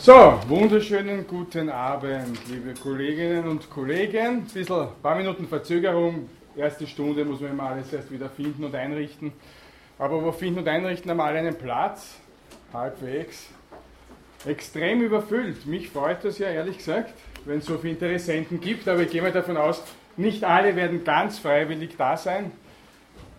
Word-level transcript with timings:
So, 0.00 0.38
wunderschönen 0.46 1.26
guten 1.26 1.68
Abend, 1.68 2.38
liebe 2.48 2.72
Kolleginnen 2.80 3.48
und 3.48 3.68
Kollegen. 3.68 4.26
Ein 4.26 4.42
bisschen, 4.42 4.86
paar 5.02 5.16
Minuten 5.16 5.48
Verzögerung. 5.48 6.28
Erste 6.56 6.86
Stunde 6.86 7.24
muss 7.24 7.40
man 7.40 7.50
immer 7.50 7.64
alles 7.64 7.92
erst 7.92 8.08
wieder 8.12 8.30
finden 8.30 8.62
und 8.62 8.76
einrichten. 8.76 9.32
Aber 9.98 10.22
wo 10.22 10.30
finden 10.30 10.60
und 10.60 10.68
einrichten 10.68 11.10
haben 11.10 11.20
alle 11.20 11.40
einen 11.40 11.56
Platz, 11.56 12.14
halbwegs. 12.72 13.48
Extrem 14.46 15.02
überfüllt. 15.02 15.66
Mich 15.66 15.88
freut 15.90 16.24
das 16.24 16.38
ja 16.38 16.46
ehrlich 16.48 16.78
gesagt, 16.78 17.12
wenn 17.44 17.58
es 17.58 17.66
so 17.66 17.76
viele 17.76 17.94
Interessenten 17.94 18.60
gibt, 18.60 18.86
aber 18.86 19.00
ich 19.00 19.10
gehe 19.10 19.20
mal 19.20 19.32
davon 19.32 19.56
aus, 19.56 19.82
nicht 20.16 20.44
alle 20.44 20.76
werden 20.76 21.02
ganz 21.02 21.40
freiwillig 21.40 21.96
da 21.98 22.16
sein. 22.16 22.52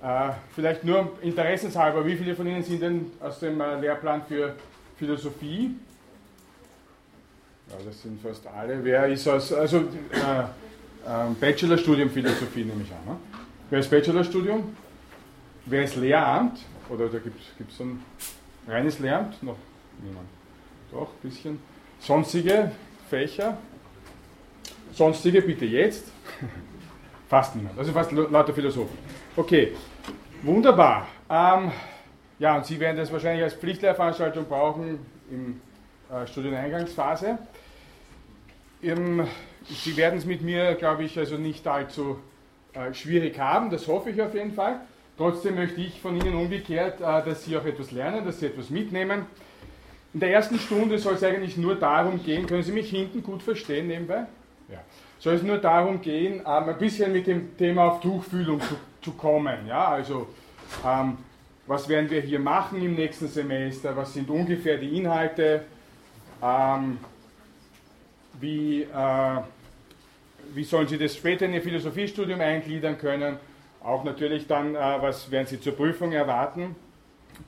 Äh, 0.04 0.32
vielleicht 0.54 0.84
nur 0.84 1.14
interessenshalber, 1.22 2.06
wie 2.06 2.18
viele 2.18 2.36
von 2.36 2.46
Ihnen 2.48 2.64
sind 2.64 2.82
denn 2.82 3.12
aus 3.22 3.40
dem 3.40 3.62
äh, 3.62 3.80
Lehrplan 3.80 4.24
für 4.28 4.56
Philosophie? 4.98 5.74
Ja, 7.70 7.76
das 7.86 8.02
sind 8.02 8.22
fast 8.22 8.46
alle. 8.48 8.84
Wer 8.84 9.08
ist 9.08 9.28
aus, 9.28 9.54
also 9.54 9.78
äh, 9.78 9.82
äh, 9.82 11.34
Bachelorstudium 11.40 12.10
Philosophie 12.10 12.64
nehme 12.64 12.84
ich 12.84 12.92
an. 12.92 13.14
Ne? 13.14 13.20
Wer 13.70 13.80
ist 13.80 13.90
Bachelorstudium? 13.92 14.76
Wer 15.66 15.84
ist 15.84 15.96
Lehramt? 15.96 16.60
Oder 16.90 17.08
da 17.08 17.20
gibt 17.20 17.40
es 17.40 17.80
ein 17.80 18.04
reines 18.68 18.98
Lehramt? 19.00 19.42
Noch 19.44 19.58
niemand. 20.02 20.28
Doch, 20.92 21.10
ein 21.10 21.30
bisschen. 21.30 21.60
Sonstige 22.00 22.72
Fächer? 23.10 23.58
Sonstige 24.94 25.42
bitte 25.42 25.66
jetzt. 25.66 26.06
fast 27.30 27.56
niemand. 27.56 27.78
Also 27.78 27.92
fast 27.92 28.12
lauter 28.12 28.54
Philosophen. 28.54 28.98
Okay, 29.36 29.74
wunderbar. 30.42 31.08
Ähm, 31.30 31.72
ja, 32.40 32.58
und 32.58 32.66
Sie 32.66 32.80
werden 32.80 32.98
das 32.98 33.12
wahrscheinlich 33.12 33.44
als 33.44 33.54
Pflichtlehrveranstaltung 33.54 34.46
brauchen 34.46 35.00
im 35.30 35.62
äh, 36.12 36.26
Studieneingangsphase. 36.26 37.38
Im, 38.82 39.28
Sie 39.66 39.98
werden 39.98 40.18
es 40.18 40.26
mit 40.26 40.42
mir, 40.42 40.76
glaube 40.76 41.04
ich, 41.04 41.18
also 41.18 41.36
nicht 41.36 41.68
allzu 41.68 42.18
äh, 42.74 42.94
schwierig 42.94 43.38
haben, 43.38 43.70
das 43.70 43.88
hoffe 43.88 44.10
ich 44.10 44.22
auf 44.22 44.34
jeden 44.34 44.54
Fall. 44.54 44.80
Trotzdem 45.18 45.56
möchte 45.56 45.82
ich 45.82 46.00
von 46.00 46.16
Ihnen 46.16 46.34
umgekehrt, 46.34 47.02
äh, 47.02 47.04
dass 47.04 47.44
Sie 47.44 47.58
auch 47.58 47.66
etwas 47.66 47.92
lernen, 47.92 48.26
dass 48.26 48.40
Sie 48.40 48.46
etwas 48.46 48.70
mitnehmen. 48.70 49.26
In 50.14 50.22
der 50.22 50.32
ersten 50.32 50.58
Stunde 50.58 50.98
soll 50.98 51.16
es 51.16 51.24
eigentlich 51.24 51.58
nur 51.58 51.76
darum 51.76 52.24
gehen, 52.24 52.48
können 52.48 52.64
Sie 52.64 52.72
mich 52.72 52.90
hinten 52.90 53.22
gut 53.22 53.44
verstehen 53.44 53.88
nebenbei? 53.88 54.26
Ja. 54.72 54.80
Soll 55.20 55.36
es 55.36 55.44
nur 55.44 55.58
darum 55.58 56.02
gehen, 56.02 56.36
ähm, 56.40 56.46
ein 56.46 56.78
bisschen 56.78 57.12
mit 57.12 57.28
dem 57.28 57.58
Thema 57.58 57.86
auf 57.86 58.00
Tuchfühlung 58.00 58.62
zu, 58.62 58.76
zu 59.02 59.12
kommen. 59.12 59.68
Ja? 59.68 59.90
Also, 59.90 60.28
ähm, 60.86 61.18
was 61.68 61.90
werden 61.90 62.10
wir 62.10 62.22
hier 62.22 62.40
machen 62.40 62.82
im 62.82 62.96
nächsten 62.96 63.28
Semester? 63.28 63.96
Was 63.96 64.14
sind 64.14 64.30
ungefähr 64.30 64.78
die 64.78 64.98
Inhalte? 64.98 65.66
Ähm, 66.42 66.98
wie, 68.40 68.84
äh, 68.84 69.42
wie 70.54 70.64
sollen 70.64 70.88
Sie 70.88 70.98
das 70.98 71.16
später 71.16 71.46
in 71.46 71.54
Ihr 71.54 71.62
Philosophiestudium 71.62 72.40
eingliedern 72.40 72.98
können? 72.98 73.38
Auch 73.84 74.04
natürlich 74.04 74.48
dann, 74.48 74.76
äh, 74.76 74.78
was 74.78 75.32
werden 75.32 75.48
Sie 75.48 75.60
zur 75.60 75.74
Prüfung 75.74 76.12
erwarten 76.12 76.76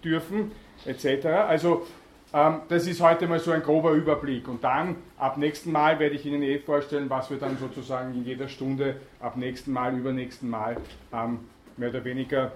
dürfen, 0.03 0.52
etc. 0.86 1.25
Also 1.25 1.86
ähm, 2.33 2.61
das 2.70 2.88
ist 2.88 3.02
heute 3.02 3.28
mal 3.28 3.39
so 3.39 3.52
ein 3.52 3.61
grober 3.61 3.92
Überblick. 3.92 4.48
Und 4.48 4.64
dann, 4.64 4.95
ab 5.17 5.38
nächsten 5.38 5.72
Mal, 5.72 6.00
werde 6.00 6.16
ich 6.16 6.25
Ihnen 6.25 6.42
eh 6.44 6.59
vorstellen, 6.59 7.09
was 7.09 7.30
wir 7.30 7.38
dann 7.38 7.58
sozusagen 7.58 8.14
in 8.14 8.23
jeder 8.23 8.48
Stunde, 8.48 8.95
ab 9.20 9.36
nächsten 9.36 9.72
Mal, 9.72 9.98
übernächsten 9.98 10.50
Mal, 10.50 10.78
ähm, 11.14 11.39
mehr 11.76 11.89
oder 11.89 12.05
weniger 12.05 12.53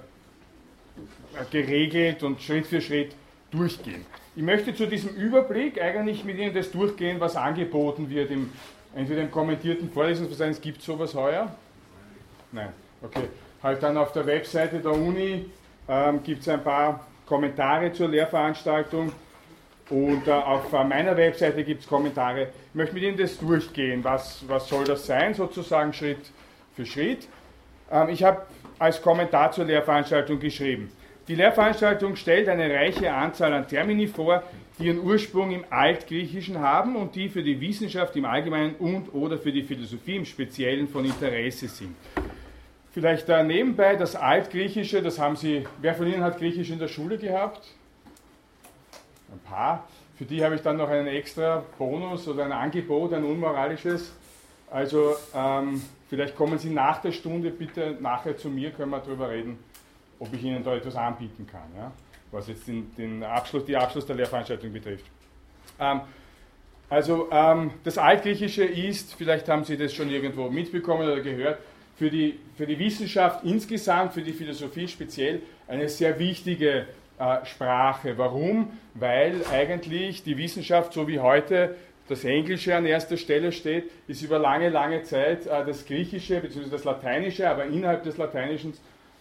äh, 1.36 1.46
geregelt 1.52 2.24
und 2.24 2.42
Schritt 2.42 2.68
für 2.68 2.80
Schritt 2.80 3.16
durchgehen. 3.52 4.06
Ich 4.38 4.44
möchte 4.44 4.76
zu 4.76 4.86
diesem 4.86 5.12
Überblick 5.16 5.82
eigentlich 5.82 6.26
mit 6.26 6.38
Ihnen 6.38 6.54
das 6.54 6.70
durchgehen, 6.70 7.22
was 7.22 7.38
angeboten 7.38 8.10
wird, 8.10 8.32
im, 8.32 8.52
entweder 8.94 9.22
im 9.22 9.32
kommentierten 9.32 9.90
Vorlesungsverzeichnis. 9.90 10.60
Gibt 10.60 10.80
es 10.80 10.86
sowas 10.86 11.16
heuer? 11.16 11.56
Nein. 12.52 12.70
Okay. 13.02 13.30
Halt 13.64 13.82
dann 13.82 13.96
auf 13.98 14.12
der 14.12 14.26
Webseite 14.26 14.80
der 14.80 14.92
Uni 14.92 15.46
ähm, 15.88 16.22
gibt 16.22 16.42
es 16.42 16.50
ein 16.50 16.62
paar 16.62 17.08
Kommentare 17.26 17.94
zur 17.94 18.10
Lehrveranstaltung 18.10 19.14
und 19.90 20.28
äh, 20.28 20.32
auf 20.32 20.72
äh, 20.74 20.84
meiner 20.84 21.16
Webseite 21.16 21.64
gibt 21.64 21.84
es 21.84 21.88
Kommentare. 21.88 22.50
Ich 22.70 22.76
möchte 22.76 22.94
mit 22.94 23.04
Ihnen 23.04 23.18
das 23.18 23.38
durchgehen. 23.40 24.04
Was, 24.04 24.44
was 24.48 24.68
soll 24.68 24.84
das 24.84 25.06
sein, 25.06 25.34
sozusagen 25.34 25.94
Schritt 25.94 26.32
für 26.76 26.86
Schritt? 26.86 27.28
Ähm, 27.90 28.10
ich 28.10 28.24
habe 28.24 28.42
als 28.80 29.02
Kommentar 29.02 29.52
zur 29.54 29.64
Lehrveranstaltung 29.64 30.40
geschrieben. 30.40 30.92
Die 31.28 31.34
Lehrveranstaltung 31.34 32.16
stellt 32.16 32.48
eine 32.50 32.70
reiche 32.70 33.12
Anzahl 33.12 33.52
an 33.52 33.68
Termini 33.68 34.06
vor, 34.06 34.44
die 34.78 34.86
ihren 34.86 35.00
Ursprung 35.00 35.52
im 35.52 35.66
Altgriechischen 35.72 36.60
haben 36.60 36.96
und 36.96 37.16
die 37.16 37.30
für 37.30 37.42
die 37.42 37.60
Wissenschaft 37.60 38.16
im 38.16 38.26
Allgemeinen 38.26 38.76
und 38.76 39.12
oder 39.12 39.40
für 39.40 39.52
die 39.52 39.64
Philosophie 39.64 40.18
im 40.18 40.26
Speziellen 40.26 40.88
von 40.88 41.04
Interesse 41.04 41.68
sind. 41.68 41.96
Vielleicht 42.92 43.28
da 43.28 43.42
nebenbei 43.42 43.96
das 43.96 44.16
Altgriechische, 44.16 45.02
das 45.02 45.18
haben 45.18 45.36
Sie, 45.36 45.66
wer 45.82 45.96
von 45.96 46.06
Ihnen 46.06 46.24
hat 46.24 46.38
Griechisch 46.38 46.70
in 46.70 46.78
der 46.78 46.90
Schule 46.90 47.18
gehabt? 47.18 47.74
Ein 49.32 49.40
paar. 49.50 49.88
Für 50.18 50.26
die 50.26 50.44
habe 50.44 50.56
ich 50.56 50.62
dann 50.62 50.78
noch 50.78 50.90
einen 50.90 51.08
extra 51.08 51.64
Bonus 51.80 52.28
oder 52.28 52.46
ein 52.46 52.52
Angebot, 52.52 53.14
ein 53.14 53.24
unmoralisches. 53.24 54.14
Also 54.70 55.16
ähm, 55.34 55.82
vielleicht 56.08 56.36
kommen 56.36 56.60
Sie 56.60 56.70
nach 56.70 57.02
der 57.02 57.12
Stunde 57.12 57.50
bitte 57.50 57.98
nachher 58.00 58.38
zu 58.38 58.50
mir, 58.50 58.70
können 58.70 58.92
wir 58.92 59.00
darüber 59.00 59.32
reden 59.32 59.58
ob 60.20 60.34
ich 60.34 60.44
Ihnen 60.44 60.64
da 60.64 60.76
etwas 60.76 60.96
anbieten 60.96 61.48
kann, 61.50 61.70
ja? 61.76 61.92
was 62.32 62.48
jetzt 62.48 62.68
den, 62.68 62.94
den 62.96 63.24
Abschluss, 63.24 63.66
die 63.66 63.76
Abschluss 63.76 64.06
der 64.06 64.16
Lehrveranstaltung 64.16 64.72
betrifft. 64.72 65.06
Ähm, 65.80 66.02
also 66.90 67.30
ähm, 67.32 67.72
das 67.84 67.98
Altgriechische 67.98 68.64
ist, 68.64 69.16
vielleicht 69.16 69.50
haben 69.50 69.64
Sie 69.64 69.78
das 69.78 69.94
schon 69.94 70.10
irgendwo 70.10 70.50
mitbekommen 70.50 71.08
oder 71.08 71.22
gehört, 71.22 71.60
für 71.96 72.10
die, 72.10 72.40
für 72.56 72.68
die 72.68 72.78
Wissenschaft 72.78 73.44
insgesamt, 73.44 74.14
für 74.14 74.22
die 74.22 74.34
Philosophie 74.34 74.88
speziell, 74.88 75.42
eine 75.68 75.88
sehr 75.90 76.20
wichtige 76.20 76.86
äh, 77.18 77.46
Sprache. 77.46 78.18
Warum? 78.18 78.78
Weil 78.94 79.42
eigentlich 79.52 80.24
die 80.24 80.38
Wissenschaft, 80.38 80.94
so 80.94 81.08
wie 81.08 81.20
heute 81.20 81.76
das 82.08 82.24
Englische 82.24 82.76
an 82.76 82.86
erster 82.86 83.18
Stelle 83.18 83.52
steht, 83.52 83.90
ist 84.08 84.22
über 84.22 84.38
lange, 84.38 84.70
lange 84.70 85.04
Zeit 85.04 85.48
äh, 85.48 85.66
das 85.66 85.86
Griechische 85.86 86.40
bzw. 86.40 86.70
das 86.70 86.84
Lateinische, 86.84 87.50
aber 87.50 87.66
innerhalb 87.66 88.04
des 88.04 88.18
Lateinischen 88.18 88.74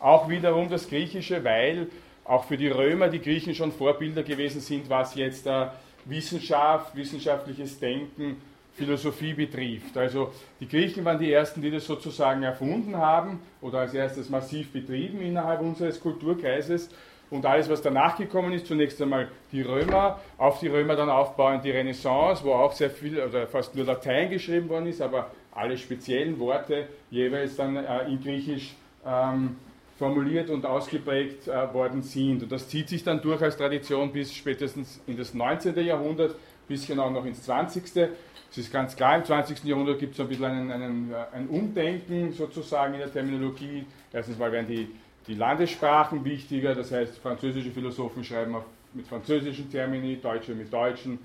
auch 0.05 0.29
wiederum 0.29 0.69
das 0.69 0.89
Griechische, 0.89 1.43
weil 1.45 1.89
auch 2.25 2.45
für 2.45 2.59
die 2.59 2.69
Römer 2.69 3.09
die 3.09 3.21
Griechen 3.21 3.55
schon 3.55 3.73
Vorbilder 3.73 4.23
gewesen 4.23 4.61
sind, 4.61 4.91
was 4.91 5.15
jetzt 5.15 5.47
äh, 5.47 5.69
Wissenschaft, 6.05 6.95
wissenschaftliches 6.95 7.81
Denken, 7.81 8.37
Philosophie 8.75 9.33
betrifft. 9.33 9.97
Also 9.97 10.33
die 10.61 10.69
Griechen 10.69 11.05
waren 11.07 11.19
die 11.19 11.33
ersten, 11.33 11.63
die 11.63 11.71
das 11.71 11.87
sozusagen 11.87 12.43
erfunden 12.43 12.97
haben 12.97 13.41
oder 13.63 13.79
als 13.81 13.95
erstes 13.95 14.29
massiv 14.29 14.73
betrieben 14.73 15.23
innerhalb 15.23 15.61
unseres 15.63 16.01
Kulturkreises. 16.01 16.91
Und 17.31 17.47
alles, 17.47 17.71
was 17.71 17.81
danach 17.81 18.19
gekommen 18.19 18.53
ist, 18.53 18.67
zunächst 18.67 19.01
einmal 19.01 19.29
die 19.53 19.63
Römer, 19.63 20.21
auf 20.37 20.61
die 20.61 20.69
Römer 20.69 20.97
dann 20.97 21.09
aufbauend 21.09 21.65
die 21.65 21.71
Renaissance, 21.71 22.45
wo 22.45 22.53
auch 22.53 22.73
sehr 22.73 22.91
viel 22.91 23.19
oder 23.19 23.47
fast 23.47 23.75
nur 23.75 23.87
Latein 23.87 24.29
geschrieben 24.29 24.69
worden 24.69 24.87
ist, 24.87 25.01
aber 25.01 25.31
alle 25.53 25.79
speziellen 25.79 26.39
Worte 26.39 26.89
jeweils 27.11 27.57
dann 27.57 27.77
äh, 27.77 28.05
in 28.09 28.21
Griechisch 28.21 28.75
ähm, 29.07 29.57
formuliert 30.05 30.51
und 30.51 30.67
ausgeprägt 30.67 31.49
äh, 31.49 31.73
worden 31.73 32.03
sind. 32.03 32.43
Und 32.43 32.53
das 32.53 32.69
zieht 32.69 32.91
sich 32.91 33.03
dann 33.03 33.23
durch 33.23 33.41
als 33.41 33.57
Tradition 33.57 34.13
bis 34.13 34.35
spätestens 34.35 35.01
in 35.07 35.17
das 35.17 35.33
19. 35.33 35.75
Jahrhundert, 35.83 36.37
bisschen 36.69 37.01
auch 37.01 37.11
noch 37.11 37.25
ins 37.25 37.43
20. 37.45 37.85
Es 37.85 38.59
ist 38.59 38.71
ganz 38.71 38.95
klar, 38.95 39.17
im 39.17 39.25
20. 39.25 39.65
Jahrhundert 39.65 39.99
gibt 39.99 40.13
es 40.13 40.21
ein 40.21 40.29
bisschen 40.29 40.45
einen, 40.45 40.71
einen, 40.71 41.11
äh, 41.11 41.17
ein 41.35 41.49
Umdenken 41.49 42.33
sozusagen 42.33 42.93
in 42.93 43.01
der 43.01 43.11
Terminologie. 43.11 43.87
Erstens 44.13 44.39
mal 44.39 44.53
werden 44.53 44.67
die, 44.67 44.89
die 45.27 45.35
Landessprachen 45.35 46.23
wichtiger, 46.23 46.75
das 46.75 46.93
heißt, 46.93 47.17
französische 47.19 47.71
Philosophen 47.71 48.23
schreiben 48.25 48.57
auf, 48.57 48.65
mit 48.93 49.07
französischen 49.07 49.71
Termini, 49.71 50.19
Deutsche 50.21 50.55
mit 50.55 50.71
deutschen, 50.71 51.19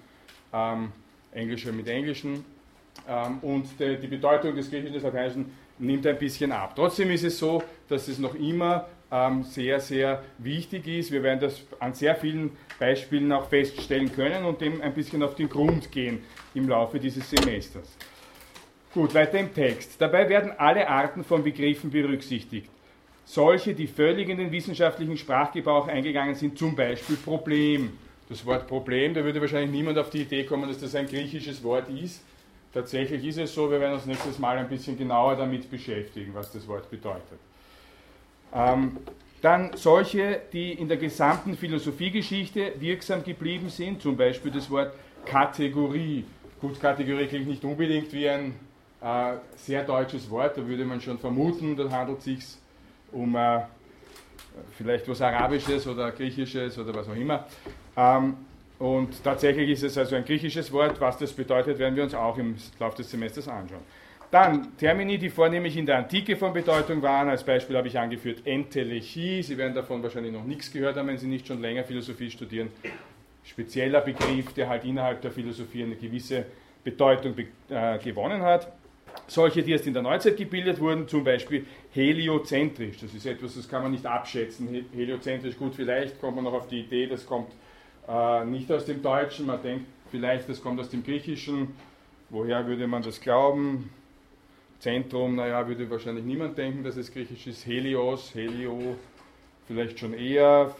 ähm, 0.54 0.94
Englische 1.34 1.74
mit 1.74 1.90
englischen. 1.90 2.46
Ähm, 3.10 3.40
und 3.42 3.68
die, 3.78 3.98
die 3.98 4.08
Bedeutung 4.08 4.56
des 4.56 4.70
Griechischen 4.70 4.96
und 4.96 4.96
des 4.96 5.04
Lateinischen 5.04 5.52
nimmt 5.80 6.06
ein 6.06 6.18
bisschen 6.18 6.52
ab. 6.52 6.74
Trotzdem 6.76 7.10
ist 7.12 7.24
es 7.24 7.40
so, 7.40 7.64
dass 7.88 8.08
es 8.08 8.20
noch 8.20 8.36
immer 8.36 8.88
ähm, 9.12 9.44
sehr, 9.44 9.80
sehr 9.80 10.24
wichtig 10.38 10.88
ist. 10.88 11.12
Wir 11.12 11.24
werden 11.24 11.40
das 11.40 11.62
an 11.80 11.94
sehr 11.94 12.16
vielen 12.16 12.52
Beispielen 12.78 13.32
auch 13.32 13.48
feststellen 13.48 14.12
können 14.12 14.46
und 14.46 14.62
dem 14.62 14.82
ein 14.82 14.94
bisschen 14.94 15.24
auf 15.24 15.36
den 15.36 15.50
Grund 15.50 15.92
gehen 15.92 16.24
im 16.54 16.68
Laufe 16.68 17.00
dieses 17.00 17.30
Semesters. 17.30 17.98
Gut, 18.94 19.14
weiter 19.14 19.40
im 19.40 19.54
Text. 19.54 20.02
Dabei 20.02 20.30
werden 20.30 20.52
alle 20.58 20.88
Arten 20.88 21.24
von 21.24 21.44
Begriffen 21.44 21.92
berücksichtigt. 21.92 22.70
Solche, 23.24 23.76
die 23.76 23.86
völlig 23.86 24.28
in 24.30 24.40
den 24.40 24.52
wissenschaftlichen 24.52 25.16
Sprachgebrauch 25.16 25.88
eingegangen 25.88 26.34
sind, 26.34 26.58
zum 26.58 26.76
Beispiel 26.76 27.16
Problem. 27.18 27.92
Das 28.28 28.46
Wort 28.46 28.68
Problem, 28.68 29.14
da 29.14 29.24
würde 29.24 29.42
wahrscheinlich 29.42 29.72
niemand 29.72 29.98
auf 29.98 30.10
die 30.10 30.22
Idee 30.22 30.44
kommen, 30.44 30.68
dass 30.68 30.80
das 30.80 30.96
ein 30.96 31.08
griechisches 31.08 31.64
Wort 31.64 31.90
ist. 31.90 32.24
Tatsächlich 32.74 33.26
ist 33.26 33.38
es 33.38 33.54
so, 33.54 33.70
wir 33.72 33.80
werden 33.80 33.94
uns 33.94 34.06
nächstes 34.06 34.38
Mal 34.38 34.58
ein 34.58 34.70
bisschen 34.70 34.98
genauer 34.98 35.36
damit 35.36 35.70
beschäftigen, 35.72 36.34
was 36.36 36.52
das 36.52 36.68
Wort 36.68 36.90
bedeutet. 36.90 37.40
Ähm, 38.54 38.98
dann 39.42 39.72
solche, 39.76 40.42
die 40.54 40.74
in 40.74 40.88
der 40.88 40.98
gesamten 40.98 41.56
Philosophiegeschichte 41.56 42.74
wirksam 42.80 43.24
geblieben 43.24 43.70
sind, 43.70 44.02
zum 44.02 44.18
Beispiel 44.18 44.52
das 44.52 44.70
Wort 44.70 44.94
Kategorie. 45.26 46.26
Gut, 46.60 46.80
Kategorie 46.80 47.26
klingt 47.28 47.48
nicht 47.48 47.64
unbedingt 47.64 48.12
wie 48.14 48.30
ein 48.30 48.54
äh, 49.02 49.36
sehr 49.56 49.84
deutsches 49.84 50.30
Wort, 50.30 50.58
da 50.58 50.68
würde 50.68 50.86
man 50.86 51.00
schon 51.00 51.18
vermuten, 51.18 51.76
da 51.76 51.90
handelt 51.90 52.20
es 52.20 52.26
sich 52.26 52.46
um 53.12 53.36
äh, 53.36 53.62
vielleicht 54.78 55.08
was 55.08 55.22
Arabisches 55.22 55.88
oder 55.88 56.12
Griechisches 56.12 56.78
oder 56.78 56.94
was 56.94 57.08
auch 57.08 57.16
immer. 57.16 57.46
Ähm, 57.96 58.38
und 58.80 59.24
tatsächlich 59.24 59.70
ist 59.70 59.84
es 59.84 59.98
also 59.98 60.16
ein 60.16 60.24
griechisches 60.24 60.72
Wort. 60.72 61.00
Was 61.02 61.18
das 61.18 61.34
bedeutet, 61.34 61.78
werden 61.80 61.96
wir 61.96 62.04
uns 62.04 62.14
auch 62.14 62.38
im 62.38 62.56
Laufe 62.80 62.98
des 62.98 63.12
Semesters 63.12 63.48
anschauen. 63.50 63.82
Dann 64.32 64.78
Termini, 64.78 65.18
die 65.18 65.30
vornehmlich 65.30 65.76
in 65.76 65.86
der 65.86 65.98
Antike 65.98 66.38
von 66.38 66.54
Bedeutung 66.54 67.02
waren. 67.02 67.30
Als 67.30 67.44
Beispiel 67.44 67.76
habe 67.76 67.88
ich 67.88 68.00
angeführt 68.00 68.46
Entelechie. 68.46 69.42
Sie 69.42 69.58
werden 69.58 69.74
davon 69.74 70.02
wahrscheinlich 70.02 70.32
noch 70.32 70.46
nichts 70.46 70.72
gehört 70.72 70.96
haben, 70.96 71.08
wenn 71.08 71.18
Sie 71.18 71.28
nicht 71.28 71.48
schon 71.48 71.60
länger 71.62 71.84
Philosophie 71.84 72.30
studieren. 72.30 72.70
Spezieller 73.44 74.02
Begriff, 74.02 74.54
der 74.54 74.70
halt 74.70 74.86
innerhalb 74.86 75.22
der 75.22 75.32
Philosophie 75.32 75.84
eine 75.84 75.96
gewisse 75.96 76.46
Bedeutung 76.84 77.36
äh, 77.70 77.98
gewonnen 77.98 78.42
hat. 78.44 78.72
Solche, 79.28 79.64
die 79.64 79.72
erst 79.72 79.88
in 79.88 79.94
der 79.94 80.04
Neuzeit 80.04 80.38
gebildet 80.38 80.80
wurden, 80.80 81.08
zum 81.08 81.24
Beispiel 81.24 81.66
heliozentrisch. 81.92 83.00
Das 83.00 83.14
ist 83.14 83.26
etwas, 83.26 83.56
das 83.56 83.68
kann 83.68 83.82
man 83.82 83.92
nicht 83.92 84.06
abschätzen. 84.06 84.86
Heliozentrisch, 84.94 85.58
gut, 85.58 85.76
vielleicht 85.76 86.22
kommt 86.22 86.36
man 86.36 86.46
noch 86.46 86.54
auf 86.54 86.68
die 86.68 86.82
Idee, 86.82 87.08
das 87.08 87.26
kommt 87.26 87.52
äh, 88.10 88.46
nicht 88.46 88.72
aus 88.72 88.86
dem 88.86 89.02
Deutschen. 89.02 89.46
Man 89.46 89.62
denkt 89.62 89.86
vielleicht, 90.12 90.50
das 90.50 90.62
kommt 90.62 90.80
aus 90.80 90.90
dem 90.90 91.04
Griechischen. 91.04 91.70
Woher 92.30 92.66
würde 92.68 92.88
man 92.88 93.02
das 93.02 93.22
glauben? 93.22 93.90
Zentrum, 94.80 95.36
naja, 95.36 95.68
würde 95.68 95.90
wahrscheinlich 95.90 96.24
niemand 96.24 96.58
denken, 96.58 96.84
dass 96.84 96.96
es 96.96 97.12
griechisch 97.12 97.48
ist. 97.48 97.66
Helios, 97.66 98.34
Helio, 98.34 98.96
vielleicht 99.68 100.00
schon 100.00 100.14
eher. 100.14 100.74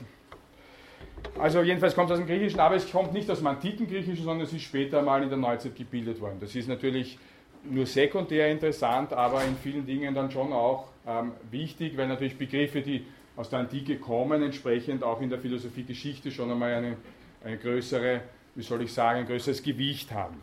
Also 1.38 1.62
jedenfalls 1.62 1.96
kommt 1.96 2.10
es 2.10 2.14
aus 2.14 2.20
dem 2.20 2.28
Griechischen, 2.28 2.60
aber 2.60 2.76
es 2.76 2.90
kommt 2.90 3.14
nicht 3.14 3.30
aus 3.30 3.40
dem 3.40 3.48
antiken 3.48 3.88
Griechischen, 3.88 4.24
sondern 4.24 4.48
es 4.48 4.54
ist 4.54 4.64
später 4.64 5.02
mal 5.02 5.22
in 5.22 5.30
der 5.30 5.38
Neuzeit 5.38 5.76
gebildet 5.76 6.20
worden. 6.22 6.38
Das 6.40 6.56
ist 6.56 6.68
natürlich 6.68 7.18
nur 7.64 7.86
sekundär 7.86 8.50
interessant, 8.50 9.12
aber 9.14 9.44
in 9.44 9.56
vielen 9.58 9.86
Dingen 9.86 10.16
dann 10.16 10.32
schon 10.32 10.54
auch 10.54 10.88
ähm, 11.06 11.34
wichtig, 11.52 11.98
weil 11.98 12.08
natürlich 12.08 12.38
Begriffe, 12.38 12.82
die 12.82 13.06
aus 13.36 13.50
der 13.50 13.60
Antike 13.60 13.98
kommen, 13.98 14.44
entsprechend 14.44 15.04
auch 15.04 15.22
in 15.22 15.30
der 15.30 15.40
Philosophiegeschichte 15.40 16.32
schon 16.32 16.52
einmal 16.52 16.74
eine, 16.74 16.98
eine 17.44 17.58
größere, 17.58 18.22
wie 18.56 18.64
soll 18.64 18.84
ich 18.84 18.94
sagen, 18.94 19.20
ein 19.20 19.28
größeres 19.28 19.64
Gewicht 19.64 20.12
haben. 20.12 20.36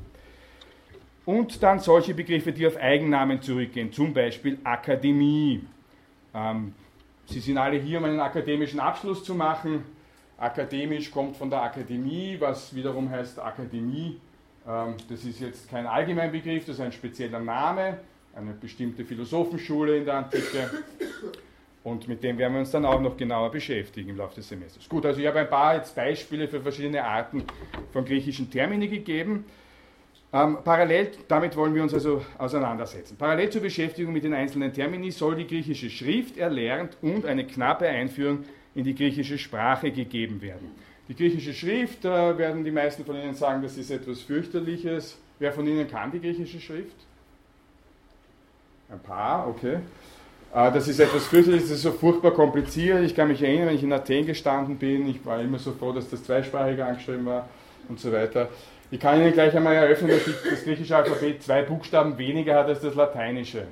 Und 1.24 1.62
dann 1.62 1.80
solche 1.80 2.14
Begriffe, 2.14 2.52
die 2.52 2.66
auf 2.66 2.76
Eigennamen 2.76 3.42
zurückgehen, 3.42 3.92
zum 3.92 4.14
Beispiel 4.14 4.58
Akademie. 4.62 5.64
Ähm, 6.34 6.72
Sie 7.28 7.40
sind 7.40 7.58
alle 7.58 7.78
hier, 7.78 7.98
um 7.98 8.04
einen 8.04 8.20
akademischen 8.20 8.78
Abschluss 8.78 9.24
zu 9.24 9.34
machen. 9.34 9.84
Akademisch 10.38 11.10
kommt 11.10 11.36
von 11.36 11.50
der 11.50 11.62
Akademie, 11.62 12.36
was 12.38 12.74
wiederum 12.74 13.10
heißt 13.10 13.40
Akademie. 13.40 14.20
Ähm, 14.66 14.94
das 15.08 15.24
ist 15.24 15.40
jetzt 15.40 15.68
kein 15.68 15.86
Allgemeinbegriff, 15.86 16.66
das 16.66 16.76
ist 16.76 16.80
ein 16.80 16.92
spezieller 16.92 17.40
Name, 17.40 17.98
eine 18.34 18.52
bestimmte 18.52 19.04
Philosophenschule 19.04 19.96
in 19.98 20.04
der 20.04 20.14
Antike. 20.14 20.70
Und 21.86 22.08
mit 22.08 22.24
dem 22.24 22.36
werden 22.36 22.54
wir 22.54 22.58
uns 22.58 22.72
dann 22.72 22.84
auch 22.84 23.00
noch 23.00 23.16
genauer 23.16 23.52
beschäftigen 23.52 24.10
im 24.10 24.16
Laufe 24.16 24.34
des 24.34 24.48
Semesters. 24.48 24.88
Gut, 24.88 25.06
also 25.06 25.20
ich 25.20 25.26
habe 25.28 25.38
ein 25.38 25.48
paar 25.48 25.76
jetzt 25.76 25.94
Beispiele 25.94 26.48
für 26.48 26.60
verschiedene 26.60 27.04
Arten 27.04 27.44
von 27.92 28.04
griechischen 28.04 28.50
Termini 28.50 28.88
gegeben. 28.88 29.44
Ähm, 30.32 30.58
parallel, 30.64 31.12
damit 31.28 31.54
wollen 31.54 31.76
wir 31.76 31.84
uns 31.84 31.94
also 31.94 32.24
auseinandersetzen. 32.38 33.16
Parallel 33.16 33.50
zur 33.50 33.62
Beschäftigung 33.62 34.12
mit 34.12 34.24
den 34.24 34.34
einzelnen 34.34 34.72
Termini 34.72 35.12
soll 35.12 35.36
die 35.36 35.46
griechische 35.46 35.88
Schrift 35.88 36.38
erlernt 36.38 36.96
und 37.02 37.24
eine 37.24 37.46
knappe 37.46 37.86
Einführung 37.86 38.44
in 38.74 38.82
die 38.82 38.96
griechische 38.96 39.38
Sprache 39.38 39.92
gegeben 39.92 40.42
werden. 40.42 40.72
Die 41.08 41.14
griechische 41.14 41.54
Schrift, 41.54 42.04
äh, 42.04 42.36
werden 42.36 42.64
die 42.64 42.72
meisten 42.72 43.04
von 43.04 43.14
Ihnen 43.14 43.34
sagen, 43.34 43.62
das 43.62 43.78
ist 43.78 43.92
etwas 43.92 44.22
fürchterliches. 44.22 45.16
Wer 45.38 45.52
von 45.52 45.64
Ihnen 45.68 45.88
kann 45.88 46.10
die 46.10 46.20
griechische 46.20 46.58
Schrift? 46.58 46.96
Ein 48.90 48.98
paar, 48.98 49.46
okay. 49.46 49.78
Äh, 50.54 50.72
das 50.72 50.88
ist 50.88 51.00
etwas 51.00 51.26
fürchterliches, 51.26 51.68
das 51.68 51.78
ist 51.78 51.82
so 51.82 51.92
furchtbar 51.92 52.32
kompliziert. 52.32 53.02
Ich 53.04 53.14
kann 53.14 53.28
mich 53.28 53.42
erinnern, 53.42 53.68
wenn 53.68 53.76
ich 53.76 53.82
in 53.82 53.92
Athen 53.92 54.26
gestanden 54.26 54.76
bin, 54.76 55.08
ich 55.08 55.24
war 55.24 55.40
immer 55.40 55.58
so 55.58 55.72
froh, 55.72 55.92
dass 55.92 56.08
das 56.08 56.24
zweisprachig 56.24 56.82
angeschrieben 56.82 57.26
war 57.26 57.48
und 57.88 58.00
so 58.00 58.12
weiter. 58.12 58.48
Ich 58.90 59.00
kann 59.00 59.20
Ihnen 59.20 59.32
gleich 59.32 59.54
einmal 59.56 59.74
eröffnen, 59.74 60.10
dass 60.10 60.24
das 60.48 60.62
griechische 60.62 60.96
Alphabet 60.96 61.42
zwei 61.42 61.62
Buchstaben 61.62 62.16
weniger 62.18 62.54
hat 62.54 62.68
als 62.68 62.80
das 62.80 62.94
lateinische. 62.94 63.64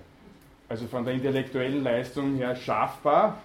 Also 0.69 0.87
von 0.87 1.05
der 1.05 1.15
intellektuellen 1.15 1.85
Leistung 1.85 2.37
her 2.37 2.56
schaffbar, 2.56 3.38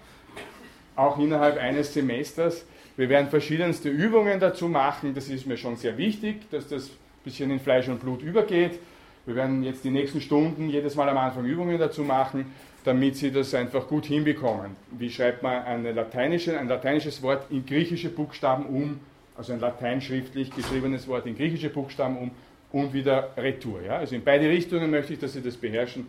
auch 0.96 1.20
innerhalb 1.20 1.58
eines 1.58 1.94
Semesters. 1.94 2.66
Wir 2.98 3.08
werden 3.08 3.30
verschiedenste 3.30 3.88
Übungen 3.90 4.40
dazu 4.40 4.68
machen, 4.68 5.14
das 5.14 5.30
ist 5.30 5.46
mir 5.46 5.58
schon 5.58 5.76
sehr 5.76 5.98
wichtig, 5.98 6.50
dass 6.50 6.68
das 6.68 6.88
ein 6.88 7.24
bisschen 7.24 7.52
in 7.52 7.60
Fleisch 7.60 7.88
und 7.88 8.00
Blut 8.00 8.24
übergeht. 8.24 8.80
Wir 9.26 9.36
werden 9.36 9.64
jetzt 9.64 9.84
die 9.84 9.92
nächsten 9.92 10.22
Stunden 10.22 10.70
jedes 10.70 10.96
Mal 10.96 11.08
am 11.08 11.18
Anfang 11.18 11.46
Übungen 11.46 11.78
dazu 11.78 12.02
machen, 12.02 12.52
damit 12.84 13.16
Sie 13.16 13.32
das 13.32 13.54
einfach 13.54 13.88
gut 13.88 14.06
hinbekommen. 14.06 14.76
Wie 14.92 15.10
schreibt 15.10 15.44
man 15.44 15.64
eine 15.64 15.92
lateinische, 15.92 16.58
ein 16.58 16.68
lateinisches 16.68 17.22
Wort 17.22 17.52
in 17.52 17.66
griechische 17.66 18.10
Buchstaben 18.10 18.66
um 18.66 19.00
also 19.40 19.54
ein 19.54 19.62
lateinschriftlich 19.62 20.52
geschriebenes 20.52 21.08
Wort 21.08 21.26
in 21.26 21.36
griechische 21.36 21.70
Buchstaben 21.70 22.18
um 22.18 22.32
und 22.72 22.94
wieder 22.94 23.30
Retour. 23.38 23.82
Ja? 23.82 23.98
Also 23.98 24.16
in 24.16 24.24
beide 24.24 24.50
Richtungen 24.50 24.92
möchte 24.92 25.14
ich, 25.14 25.20
dass 25.20 25.34
Sie 25.34 25.42
das 25.42 25.56
beherrschen. 25.56 26.08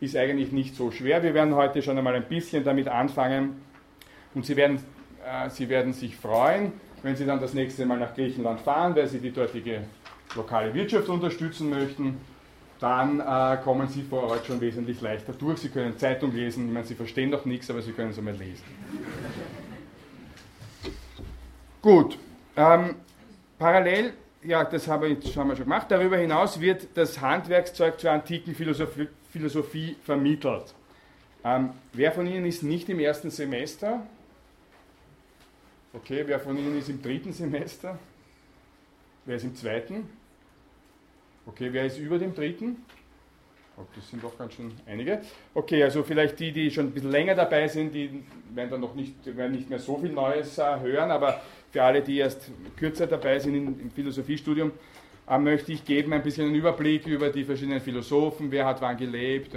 Ist 0.00 0.16
eigentlich 0.16 0.50
nicht 0.50 0.74
so 0.74 0.90
schwer. 0.90 1.22
Wir 1.22 1.34
werden 1.34 1.54
heute 1.54 1.82
schon 1.82 1.98
einmal 1.98 2.14
ein 2.14 2.24
bisschen 2.24 2.64
damit 2.64 2.88
anfangen 2.88 3.60
und 4.34 4.46
Sie 4.46 4.56
werden, 4.56 4.78
äh, 5.24 5.50
Sie 5.50 5.68
werden 5.68 5.92
sich 5.92 6.16
freuen, 6.16 6.72
wenn 7.02 7.14
Sie 7.14 7.26
dann 7.26 7.40
das 7.40 7.52
nächste 7.52 7.84
Mal 7.84 7.98
nach 7.98 8.14
Griechenland 8.14 8.62
fahren, 8.62 8.96
weil 8.96 9.06
Sie 9.06 9.18
die 9.18 9.32
dortige 9.32 9.82
lokale 10.34 10.72
Wirtschaft 10.72 11.08
unterstützen 11.10 11.68
möchten. 11.68 12.16
Dann 12.82 13.20
äh, 13.20 13.62
kommen 13.62 13.86
Sie 13.86 14.02
vor 14.02 14.24
Ort 14.24 14.44
schon 14.44 14.60
wesentlich 14.60 15.00
leichter 15.00 15.32
durch. 15.34 15.60
Sie 15.60 15.68
können 15.68 15.96
Zeitung 15.96 16.34
lesen. 16.34 16.66
Ich 16.66 16.72
meine, 16.72 16.84
Sie 16.84 16.96
verstehen 16.96 17.30
doch 17.30 17.44
nichts, 17.44 17.70
aber 17.70 17.80
Sie 17.80 17.92
können 17.92 18.10
es 18.10 18.18
einmal 18.18 18.34
lesen. 18.34 18.64
Gut, 21.80 22.18
ähm, 22.56 22.96
parallel, 23.56 24.14
ja, 24.42 24.64
das 24.64 24.88
haben 24.88 25.02
wir, 25.02 25.10
jetzt, 25.10 25.32
schon 25.32 25.54
gemacht, 25.54 25.92
darüber 25.92 26.16
hinaus 26.16 26.60
wird 26.60 26.88
das 26.94 27.20
Handwerkszeug 27.20 28.00
zur 28.00 28.10
antiken 28.10 28.52
Philosophie, 28.52 29.06
Philosophie 29.30 29.94
vermittelt. 30.02 30.74
Ähm, 31.44 31.70
wer 31.92 32.10
von 32.10 32.26
Ihnen 32.26 32.46
ist 32.46 32.64
nicht 32.64 32.88
im 32.88 32.98
ersten 32.98 33.30
Semester? 33.30 34.04
Okay, 35.92 36.24
wer 36.26 36.40
von 36.40 36.56
Ihnen 36.56 36.76
ist 36.76 36.88
im 36.88 37.00
dritten 37.00 37.32
Semester? 37.32 37.96
Wer 39.24 39.36
ist 39.36 39.44
im 39.44 39.54
zweiten? 39.54 40.21
Okay, 41.46 41.68
wer 41.72 41.86
ist 41.86 41.98
über 41.98 42.18
dem 42.18 42.34
dritten? 42.34 42.76
Oh, 43.76 43.82
das 43.96 44.08
sind 44.10 44.22
doch 44.22 44.36
ganz 44.38 44.54
schön 44.54 44.70
einige. 44.86 45.22
Okay, 45.54 45.82
also 45.82 46.02
vielleicht 46.02 46.38
die, 46.38 46.52
die 46.52 46.70
schon 46.70 46.86
ein 46.86 46.90
bisschen 46.92 47.10
länger 47.10 47.34
dabei 47.34 47.66
sind, 47.66 47.94
die 47.94 48.22
werden 48.54 48.70
dann 48.70 48.80
noch 48.80 48.94
nicht, 48.94 49.14
werden 49.24 49.52
nicht 49.52 49.68
mehr 49.68 49.78
so 49.78 49.96
viel 49.98 50.12
Neues 50.12 50.58
äh, 50.58 50.80
hören, 50.80 51.10
aber 51.10 51.40
für 51.70 51.82
alle, 51.82 52.02
die 52.02 52.18
erst 52.18 52.50
kürzer 52.76 53.06
dabei 53.06 53.38
sind 53.38 53.54
im 53.54 53.90
Philosophiestudium, 53.90 54.72
äh, 55.28 55.38
möchte 55.38 55.72
ich 55.72 55.84
geben 55.84 56.12
ein 56.12 56.22
bisschen 56.22 56.46
einen 56.46 56.54
Überblick 56.54 57.06
über 57.06 57.30
die 57.30 57.44
verschiedenen 57.44 57.80
Philosophen, 57.80 58.50
wer 58.50 58.66
hat 58.66 58.80
wann 58.80 58.96
gelebt, 58.96 59.56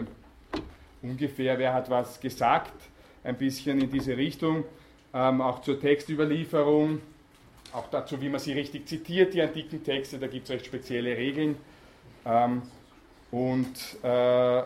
ungefähr 1.01 1.59
wer 1.59 1.73
hat 1.73 1.89
was 1.89 2.19
gesagt, 2.19 2.73
ein 3.23 3.37
bisschen 3.37 3.79
in 3.81 3.91
diese 3.91 4.15
Richtung, 4.15 4.63
ähm, 5.13 5.41
auch 5.41 5.61
zur 5.61 5.79
Textüberlieferung, 5.79 7.01
auch 7.73 7.89
dazu, 7.89 8.21
wie 8.21 8.29
man 8.29 8.39
sie 8.39 8.53
richtig 8.53 8.87
zitiert, 8.87 9.33
die 9.33 9.41
antiken 9.41 9.83
Texte, 9.83 10.17
da 10.17 10.27
gibt 10.27 10.45
es 10.45 10.51
recht 10.51 10.65
spezielle 10.65 11.17
Regeln. 11.17 11.57
Ähm, 12.25 12.63
und 13.31 14.03
äh, 14.03 14.63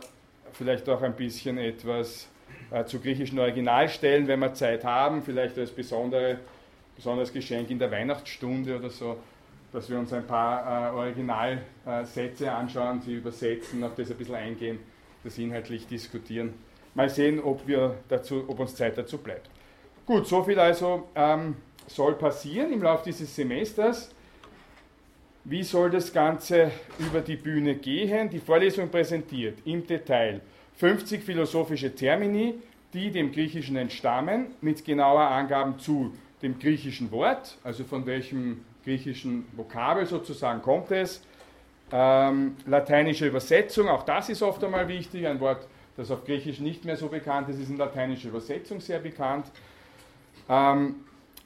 vielleicht 0.53 0.87
auch 0.89 1.01
ein 1.01 1.15
bisschen 1.15 1.57
etwas 1.57 2.27
äh, 2.71 2.85
zu 2.85 2.99
griechischen 2.99 3.39
Originalstellen, 3.39 4.27
wenn 4.27 4.39
wir 4.39 4.53
Zeit 4.53 4.83
haben, 4.83 5.23
vielleicht 5.23 5.57
als 5.57 5.71
besondere 5.71 6.39
besonderes 6.99 7.31
Geschenk 7.31 7.69
in 7.69 7.79
der 7.79 7.89
Weihnachtsstunde 7.91 8.77
oder 8.77 8.89
so, 8.89 9.17
dass 9.71 9.89
wir 9.89 9.97
uns 9.97 10.11
ein 10.11 10.27
paar 10.27 10.91
äh, 10.91 10.95
Originalsätze 10.95 12.51
anschauen, 12.51 13.01
sie 13.01 13.13
übersetzen, 13.15 13.81
auf 13.85 13.95
das 13.95 14.11
ein 14.11 14.17
bisschen 14.17 14.35
eingehen, 14.35 14.79
das 15.23 15.37
inhaltlich 15.37 15.87
diskutieren. 15.87 16.55
Mal 16.95 17.09
sehen, 17.09 17.39
ob, 17.41 17.65
wir 17.65 17.95
dazu, 18.09 18.43
ob 18.47 18.59
uns 18.59 18.75
Zeit 18.75 18.97
dazu 18.97 19.17
bleibt. 19.17 19.49
Gut, 20.05 20.27
soviel 20.27 20.59
also 20.59 21.07
ähm, 21.15 21.55
soll 21.87 22.15
passieren 22.15 22.73
im 22.73 22.81
Laufe 22.81 23.05
dieses 23.05 23.33
Semesters. 23.33 24.13
Wie 25.46 25.63
soll 25.63 25.89
das 25.89 26.12
Ganze 26.12 26.72
über 27.00 27.22
die 27.22 27.38
Bühne 27.38 27.75
gehen? 27.75 28.29
Die 28.29 28.39
Vorlesung 28.39 28.89
präsentiert 28.89 29.60
im 29.65 29.88
Detail 29.88 30.41
50 30.75 31.24
philosophische 31.24 31.96
Termini, 31.96 32.55
die 32.93 33.10
dem 33.10 33.31
Griechischen 33.31 33.77
entstammen, 33.77 34.48
mit 34.62 34.84
genauer 34.84 35.22
Angaben 35.22 35.79
zu 35.79 36.13
dem 36.41 36.60
griechischen 36.60 37.12
Wort, 37.12 37.58
also 37.63 37.84
von 37.84 38.05
welchem 38.05 38.65
griechischen 38.84 39.46
Vokabel 39.53 40.05
sozusagen 40.05 40.62
kommt 40.62 40.91
es. 40.91 41.22
Ähm, 41.91 42.55
lateinische 42.65 43.27
Übersetzung, 43.27 43.88
auch 43.88 44.03
das 44.03 44.29
ist 44.29 44.41
oft 44.41 44.63
einmal 44.63 44.88
wichtig. 44.88 45.25
Ein 45.25 45.39
Wort, 45.39 45.67
das 45.98 46.12
auf 46.12 46.25
Griechisch 46.25 46.60
nicht 46.60 46.86
mehr 46.86 46.98
so 46.98 47.08
bekannt 47.08 47.50
ist, 47.50 47.60
ist 47.60 47.69
in 47.69 47.77
lateinischer 47.77 48.29
Übersetzung 48.29 48.79
sehr 48.79 49.00
bekannt. 49.00 49.46
Ähm, 50.48 50.96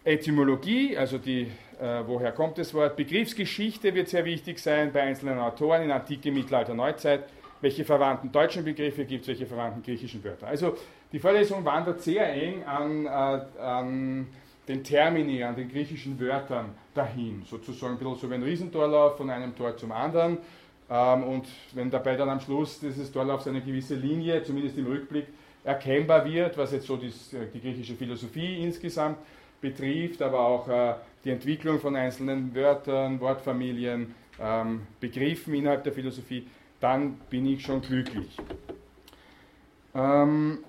Etymologie, 0.04 0.98
also 0.98 1.18
die 1.18 1.50
woher 2.06 2.32
kommt 2.32 2.58
das 2.58 2.74
Wort. 2.74 2.96
Begriffsgeschichte 2.96 3.94
wird 3.94 4.08
sehr 4.08 4.24
wichtig 4.26 4.60
sein 4.60 4.92
bei 4.94 5.02
einzelnen 5.02 5.40
Autoren 5.40 5.84
in 5.84 5.92
Antike, 5.92 6.32
Mittelalter, 6.32 6.74
Neuzeit. 6.74 7.26
Welche 7.62 7.86
verwandten 7.86 8.32
deutschen 8.32 8.64
Begriffe 8.64 9.06
gibt 9.06 9.24
es, 9.24 9.30
welche 9.30 9.46
verwandten 9.46 9.84
griechischen 9.84 10.24
Wörter. 10.24 10.48
Also 10.48 10.76
die 11.12 11.20
Vorlesung 11.20 11.64
wandert 11.64 12.02
sehr 12.02 12.32
eng 12.34 12.64
an, 12.64 13.06
äh, 13.06 13.10
an 13.60 14.28
den 14.68 14.84
Termini, 14.84 15.44
an 15.44 15.56
den 15.56 15.70
griechischen 15.70 16.20
Wörtern 16.20 16.74
dahin. 16.94 17.44
Sozusagen 17.50 17.94
ein 17.94 18.00
bisschen 18.00 18.16
so 18.18 18.30
wie 18.30 18.36
ein 18.36 18.44
Riesentorlauf 18.44 19.18
von 19.18 19.30
einem 19.30 19.56
Tor 19.56 19.78
zum 19.78 19.92
anderen. 19.92 20.40
Ähm, 20.90 21.24
und 21.24 21.48
wenn 21.74 21.90
dabei 21.90 22.16
dann 22.16 22.30
am 22.30 22.40
Schluss 22.40 22.80
dieses 22.80 23.12
Torlaufs 23.12 23.48
eine 23.48 23.62
gewisse 23.62 23.96
Linie, 23.96 24.44
zumindest 24.44 24.78
im 24.78 24.88
Rückblick, 24.88 25.28
erkennbar 25.64 26.26
wird, 26.26 26.58
was 26.58 26.72
jetzt 26.72 26.88
so 26.88 26.98
die, 26.98 27.14
die 27.54 27.62
griechische 27.62 27.96
Philosophie 27.96 28.62
insgesamt 28.62 29.18
betrifft, 29.62 30.22
aber 30.22 30.40
auch 30.40 30.68
äh, 30.68 30.96
die 31.24 31.30
Entwicklung 31.30 31.80
von 31.80 31.96
einzelnen 31.96 32.54
Wörtern, 32.54 33.20
Wortfamilien, 33.20 34.14
ähm, 34.40 34.82
Begriffen 35.00 35.54
innerhalb 35.54 35.84
der 35.84 35.94
Philosophie, 35.94 36.48
dann 36.80 37.14
bin 37.30 37.46
ich 37.46 37.64
schon 37.64 37.82
glücklich. 37.82 38.38
Ähm, 39.96 40.60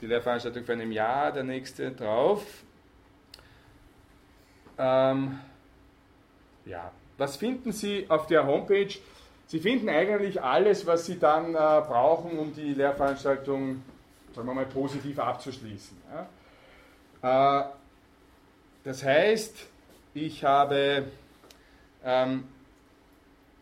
die 0.00 0.06
Lehrveranstaltung 0.06 0.64
für 0.64 0.72
ein 0.72 0.92
Jahr, 0.92 1.32
der 1.32 1.42
nächste 1.42 1.90
drauf. 1.90 2.44
Ähm, 4.78 5.40
ja, 6.64 6.92
was 7.18 7.36
finden 7.36 7.72
Sie 7.72 8.06
auf 8.08 8.26
der 8.26 8.46
Homepage? 8.46 8.94
Sie 9.46 9.58
finden 9.58 9.88
eigentlich 9.88 10.40
alles, 10.40 10.86
was 10.86 11.06
Sie 11.06 11.18
dann 11.18 11.54
äh, 11.54 11.56
brauchen, 11.56 12.38
um 12.38 12.54
die 12.54 12.74
Lehrveranstaltung, 12.74 13.82
sagen 14.34 14.48
wir 14.48 14.54
mal, 14.54 14.66
positiv 14.66 15.18
abzuschließen. 15.18 15.96
Ja? 17.22 17.60
Äh, 17.60 17.64
das 18.84 19.04
heißt, 19.04 19.66
ich 20.14 20.44
habe 20.44 21.06
ähm, 22.04 22.44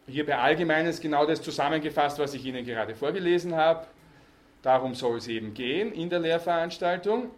hier 0.06 0.26
bei 0.26 0.38
Allgemeines 0.38 1.00
genau 1.00 1.26
das 1.26 1.42
zusammengefasst, 1.42 2.18
was 2.18 2.34
ich 2.34 2.44
Ihnen 2.44 2.64
gerade 2.64 2.94
vorgelesen 2.94 3.54
habe. 3.54 3.86
Darum 4.62 4.94
soll 4.94 5.18
es 5.18 5.28
eben 5.28 5.54
gehen 5.54 5.92
in 5.92 6.10
der 6.10 6.18
Lehrveranstaltung. 6.18 7.30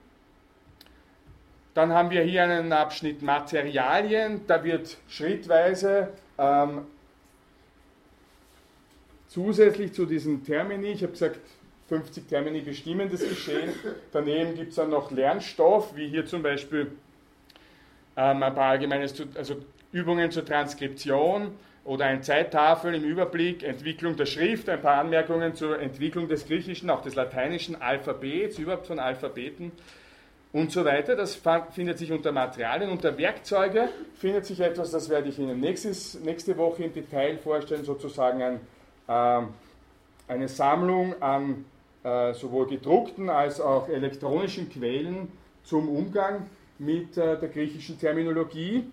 Dann 1.75 1.93
haben 1.93 2.11
wir 2.11 2.23
hier 2.23 2.43
einen 2.43 2.73
Abschnitt 2.73 3.23
Materialien. 3.23 4.47
Da 4.47 4.63
wird 4.65 4.99
schrittweise 5.09 6.09
ähm, 6.39 6.87
zusätzlich 9.29 9.93
zu 9.95 10.05
diesen 10.05 10.45
Termini, 10.45 10.89
ich 10.89 11.03
habe 11.03 11.13
gesagt, 11.13 11.41
50 11.89 12.29
Termini 12.29 12.61
bestimmen 12.61 13.11
das 13.11 13.21
Geschehen. 13.21 13.73
Daneben 14.13 14.55
gibt 14.55 14.71
es 14.71 14.77
dann 14.77 14.91
noch 14.91 15.11
Lernstoff, 15.11 15.95
wie 15.97 16.09
hier 16.09 16.25
zum 16.27 16.43
Beispiel 16.43 16.93
ähm, 18.17 18.43
ein 18.43 18.55
paar 18.55 18.71
allgemeine 18.71 19.07
also 19.35 19.57
Übungen 19.93 20.31
zur 20.31 20.45
Transkription 20.45 21.53
oder 21.85 22.07
eine 22.07 22.21
Zeittafel 22.21 22.95
im 22.95 23.05
Überblick, 23.05 23.63
Entwicklung 23.63 24.17
der 24.17 24.27
Schrift, 24.27 24.69
ein 24.69 24.81
paar 24.81 24.99
Anmerkungen 25.01 25.55
zur 25.55 25.81
Entwicklung 25.81 26.29
des 26.29 26.47
griechischen, 26.47 26.91
auch 26.91 27.03
des 27.03 27.15
lateinischen 27.15 27.81
Alphabets, 27.81 28.59
überhaupt 28.59 28.87
von 28.87 28.99
Alphabeten 28.99 29.73
und 30.53 30.71
so 30.71 30.85
weiter. 30.85 31.17
Das 31.17 31.41
findet 31.73 31.99
sich 31.99 32.13
unter 32.13 32.31
Materialien. 32.31 32.91
Unter 32.91 33.19
Werkzeuge 33.19 33.89
findet 34.15 34.47
sich 34.47 34.61
etwas, 34.61 34.93
das 34.93 35.09
werde 35.09 35.29
ich 35.29 35.39
Ihnen 35.39 35.59
nächstes, 35.61 36.21
nächste 36.21 36.57
Woche 36.57 36.85
im 36.85 36.93
Detail 36.93 37.39
vorstellen, 37.39 37.85
sozusagen 37.85 38.43
ein, 38.43 38.61
äh, 39.09 39.47
eine 40.29 40.49
Sammlung 40.49 41.21
an 41.21 41.65
sowohl 42.03 42.67
gedruckten 42.67 43.31
als 43.31 43.61
auch 43.61 43.89
elektronischen 43.89 44.69
Quellen 44.69 45.29
zum 45.63 45.89
Umgang 45.89 46.49
mit 46.79 47.17
äh, 47.17 47.39
der 47.39 47.49
griechischen 47.49 47.99
Terminologie. 47.99 48.85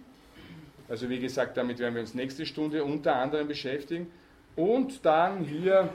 Also 0.87 1.09
wie 1.09 1.19
gesagt, 1.19 1.57
damit 1.57 1.79
werden 1.79 1.95
wir 1.95 2.01
uns 2.01 2.13
nächste 2.13 2.45
Stunde 2.45 2.83
unter 2.83 3.15
anderem 3.15 3.47
beschäftigen. 3.47 4.11
Und 4.55 5.05
dann 5.05 5.43
hier 5.43 5.89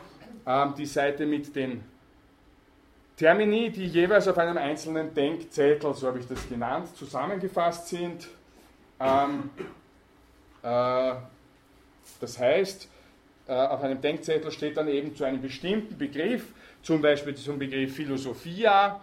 ähm, 0.47 0.75
die 0.77 0.87
Seite 0.87 1.27
mit 1.27 1.55
den 1.55 1.83
Termini, 3.17 3.71
die 3.71 3.87
jeweils 3.87 4.27
auf 4.27 4.39
einem 4.39 4.57
einzelnen 4.57 5.15
Denkzettel, 5.15 5.95
so 5.95 6.09
habe 6.09 6.19
ich 6.19 6.27
das 6.27 6.49
genannt, 6.49 6.89
zusammengefasst 6.97 7.89
sind. 7.89 8.29
Ähm, 8.99 9.51
äh, 10.63 11.15
das 12.21 12.39
heißt, 12.39 12.85
äh, 12.85 12.94
auf 13.53 13.83
einem 13.83 14.01
Denkzettel 14.01 14.51
steht 14.51 14.77
dann 14.77 14.89
eben 14.89 15.15
zu 15.15 15.25
einem 15.25 15.43
bestimmten 15.43 15.99
Begriff, 15.99 16.47
zum 16.83 17.03
Beispiel 17.03 17.35
zum 17.35 17.59
Begriff 17.59 17.95
Philosophia, 17.95 19.01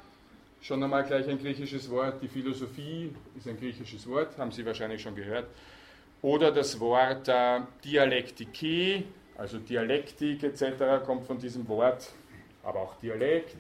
Schon 0.64 0.84
einmal 0.84 1.04
gleich 1.04 1.28
ein 1.28 1.40
griechisches 1.40 1.90
Wort. 1.90 2.22
Die 2.22 2.28
Philosophie 2.28 3.12
ist 3.36 3.48
ein 3.48 3.58
griechisches 3.58 4.08
Wort, 4.08 4.38
haben 4.38 4.52
Sie 4.52 4.64
wahrscheinlich 4.64 5.02
schon 5.02 5.16
gehört. 5.16 5.48
Oder 6.22 6.52
das 6.52 6.80
Wort 6.80 7.28
äh, 7.28 7.62
Dialektike, 7.84 9.06
also 9.36 9.58
Dialektik 9.58 10.44
etc. 10.44 11.04
kommt 11.04 11.26
von 11.26 11.40
diesem 11.40 11.68
Wort, 11.68 12.12
aber 12.64 12.80
auch 12.80 12.96
Dialekt. 12.98 13.56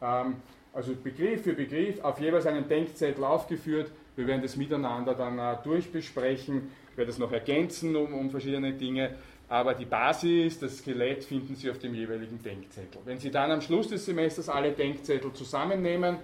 Ähm, 0.00 0.34
also 0.72 0.96
Begriff 0.96 1.44
für 1.44 1.52
Begriff 1.52 2.02
auf 2.02 2.18
jeweils 2.18 2.46
einen 2.46 2.68
Denkzettel 2.68 3.22
aufgeführt. 3.22 3.92
Wir 4.16 4.26
werden 4.26 4.42
das 4.42 4.56
miteinander 4.56 5.14
dann 5.14 5.38
äh, 5.38 5.62
durchbesprechen, 5.62 6.72
ich 6.90 6.98
werde 6.98 7.12
das 7.12 7.18
noch 7.18 7.30
ergänzen 7.30 7.94
um, 7.94 8.12
um 8.14 8.30
verschiedene 8.30 8.72
Dinge 8.72 9.14
aber 9.52 9.74
die 9.74 9.84
Basis, 9.84 10.58
das 10.58 10.78
Skelett 10.78 11.24
finden 11.24 11.54
Sie 11.54 11.70
auf 11.70 11.78
dem 11.78 11.94
jeweiligen 11.94 12.42
Denkzettel. 12.42 13.02
Wenn 13.04 13.18
Sie 13.18 13.30
dann 13.30 13.50
am 13.50 13.60
Schluss 13.60 13.86
des 13.86 14.06
Semesters 14.06 14.48
alle 14.48 14.72
Denkzettel 14.72 15.30
zusammennehmen, 15.34 16.16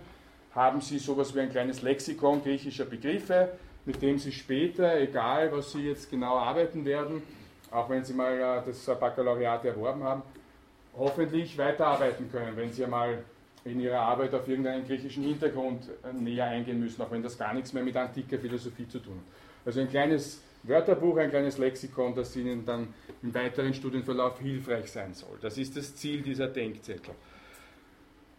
haben 0.54 0.80
Sie 0.80 0.98
sowas 0.98 1.34
wie 1.34 1.40
ein 1.40 1.50
kleines 1.50 1.82
Lexikon 1.82 2.42
griechischer 2.42 2.86
Begriffe, 2.86 3.50
mit 3.84 4.00
dem 4.00 4.16
Sie 4.16 4.32
später, 4.32 4.98
egal 4.98 5.52
was 5.52 5.72
Sie 5.72 5.82
jetzt 5.82 6.10
genau 6.10 6.38
arbeiten 6.38 6.86
werden, 6.86 7.20
auch 7.70 7.90
wenn 7.90 8.02
Sie 8.02 8.14
mal 8.14 8.32
äh, 8.32 8.62
das 8.64 8.86
Baccalaureat 8.98 9.62
erworben 9.66 10.04
haben, 10.04 10.22
hoffentlich 10.96 11.58
weiterarbeiten 11.58 12.32
können, 12.32 12.56
wenn 12.56 12.72
Sie 12.72 12.82
einmal 12.82 13.24
in 13.62 13.78
Ihrer 13.78 14.00
Arbeit 14.00 14.32
auf 14.32 14.48
irgendeinen 14.48 14.86
griechischen 14.86 15.24
Hintergrund 15.24 15.82
äh, 16.02 16.14
näher 16.14 16.46
eingehen 16.46 16.80
müssen, 16.80 17.02
auch 17.02 17.10
wenn 17.10 17.22
das 17.22 17.36
gar 17.36 17.52
nichts 17.52 17.74
mehr 17.74 17.82
mit 17.82 17.94
antiker 17.94 18.38
Philosophie 18.38 18.88
zu 18.88 19.00
tun 19.00 19.16
hat. 19.16 19.66
Also 19.66 19.80
ein 19.80 19.90
kleines 19.90 20.40
Wörterbuch, 20.62 21.16
ein 21.16 21.30
kleines 21.30 21.58
Lexikon, 21.58 22.14
das 22.14 22.36
Ihnen 22.36 22.64
dann 22.64 22.94
im 23.22 23.34
weiteren 23.34 23.74
Studienverlauf 23.74 24.40
hilfreich 24.40 24.90
sein 24.90 25.14
soll. 25.14 25.38
Das 25.40 25.56
ist 25.56 25.76
das 25.76 25.94
Ziel 25.96 26.22
dieser 26.22 26.48
Denkzettel. 26.48 27.14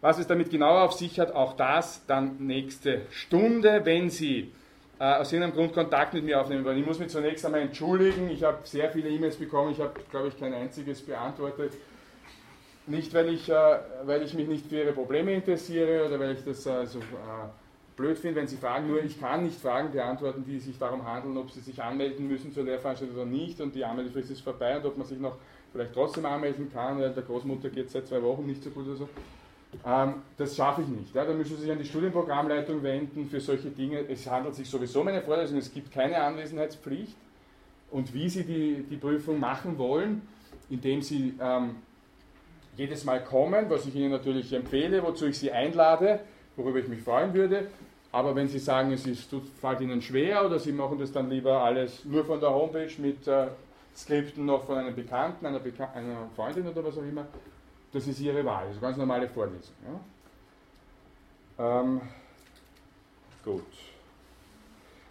Was 0.02 0.18
es 0.18 0.28
damit 0.28 0.50
genauer 0.50 0.84
auf 0.84 0.94
sich 0.94 1.20
hat, 1.20 1.34
auch 1.34 1.54
das 1.54 2.06
dann 2.06 2.38
nächste 2.46 3.02
Stunde, 3.12 3.82
wenn 3.84 4.10
Sie 4.10 4.52
äh, 5.00 5.16
aus 5.16 5.32
irgendeinem 5.32 5.56
Grund 5.56 5.74
Kontakt 5.74 6.14
mit 6.14 6.24
mir 6.24 6.40
aufnehmen 6.40 6.64
wollen. 6.64 6.78
Ich 6.78 6.86
muss 6.86 7.00
mich 7.00 7.10
zunächst 7.10 7.46
einmal 7.46 7.62
entschuldigen. 7.62 8.30
Ich 8.30 8.44
habe 8.44 8.60
sehr 8.64 8.90
viele 8.92 9.10
E-Mails 9.10 9.38
bekommen. 9.38 9.72
Ich 9.72 9.80
habe, 9.80 9.94
glaube 10.12 10.30
ich, 10.30 10.40
kein 10.40 10.54
einziges 10.54 11.02
beantwortet. 11.02 11.74
Nicht, 12.88 13.14
weil 13.14 13.30
ich, 13.30 13.50
äh, 13.50 13.80
weil 14.04 14.24
ich 14.24 14.34
mich 14.34 14.48
nicht 14.48 14.68
für 14.68 14.78
Ihre 14.78 14.94
Probleme 14.94 15.34
interessiere 15.34 16.06
oder 16.06 16.20
weil 16.20 16.34
ich 16.34 16.44
das 16.44 16.66
äh, 16.66 16.86
so 16.86 17.00
blöd 18.00 18.18
finde, 18.18 18.38
wenn 18.38 18.48
Sie 18.48 18.56
fragen. 18.56 18.88
Nur 18.88 19.04
ich 19.04 19.20
kann 19.20 19.44
nicht 19.44 19.60
Fragen 19.60 19.92
beantworten, 19.92 20.44
die 20.48 20.58
sich 20.60 20.80
darum 20.80 21.06
handeln, 21.06 21.38
ob 21.38 21.52
Sie 21.52 21.60
sich 21.60 21.84
anmelden 21.84 22.28
müssen 22.28 22.52
zur 22.54 22.64
Lehrveranstaltung 22.64 23.16
oder 23.16 23.26
nicht 23.26 23.60
und 23.62 23.76
die 23.76 23.84
Anmeldefrist 23.84 24.32
ist 24.32 24.42
vorbei 24.42 24.78
und 24.78 24.86
ob 24.86 24.98
man 24.98 25.06
sich 25.06 25.20
noch 25.20 25.36
vielleicht 25.72 25.94
trotzdem 25.94 26.26
anmelden 26.26 26.72
kann, 26.72 27.00
weil 27.00 27.14
der 27.14 27.24
Großmutter 27.24 27.70
geht 27.70 27.92
seit 27.92 28.08
zwei 28.08 28.24
Wochen 28.24 28.46
nicht 28.46 28.64
so 28.64 28.70
gut 28.70 28.88
oder 28.88 28.96
so. 28.96 29.10
Ähm, 29.86 30.16
das 30.38 30.56
schaffe 30.56 30.82
ich 30.82 30.88
nicht. 30.88 31.14
Ja, 31.14 31.26
da 31.26 31.34
müssen 31.34 31.56
Sie 31.58 31.64
sich 31.64 31.72
an 31.72 31.78
die 31.78 31.86
Studienprogrammleitung 31.86 32.82
wenden 32.82 33.30
für 33.30 33.40
solche 33.40 33.70
Dinge. 33.70 34.00
Es 34.10 34.26
handelt 34.28 34.56
sich 34.56 34.68
sowieso 34.68 35.02
um 35.02 35.10
eine 35.10 35.22
Vorlesung, 35.22 35.58
es 35.58 35.72
gibt 35.72 35.92
keine 35.92 36.18
Anwesenheitspflicht. 36.18 37.16
Und 37.92 38.14
wie 38.14 38.30
Sie 38.30 38.44
die, 38.44 38.86
die 38.90 38.98
Prüfung 38.98 39.40
machen 39.40 39.78
wollen, 39.78 40.22
indem 40.70 41.02
Sie 41.02 41.34
ähm, 41.40 41.76
jedes 42.78 43.04
Mal 43.04 43.24
kommen, 43.24 43.70
was 43.70 43.86
ich 43.86 43.96
Ihnen 43.96 44.12
natürlich 44.12 44.54
empfehle, 44.54 45.04
wozu 45.04 45.28
ich 45.28 45.38
Sie 45.38 45.52
einlade, 45.52 46.22
worüber 46.56 46.80
ich 46.80 46.88
mich 46.88 47.02
freuen 47.02 47.34
würde. 47.34 47.68
Aber 48.12 48.36
wenn 48.36 48.48
Sie 48.48 48.60
sagen, 48.60 48.92
es 48.92 49.06
ist, 49.06 49.30
fällt 49.62 49.82
Ihnen 49.82 50.02
schwer 50.02 50.46
oder 50.46 50.58
Sie 50.60 50.72
machen 50.72 50.98
das 50.98 51.12
dann 51.12 51.30
lieber 51.30 51.62
alles 51.62 52.06
nur 52.06 52.26
von 52.26 52.40
der 52.40 52.50
Homepage 52.50 52.92
mit 52.98 53.28
äh, 53.28 53.48
Skripten 53.96 54.46
noch 54.46 54.66
von 54.66 54.78
einem 54.78 54.96
Bekannten, 54.96 55.46
einer, 55.46 55.60
Beka 55.60 55.92
einer 55.94 56.28
Freundin 56.36 56.68
oder 56.68 56.84
was 56.84 56.98
auch 56.98 57.04
immer, 57.04 57.28
das 57.92 58.08
ist 58.08 58.20
Ihre 58.20 58.44
Wahl, 58.46 58.66
also 58.68 58.80
ganz 58.80 58.98
normale 58.98 59.28
Vorlesung. 59.28 59.76
Ja? 61.58 61.82
Ähm, 61.82 62.02
gut. 63.44 63.66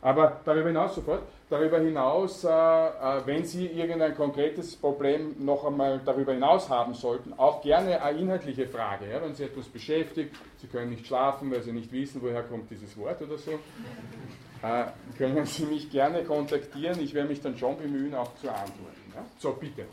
Aber 0.01 0.41
darüber 0.45 0.69
hinaus 0.69 0.95
sofort, 0.95 1.27
darüber 1.51 1.81
hinaus, 1.81 2.45
äh, 2.45 2.49
äh, 2.49 3.23
wenn 3.25 3.45
Sie 3.45 3.67
irgendein 3.67 4.15
konkretes 4.15 4.77
Problem 4.77 5.35
noch 5.39 5.65
einmal 5.65 6.01
darüber 6.05 6.33
hinaus 6.33 6.69
haben 6.69 6.95
sollten, 6.95 7.33
auch 7.37 7.63
gerne 7.63 8.03
eine 8.03 8.19
inhaltliche 8.19 8.67
Frage, 8.67 9.07
wenn 9.23 9.35
Sie 9.35 9.45
etwas 9.45 9.67
beschäftigt, 9.67 10.35
Sie 10.59 10.67
können 10.67 10.91
nicht 10.91 11.07
schlafen, 11.07 11.51
weil 11.51 11.63
Sie 11.63 11.73
nicht 11.73 11.91
wissen, 11.91 12.21
woher 12.23 12.43
kommt 12.43 12.71
dieses 12.71 12.97
Wort 12.99 13.23
oder 13.23 13.39
so, 13.39 13.53
äh, 14.63 14.85
können 15.17 15.47
Sie 15.47 15.65
mich 15.65 15.91
gerne 15.91 16.23
kontaktieren, 16.25 17.01
ich 17.01 17.15
werde 17.15 17.29
mich 17.29 17.41
dann 17.41 17.57
schon 17.57 17.79
bemühen, 17.79 18.15
auch 18.15 18.35
zu 18.37 18.49
antworten. 18.49 18.97
So, 19.39 19.53
bitte. 19.53 19.87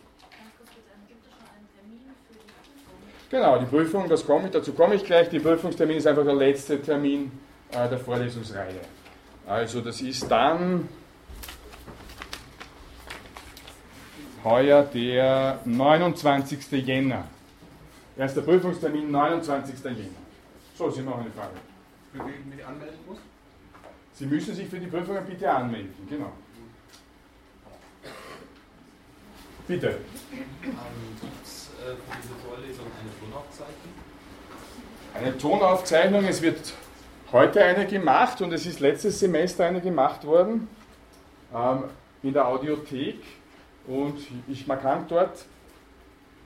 Genau, 3.30 3.58
die 3.58 3.66
Prüfung, 3.66 4.08
das 4.08 4.26
komme 4.26 4.46
ich, 4.46 4.52
dazu 4.52 4.74
komme 4.74 4.96
ich 4.96 5.04
gleich. 5.04 5.30
Die 5.30 5.40
Prüfungstermin 5.40 5.98
ist 5.98 6.06
einfach 6.06 6.24
der 6.24 6.36
letzte 6.36 6.80
Termin 6.80 7.32
der 7.74 7.98
Vorlesungsreihe. 7.98 8.82
Also 9.48 9.82
das 9.82 10.00
ist 10.02 10.30
dann 10.30 10.88
heuer 14.46 14.84
der 14.84 15.60
29. 15.66 16.72
Jänner. 16.72 17.26
Erster 18.16 18.42
Prüfungstermin 18.42 19.12
29. 19.12 19.84
Jänner. 19.84 19.98
So, 20.78 20.90
Sie 20.90 21.00
haben 21.00 21.06
noch 21.06 21.20
eine 21.20 21.32
Frage. 21.32 21.56
Für 22.14 22.20
wen 22.20 22.34
ich 22.40 22.56
mich 22.56 22.66
anmelden 22.66 23.00
muss? 23.08 23.18
Sie 24.14 24.26
müssen 24.26 24.56
sich 24.56 24.70
für 24.70 24.80
die 24.80 24.88
Prüfungen 24.88 25.26
bitte 25.26 25.52
anmelden, 25.52 25.94
genau. 26.10 26.32
Bitte. 29.68 29.88
Ähm, 29.88 29.98
Gibt 31.20 31.46
es 31.46 31.72
äh, 31.82 31.96
für 31.96 32.22
diese 32.22 32.36
Vorlesung 32.48 32.86
eine 33.02 33.20
Tonaufzeichnung? 33.20 33.94
Eine 35.16 35.38
Tonaufzeichnung, 35.38 36.26
es 36.26 36.42
wird 36.42 36.74
heute 37.32 37.64
eine 37.64 37.88
gemacht 37.88 38.42
und 38.42 38.54
es 38.54 38.66
ist 38.66 38.80
letztes 38.80 39.20
Semester 39.20 39.66
eine 39.66 39.82
gemacht 39.82 40.24
worden 40.26 40.68
ähm, 41.54 41.86
in 42.22 42.34
der 42.34 42.48
Audiothek 42.48 43.22
und 43.88 44.18
ich, 44.48 44.66
man 44.68 44.80
kann 44.82 45.06
dort 45.08 45.46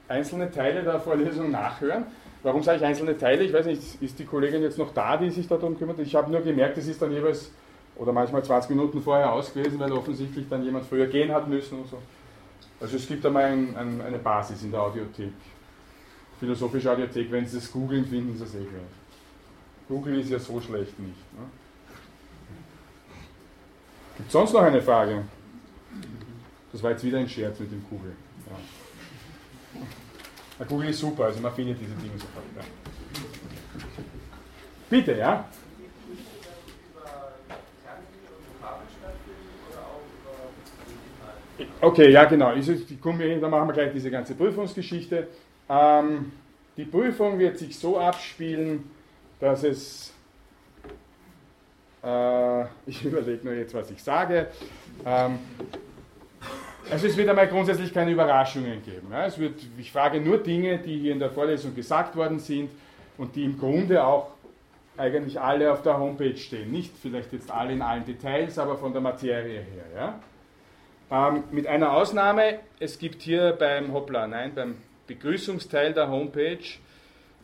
einzelne 0.07 0.51
Teile 0.51 0.83
der 0.83 0.99
Vorlesung 0.99 1.51
nachhören. 1.51 2.05
Warum 2.43 2.63
sage 2.63 2.77
ich 2.77 2.85
einzelne 2.85 3.17
Teile? 3.17 3.43
Ich 3.43 3.53
weiß 3.53 3.65
nicht, 3.65 4.01
ist 4.01 4.19
die 4.19 4.25
Kollegin 4.25 4.61
jetzt 4.61 4.77
noch 4.77 4.93
da, 4.93 5.17
die 5.17 5.29
sich 5.29 5.47
darum 5.47 5.77
kümmert? 5.77 5.99
Ich 5.99 6.15
habe 6.15 6.31
nur 6.31 6.41
gemerkt, 6.41 6.77
es 6.77 6.87
ist 6.87 7.01
dann 7.01 7.11
jeweils 7.11 7.51
oder 7.95 8.13
manchmal 8.13 8.43
20 8.43 8.69
Minuten 8.71 9.01
vorher 9.01 9.31
ausgelesen, 9.33 9.77
weil 9.79 9.91
offensichtlich 9.91 10.47
dann 10.49 10.63
jemand 10.63 10.85
früher 10.85 11.07
gehen 11.07 11.33
hat 11.33 11.47
müssen 11.47 11.79
und 11.79 11.87
so. 11.87 11.97
Also 12.79 12.95
es 12.95 13.07
gibt 13.07 13.25
einmal 13.25 13.43
ein, 13.43 13.75
ein, 13.75 14.01
eine 14.01 14.17
Basis 14.17 14.63
in 14.63 14.71
der 14.71 14.81
Audiothek. 14.81 15.33
Philosophische 16.39 16.91
Audiothek, 16.91 17.29
wenn 17.29 17.45
Sie 17.45 17.57
es 17.57 17.69
googeln, 17.69 18.05
finden 18.05 18.37
Sie 18.37 18.43
es 18.45 18.55
eh 18.55 18.59
gleich. 18.59 18.99
Google 19.89 20.19
ist 20.19 20.29
ja 20.29 20.39
so 20.39 20.61
schlecht 20.61 20.97
nicht. 20.97 21.33
Ne? 21.33 21.45
Gibt 24.15 24.27
es 24.27 24.33
sonst 24.33 24.53
noch 24.53 24.61
eine 24.61 24.81
Frage? 24.81 25.23
Das 26.71 26.84
war 26.84 26.91
jetzt 26.91 27.03
wieder 27.03 27.17
ein 27.17 27.27
Scherz 27.27 27.60
mit 27.60 27.71
dem 27.71 27.84
Google. 27.89 28.15
Ja. 30.60 30.65
Google 30.65 30.89
ist 30.89 30.99
super, 30.99 31.25
also 31.25 31.39
man 31.39 31.53
findet 31.53 31.79
diese 31.79 31.95
Dinge 31.95 32.13
sofort. 32.13 32.45
Ja. 32.55 32.63
Bitte, 34.89 35.13
ja? 35.13 35.45
Okay, 41.82 42.12
ja 42.12 42.25
genau. 42.25 42.53
Ich 42.53 43.01
komme, 43.01 43.39
dann 43.39 43.51
machen 43.51 43.67
wir 43.69 43.73
gleich 43.73 43.93
diese 43.93 44.12
ganze 44.12 44.36
Prüfungsgeschichte. 44.36 45.27
Ähm, 45.69 46.32
die 46.75 46.86
Prüfung 46.86 47.39
wird 47.39 47.58
sich 47.58 47.77
so 47.77 47.99
abspielen, 47.99 48.89
dass 49.39 49.63
es, 49.63 50.13
äh, 52.03 52.63
ich 52.86 53.05
überlege 53.05 53.45
nur 53.45 53.53
jetzt, 53.53 53.73
was 53.73 53.91
ich 53.91 54.03
sage. 54.03 54.47
Ähm, 55.05 55.39
also 56.91 57.08
es 57.08 57.17
wird 57.17 57.30
einmal 57.30 57.47
grundsätzlich 57.47 57.93
keine 57.93 58.12
Überraschungen 58.12 58.84
geben. 58.84 59.12
Es 59.13 59.38
wird, 59.38 59.60
ich 59.78 59.91
frage 59.91 60.19
nur 60.19 60.38
Dinge, 60.38 60.78
die 60.80 60.97
hier 60.97 61.13
in 61.13 61.19
der 61.19 61.30
Vorlesung 61.30 61.75
gesagt 61.75 62.15
worden 62.15 62.39
sind 62.39 62.71
und 63.17 63.36
die 63.36 63.43
im 63.43 63.58
Grunde 63.58 64.04
auch 64.04 64.32
eigentlich 64.97 65.39
alle 65.39 65.71
auf 65.71 65.82
der 65.82 65.97
Homepage 65.97 66.36
stehen. 66.38 66.71
Nicht 66.71 66.93
vielleicht 67.02 67.32
jetzt 67.32 67.52
alle 67.52 67.73
in 67.73 67.82
allen 67.82 68.06
Details, 68.06 68.60
aber 68.60 68.78
von 68.78 68.91
der 68.91 69.02
Materie 69.02 69.62
her. 69.62 69.86
Ja. 69.95 70.19
Ähm, 71.12 71.43
mit 71.52 71.65
einer 71.67 71.93
Ausnahme, 71.93 72.60
es 72.80 72.99
gibt 72.99 73.21
hier 73.21 73.56
beim 73.58 73.93
Hoppla, 73.93 74.28
nein, 74.28 74.54
beim 74.54 74.75
Begrüßungsteil 75.08 75.93
der 75.93 76.10
Homepage, 76.10 76.60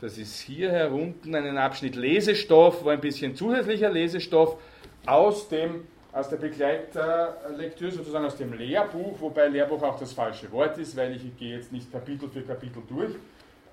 das 0.02 0.18
ist 0.18 0.40
hier 0.42 0.72
herunten 0.72 1.34
einen 1.34 1.58
Abschnitt 1.58 1.96
Lesestoff, 1.96 2.84
wo 2.84 2.90
ein 2.90 3.00
bisschen 3.00 3.36
zusätzlicher 3.36 3.90
Lesestoff 3.90 4.58
aus, 5.06 5.48
dem, 5.50 5.88
aus 6.16 6.30
der 6.30 6.38
Begleitlektüre, 6.38 7.92
sozusagen 7.92 8.26
aus 8.26 8.38
dem 8.38 8.54
Lehrbuch, 8.54 9.20
wobei 9.20 9.50
Lehrbuch 9.50 9.84
auch 9.84 10.00
das 10.00 10.14
falsche 10.14 10.50
Wort 10.54 10.78
ist, 10.78 10.96
weil 10.96 11.14
ich 11.14 11.38
gehe 11.38 11.58
jetzt 11.58 11.74
nicht 11.74 11.92
Kapitel 11.92 12.30
für 12.30 12.42
Kapitel 12.42 12.82
durch, 12.88 13.16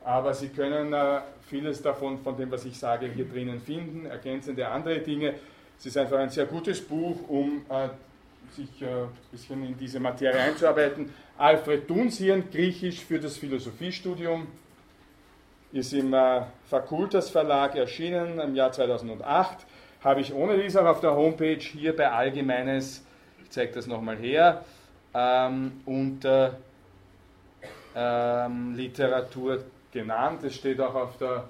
aber 0.04 0.34
Sie 0.34 0.48
können 0.48 0.92
äh, 0.92 1.20
vieles 1.48 1.80
davon, 1.80 2.18
von 2.18 2.36
dem, 2.36 2.50
was 2.50 2.64
ich 2.64 2.76
sage, 2.76 3.06
hier 3.06 3.26
drinnen 3.26 3.60
finden, 3.60 4.06
ergänzende 4.06 4.66
andere 4.66 4.98
Dinge. 4.98 5.34
Es 5.78 5.86
ist 5.86 5.96
einfach 5.96 6.18
ein 6.18 6.30
sehr 6.30 6.46
gutes 6.46 6.80
Buch, 6.80 7.16
um 7.28 7.64
äh, 7.68 7.88
sich 8.56 8.84
ein 8.84 9.08
bisschen 9.30 9.64
in 9.64 9.78
diese 9.78 10.00
Materie 10.00 10.40
einzuarbeiten. 10.40 11.14
Alfred 11.38 11.88
Dunsian, 11.88 12.50
Griechisch 12.50 13.04
für 13.04 13.20
das 13.20 13.36
Philosophiestudium, 13.36 14.48
ist 15.72 15.92
im 15.92 16.12
äh, 16.12 16.42
Fakultas 16.68 17.30
Verlag 17.30 17.76
erschienen 17.76 18.40
im 18.40 18.56
Jahr 18.56 18.72
2008. 18.72 19.64
Habe 20.04 20.20
ich 20.20 20.34
ohne 20.34 20.60
dies 20.60 20.76
auch 20.76 20.86
auf 20.86 21.00
der 21.00 21.14
Homepage 21.14 21.60
hier 21.60 21.94
bei 21.94 22.10
Allgemeines, 22.10 23.04
ich 23.40 23.50
zeige 23.50 23.72
das 23.72 23.86
nochmal 23.86 24.16
her, 24.16 24.64
ähm, 25.14 25.80
unter 25.86 26.58
ähm, 27.94 28.74
Literatur 28.74 29.62
genannt. 29.92 30.42
Es 30.42 30.56
steht 30.56 30.80
auch 30.80 30.94
auf 30.94 31.18
der, 31.18 31.44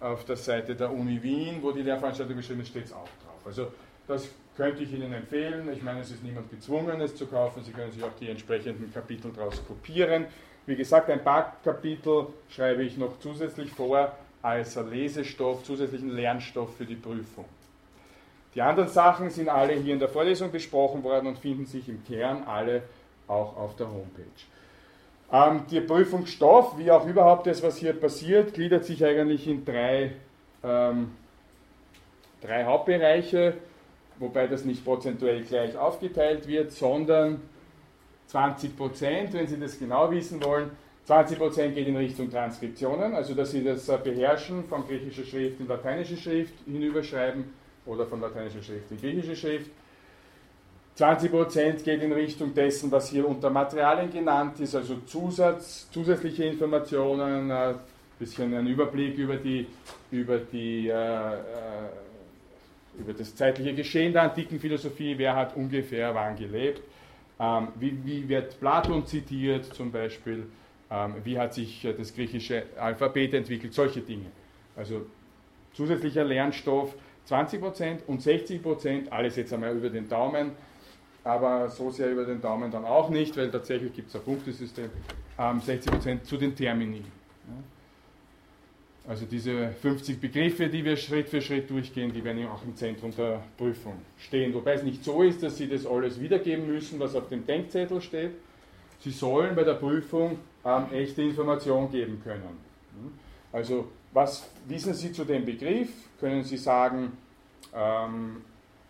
auf 0.00 0.24
der 0.24 0.34
Seite 0.34 0.74
der 0.74 0.92
Uni 0.92 1.22
Wien, 1.22 1.58
wo 1.62 1.70
die 1.70 1.82
Lehrveranstaltung 1.82 2.36
geschrieben 2.36 2.62
ist, 2.62 2.68
steht 2.68 2.86
es 2.86 2.92
auch 2.92 3.08
drauf. 3.24 3.40
Also 3.44 3.68
das 4.08 4.28
könnte 4.56 4.82
ich 4.82 4.92
Ihnen 4.92 5.12
empfehlen. 5.12 5.72
Ich 5.72 5.82
meine, 5.82 6.00
es 6.00 6.10
ist 6.10 6.24
niemand 6.24 6.50
gezwungen, 6.50 7.00
es 7.00 7.14
zu 7.14 7.26
kaufen. 7.26 7.62
Sie 7.62 7.70
können 7.70 7.92
sich 7.92 8.02
auch 8.02 8.14
die 8.20 8.28
entsprechenden 8.28 8.92
Kapitel 8.92 9.30
daraus 9.32 9.64
kopieren. 9.64 10.26
Wie 10.66 10.74
gesagt, 10.74 11.08
ein 11.08 11.22
paar 11.22 11.56
Kapitel 11.62 12.26
schreibe 12.48 12.82
ich 12.82 12.96
noch 12.96 13.20
zusätzlich 13.20 13.70
vor 13.70 14.16
als 14.42 14.74
Lesestoff, 14.74 15.62
zusätzlichen 15.62 16.10
Lernstoff 16.10 16.76
für 16.76 16.84
die 16.84 16.96
Prüfung. 16.96 17.44
Die 18.54 18.62
anderen 18.62 18.88
Sachen 18.88 19.30
sind 19.30 19.48
alle 19.48 19.74
hier 19.74 19.94
in 19.94 19.98
der 19.98 20.08
Vorlesung 20.08 20.50
besprochen 20.50 21.02
worden 21.02 21.26
und 21.26 21.38
finden 21.38 21.66
sich 21.66 21.88
im 21.88 22.04
Kern 22.04 22.44
alle 22.44 22.82
auch 23.26 23.56
auf 23.56 23.76
der 23.76 23.88
Homepage. 23.88 24.24
Ähm, 25.32 25.62
der 25.70 25.80
Prüfungsstoff, 25.82 26.76
wie 26.78 26.90
auch 26.90 27.06
überhaupt 27.06 27.46
das, 27.46 27.62
was 27.62 27.78
hier 27.78 27.94
passiert, 27.94 28.52
gliedert 28.52 28.84
sich 28.84 29.04
eigentlich 29.04 29.48
in 29.48 29.64
drei, 29.64 30.12
ähm, 30.62 31.12
drei 32.42 32.64
Hauptbereiche 32.64 33.54
wobei 34.22 34.46
das 34.46 34.64
nicht 34.64 34.84
prozentuell 34.84 35.42
gleich 35.42 35.76
aufgeteilt 35.76 36.46
wird, 36.46 36.72
sondern 36.72 37.42
20 38.28 38.76
Prozent, 38.76 39.32
wenn 39.34 39.46
Sie 39.46 39.58
das 39.58 39.78
genau 39.78 40.10
wissen 40.10 40.42
wollen, 40.42 40.70
20% 41.06 41.70
geht 41.70 41.88
in 41.88 41.96
Richtung 41.96 42.30
Transkriptionen, 42.30 43.14
also 43.14 43.34
dass 43.34 43.50
Sie 43.50 43.64
das 43.64 43.86
beherrschen, 44.02 44.64
von 44.64 44.86
griechischer 44.86 45.24
Schrift 45.24 45.60
in 45.60 45.66
lateinische 45.66 46.16
Schrift 46.16 46.54
hinüberschreiben 46.64 47.44
oder 47.86 48.06
von 48.06 48.20
lateinischer 48.20 48.62
Schrift 48.62 48.90
in 48.90 48.98
griechische 48.98 49.36
Schrift. 49.36 49.70
20% 50.98 51.82
geht 51.84 52.02
in 52.02 52.12
Richtung 52.12 52.52
dessen, 52.52 52.90
was 52.92 53.08
hier 53.08 53.26
unter 53.26 53.48
Materialien 53.48 54.10
genannt 54.10 54.60
ist, 54.60 54.74
also 54.74 54.96
Zusatz, 55.06 55.88
zusätzliche 55.90 56.44
Informationen, 56.44 57.50
ein 57.50 57.76
bisschen 58.18 58.54
ein 58.54 58.66
Überblick 58.66 59.16
über, 59.16 59.36
die, 59.36 59.66
über, 60.10 60.38
die, 60.38 60.88
äh, 60.88 60.92
äh, 60.92 61.38
über 62.98 63.14
das 63.14 63.34
zeitliche 63.34 63.74
Geschehen 63.74 64.12
der 64.12 64.22
antiken 64.22 64.60
Philosophie, 64.60 65.14
wer 65.16 65.34
hat 65.34 65.56
ungefähr 65.56 66.14
wann 66.14 66.36
gelebt, 66.36 66.82
ähm, 67.40 67.68
wie, 67.76 67.98
wie, 68.04 68.28
wird 68.28 68.60
Platon 68.60 69.06
zitiert 69.06 69.64
zum 69.74 69.90
Beispiel, 69.90 70.46
ähm, 70.90 71.14
wie 71.24 71.38
hat 71.38 71.54
sich 71.54 71.84
äh, 71.86 71.94
das 71.94 72.14
griechische 72.14 72.64
Alphabet 72.78 73.32
entwickelt, 73.32 73.72
solche 73.72 74.02
Dinge. 74.02 74.26
Also 74.76 75.06
zusätzlicher 75.72 76.24
Lernstoff 76.24 76.94
20% 77.28 78.04
und 78.06 78.20
60%, 78.20 79.08
alles 79.10 79.36
jetzt 79.36 79.52
einmal 79.52 79.76
über 79.76 79.90
den 79.90 80.08
Daumen, 80.08 80.52
aber 81.24 81.68
so 81.68 81.90
sehr 81.90 82.10
über 82.10 82.24
den 82.24 82.40
Daumen 82.40 82.70
dann 82.70 82.84
auch 82.84 83.10
nicht, 83.10 83.36
weil 83.36 83.50
tatsächlich 83.50 83.92
gibt 83.94 84.08
es 84.08 84.16
ein 84.16 84.22
Punktesystem, 84.22 84.90
ähm, 85.38 85.60
60% 85.60 86.24
zu 86.24 86.36
den 86.36 86.54
Termini. 86.54 87.02
Also 89.06 89.26
diese 89.26 89.70
50 89.70 90.20
Begriffe, 90.20 90.68
die 90.68 90.84
wir 90.84 90.96
Schritt 90.96 91.28
für 91.28 91.42
Schritt 91.42 91.68
durchgehen, 91.68 92.12
die 92.12 92.22
werden 92.22 92.46
auch 92.46 92.62
im 92.62 92.76
Zentrum 92.76 93.12
der 93.16 93.42
Prüfung 93.56 93.94
stehen. 94.16 94.54
Wobei 94.54 94.74
es 94.74 94.84
nicht 94.84 95.02
so 95.02 95.22
ist, 95.22 95.42
dass 95.42 95.56
Sie 95.56 95.68
das 95.68 95.84
alles 95.86 96.20
wiedergeben 96.20 96.68
müssen, 96.68 97.00
was 97.00 97.16
auf 97.16 97.28
dem 97.28 97.44
Denkzettel 97.44 98.00
steht. 98.00 98.30
Sie 99.00 99.10
sollen 99.10 99.56
bei 99.56 99.64
der 99.64 99.74
Prüfung 99.74 100.38
ähm, 100.64 100.84
echte 100.92 101.22
Informationen 101.22 101.90
geben 101.90 102.20
können. 102.22 102.56
Also 103.50 103.88
was 104.12 104.48
wissen 104.68 104.94
Sie 104.94 105.12
zu 105.12 105.24
dem 105.24 105.44
Begriff? 105.44 105.90
Können 106.22 106.44
Sie 106.44 106.56
sagen, 106.56 107.18
ähm, 107.74 108.42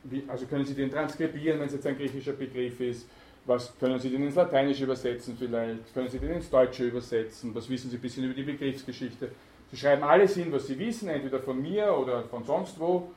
wie, 0.04 0.22
also 0.28 0.44
können 0.44 0.66
Sie 0.66 0.74
den 0.74 0.90
transkribieren, 0.90 1.60
wenn 1.60 1.66
es 1.66 1.72
jetzt 1.72 1.86
ein 1.86 1.96
griechischer 1.96 2.34
Begriff 2.34 2.78
ist? 2.78 3.08
Was 3.46 3.72
können 3.80 3.98
Sie 3.98 4.10
den 4.10 4.24
ins 4.24 4.34
Lateinische 4.34 4.84
übersetzen 4.84 5.34
vielleicht? 5.38 5.94
Können 5.94 6.10
Sie 6.10 6.18
den 6.18 6.32
ins 6.32 6.50
Deutsche 6.50 6.84
übersetzen? 6.84 7.54
Was 7.54 7.70
wissen 7.70 7.88
Sie 7.88 7.96
ein 7.96 8.02
bisschen 8.02 8.24
über 8.24 8.34
die 8.34 8.42
Begriffsgeschichte? 8.42 9.30
Sie 9.70 9.78
schreiben 9.78 10.02
alles 10.02 10.34
hin, 10.34 10.52
was 10.52 10.66
Sie 10.66 10.78
wissen, 10.78 11.08
entweder 11.08 11.40
von 11.40 11.62
mir 11.62 11.96
oder 11.96 12.24
von 12.24 12.44
sonst 12.44 12.78
wo. 12.78 13.10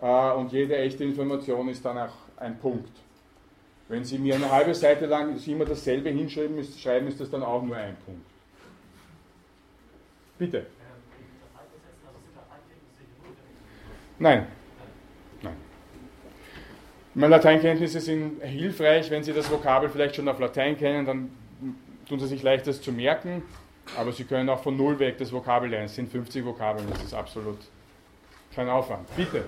Äh, 0.00 0.32
und 0.32 0.50
jede 0.50 0.74
echte 0.78 1.04
Information 1.04 1.68
ist 1.68 1.84
dann 1.84 1.98
auch 1.98 2.14
ein 2.38 2.58
Punkt. 2.58 2.96
Wenn 3.88 4.02
Sie 4.02 4.16
mir 4.16 4.36
eine 4.36 4.50
halbe 4.50 4.74
Seite 4.74 5.04
lang 5.04 5.38
immer 5.46 5.66
dasselbe 5.66 6.08
hinschreiben, 6.08 6.56
ist, 6.56 6.80
schreiben, 6.80 7.06
ist 7.06 7.20
das 7.20 7.28
dann 7.28 7.42
auch 7.42 7.62
nur 7.62 7.76
ein 7.76 7.98
Punkt. 8.06 8.24
Bitte. 10.38 10.64
Nein, 14.18 14.46
meine 17.18 17.34
Lateinkenntnisse 17.34 18.00
sind 18.00 18.40
hilfreich, 18.44 19.10
wenn 19.10 19.24
Sie 19.24 19.32
das 19.32 19.50
Vokabel 19.50 19.88
vielleicht 19.88 20.14
schon 20.14 20.28
auf 20.28 20.38
Latein 20.38 20.78
kennen, 20.78 21.04
dann 21.04 21.30
tun 22.08 22.20
Sie 22.20 22.28
sich 22.28 22.44
leicht, 22.44 22.68
das 22.68 22.80
zu 22.80 22.92
merken. 22.92 23.42
Aber 23.96 24.12
Sie 24.12 24.22
können 24.22 24.48
auch 24.48 24.62
von 24.62 24.76
Null 24.76 25.00
weg 25.00 25.18
das 25.18 25.32
Vokabel 25.32 25.68
lernen. 25.68 25.86
Es 25.86 25.96
sind 25.96 26.08
50 26.12 26.44
Vokabeln, 26.44 26.86
das 26.88 27.02
ist 27.02 27.14
absolut 27.14 27.58
kein 28.54 28.68
Aufwand. 28.68 29.08
Bitte. 29.16 29.46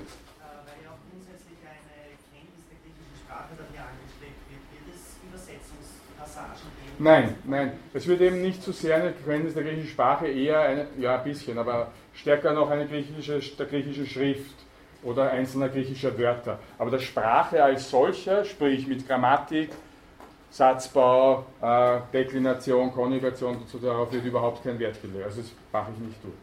Nein, 6.99 7.37
nein. 7.45 7.73
Es 7.95 8.07
wird 8.09 8.21
eben 8.21 8.43
nicht 8.43 8.65
zu 8.65 8.73
so 8.73 8.81
sehr 8.81 8.97
eine 8.97 9.13
Kenntnis 9.13 9.55
der 9.55 9.63
griechischen 9.63 9.91
Sprache, 9.91 10.27
eher 10.27 10.61
eine, 10.61 10.87
ja 10.99 11.19
ein 11.19 11.25
bisschen, 11.25 11.57
aber 11.57 11.93
stärker 12.21 12.53
noch 12.53 12.71
eine 12.71 12.87
griechische, 12.87 13.41
der 13.57 13.67
griechischen 13.67 14.07
Schrift 14.07 14.55
oder 15.03 15.31
einzelner 15.31 15.69
griechischer 15.69 16.17
Wörter. 16.19 16.59
Aber 16.79 16.91
der 16.91 16.99
Sprache 16.99 17.63
als 17.63 17.91
solcher, 17.91 18.45
sprich 18.45 18.87
mit 18.87 19.07
Grammatik, 19.09 19.71
Satzbau, 20.51 21.47
äh, 21.63 22.01
Deklination, 22.13 22.93
Konjugation, 22.93 23.59
dazu, 23.61 23.79
darauf 23.79 24.13
wird 24.13 24.25
überhaupt 24.25 24.63
kein 24.63 24.79
Wert 24.79 25.01
gelegt. 25.01 25.25
Also 25.25 25.41
das 25.41 25.51
mache 25.73 25.93
ich 25.95 26.07
nicht 26.07 26.23
durch. 26.23 26.35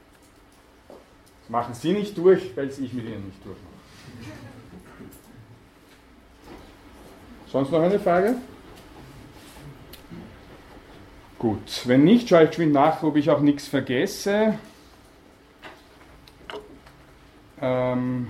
Das 1.42 1.50
machen 1.50 1.74
Sie 1.74 1.92
nicht 1.92 2.18
durch, 2.18 2.56
weil 2.56 2.68
es 2.68 2.80
ich 2.80 2.94
mit 2.94 3.06
Ihnen 3.06 3.26
nicht 3.26 3.46
durchmache. 3.46 3.74
Sonst 7.52 7.72
noch 7.72 7.82
eine 7.82 8.00
Frage? 8.00 8.36
Gut, 11.38 11.84
wenn 11.86 12.04
nicht, 12.04 12.28
schaue 12.28 12.46
ich 12.46 12.50
geschwind 12.50 12.74
nach, 12.74 13.04
ob 13.04 13.16
ich 13.16 13.30
auch 13.30 13.42
nichts 13.42 13.68
vergesse. 13.68 14.58
Ähm, 17.62 18.28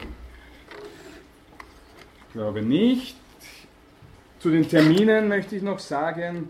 ich 2.27 2.33
glaube 2.33 2.61
nicht. 2.61 3.17
Zu 4.39 4.51
den 4.51 4.67
Terminen 4.67 5.27
möchte 5.27 5.55
ich 5.55 5.63
noch 5.63 5.79
sagen, 5.79 6.49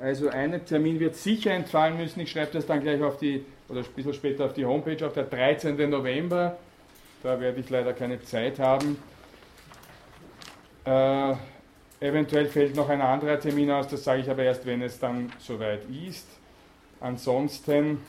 also 0.00 0.28
ein 0.28 0.64
Termin 0.66 0.98
wird 0.98 1.14
sicher 1.14 1.52
entfallen 1.52 1.96
müssen. 1.96 2.20
Ich 2.20 2.30
schreibe 2.30 2.52
das 2.52 2.66
dann 2.66 2.80
gleich 2.80 3.00
auf 3.02 3.18
die, 3.18 3.44
oder 3.68 3.80
ein 3.80 3.86
bisschen 3.94 4.14
später 4.14 4.46
auf 4.46 4.52
die 4.52 4.66
Homepage, 4.66 5.06
auf 5.06 5.12
der 5.12 5.24
13. 5.24 5.88
November. 5.88 6.58
Da 7.22 7.40
werde 7.40 7.60
ich 7.60 7.70
leider 7.70 7.92
keine 7.92 8.20
Zeit 8.20 8.58
haben. 8.58 8.98
Äh, 10.84 11.34
eventuell 12.00 12.46
fällt 12.46 12.74
noch 12.74 12.88
ein 12.88 13.00
anderer 13.00 13.38
Termin 13.38 13.70
aus, 13.70 13.86
das 13.86 14.02
sage 14.02 14.22
ich 14.22 14.28
aber 14.28 14.42
erst, 14.42 14.66
wenn 14.66 14.82
es 14.82 14.98
dann 14.98 15.32
soweit 15.38 15.82
ist. 16.08 16.26
Ansonsten 17.00 18.00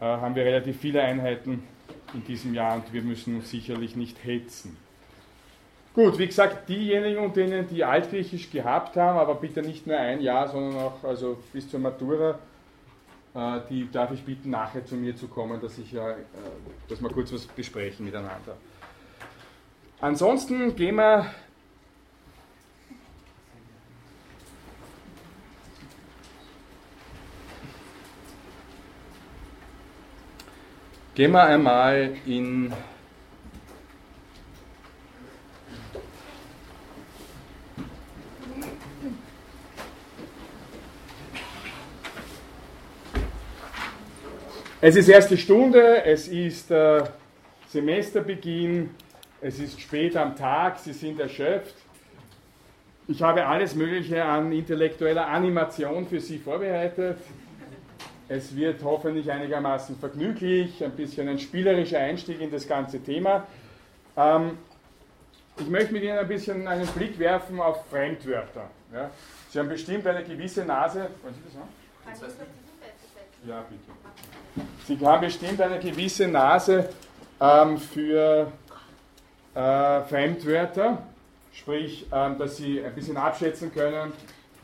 äh, 0.00 0.04
haben 0.04 0.36
wir 0.36 0.44
relativ 0.44 0.78
viele 0.78 1.02
Einheiten 1.02 1.64
in 2.14 2.24
diesem 2.24 2.54
Jahr 2.54 2.76
und 2.76 2.92
wir 2.92 3.02
müssen 3.02 3.36
uns 3.36 3.50
sicherlich 3.50 3.96
nicht 3.96 4.24
hetzen. 4.24 4.76
Gut, 5.92 6.18
wie 6.18 6.26
gesagt, 6.26 6.68
diejenigen 6.68 7.18
und 7.18 7.36
denen, 7.36 7.66
die 7.68 7.84
Altgriechisch 7.84 8.50
gehabt 8.50 8.96
haben, 8.96 9.18
aber 9.18 9.34
bitte 9.34 9.60
nicht 9.60 9.86
nur 9.86 9.96
ein 9.96 10.20
Jahr, 10.20 10.48
sondern 10.48 10.76
auch 10.76 11.02
also 11.02 11.38
bis 11.52 11.68
zur 11.68 11.80
Matura, 11.80 12.38
äh, 13.34 13.60
die 13.68 13.90
darf 13.90 14.12
ich 14.12 14.22
bitten, 14.22 14.50
nachher 14.50 14.84
zu 14.84 14.94
mir 14.94 15.16
zu 15.16 15.26
kommen, 15.26 15.60
dass, 15.60 15.78
ich, 15.78 15.92
äh, 15.94 16.14
dass 16.88 17.02
wir 17.02 17.10
kurz 17.10 17.32
was 17.32 17.46
besprechen 17.46 18.04
miteinander. 18.04 18.56
Ansonsten 20.00 20.76
gehen 20.76 20.94
wir 20.94 21.26
Gehen 31.20 31.32
wir 31.32 31.44
einmal 31.44 32.12
in 32.24 32.72
Es 44.80 44.96
ist 44.96 45.10
erste 45.10 45.36
Stunde, 45.36 46.02
es 46.06 46.26
ist 46.26 46.70
äh, 46.70 47.04
Semesterbeginn, 47.68 48.88
es 49.42 49.58
ist 49.58 49.78
spät 49.78 50.16
am 50.16 50.34
Tag, 50.34 50.78
Sie 50.78 50.94
sind 50.94 51.20
erschöpft. 51.20 51.74
Ich 53.08 53.20
habe 53.20 53.44
alles 53.44 53.74
Mögliche 53.74 54.24
an 54.24 54.52
intellektueller 54.52 55.26
Animation 55.26 56.06
für 56.06 56.18
Sie 56.18 56.38
vorbereitet. 56.38 57.18
Es 58.30 58.54
wird 58.54 58.84
hoffentlich 58.84 59.28
einigermaßen 59.28 59.98
vergnüglich, 59.98 60.84
ein 60.84 60.92
bisschen 60.92 61.26
ein 61.26 61.40
spielerischer 61.40 61.98
Einstieg 61.98 62.40
in 62.40 62.48
das 62.48 62.68
ganze 62.68 63.02
Thema. 63.02 63.44
Ähm, 64.16 64.56
ich 65.58 65.68
möchte 65.68 65.92
mit 65.92 66.04
Ihnen 66.04 66.16
ein 66.16 66.28
bisschen 66.28 66.68
einen 66.68 66.86
Blick 66.86 67.18
werfen 67.18 67.60
auf 67.60 67.84
Fremdwörter. 67.90 68.70
Ja. 68.94 69.10
Sie 69.50 69.58
haben 69.58 69.68
bestimmt 69.68 70.06
eine 70.06 70.22
gewisse 70.22 70.64
Nase. 70.64 71.08
Wollen 71.22 71.34
Sie 71.34 71.40
das 71.44 71.54
sagen? 71.54 71.68
Ja, 73.48 73.64
bitte. 73.68 74.64
Sie 74.86 75.04
haben 75.04 75.20
bestimmt 75.20 75.60
eine 75.60 75.80
gewisse 75.80 76.28
Nase 76.28 76.88
ähm, 77.40 77.78
für 77.78 78.52
äh, 79.56 80.00
Fremdwörter, 80.02 81.02
sprich, 81.52 82.06
ähm, 82.12 82.38
dass 82.38 82.58
Sie 82.58 82.80
ein 82.80 82.94
bisschen 82.94 83.16
abschätzen 83.16 83.74
können, 83.74 84.12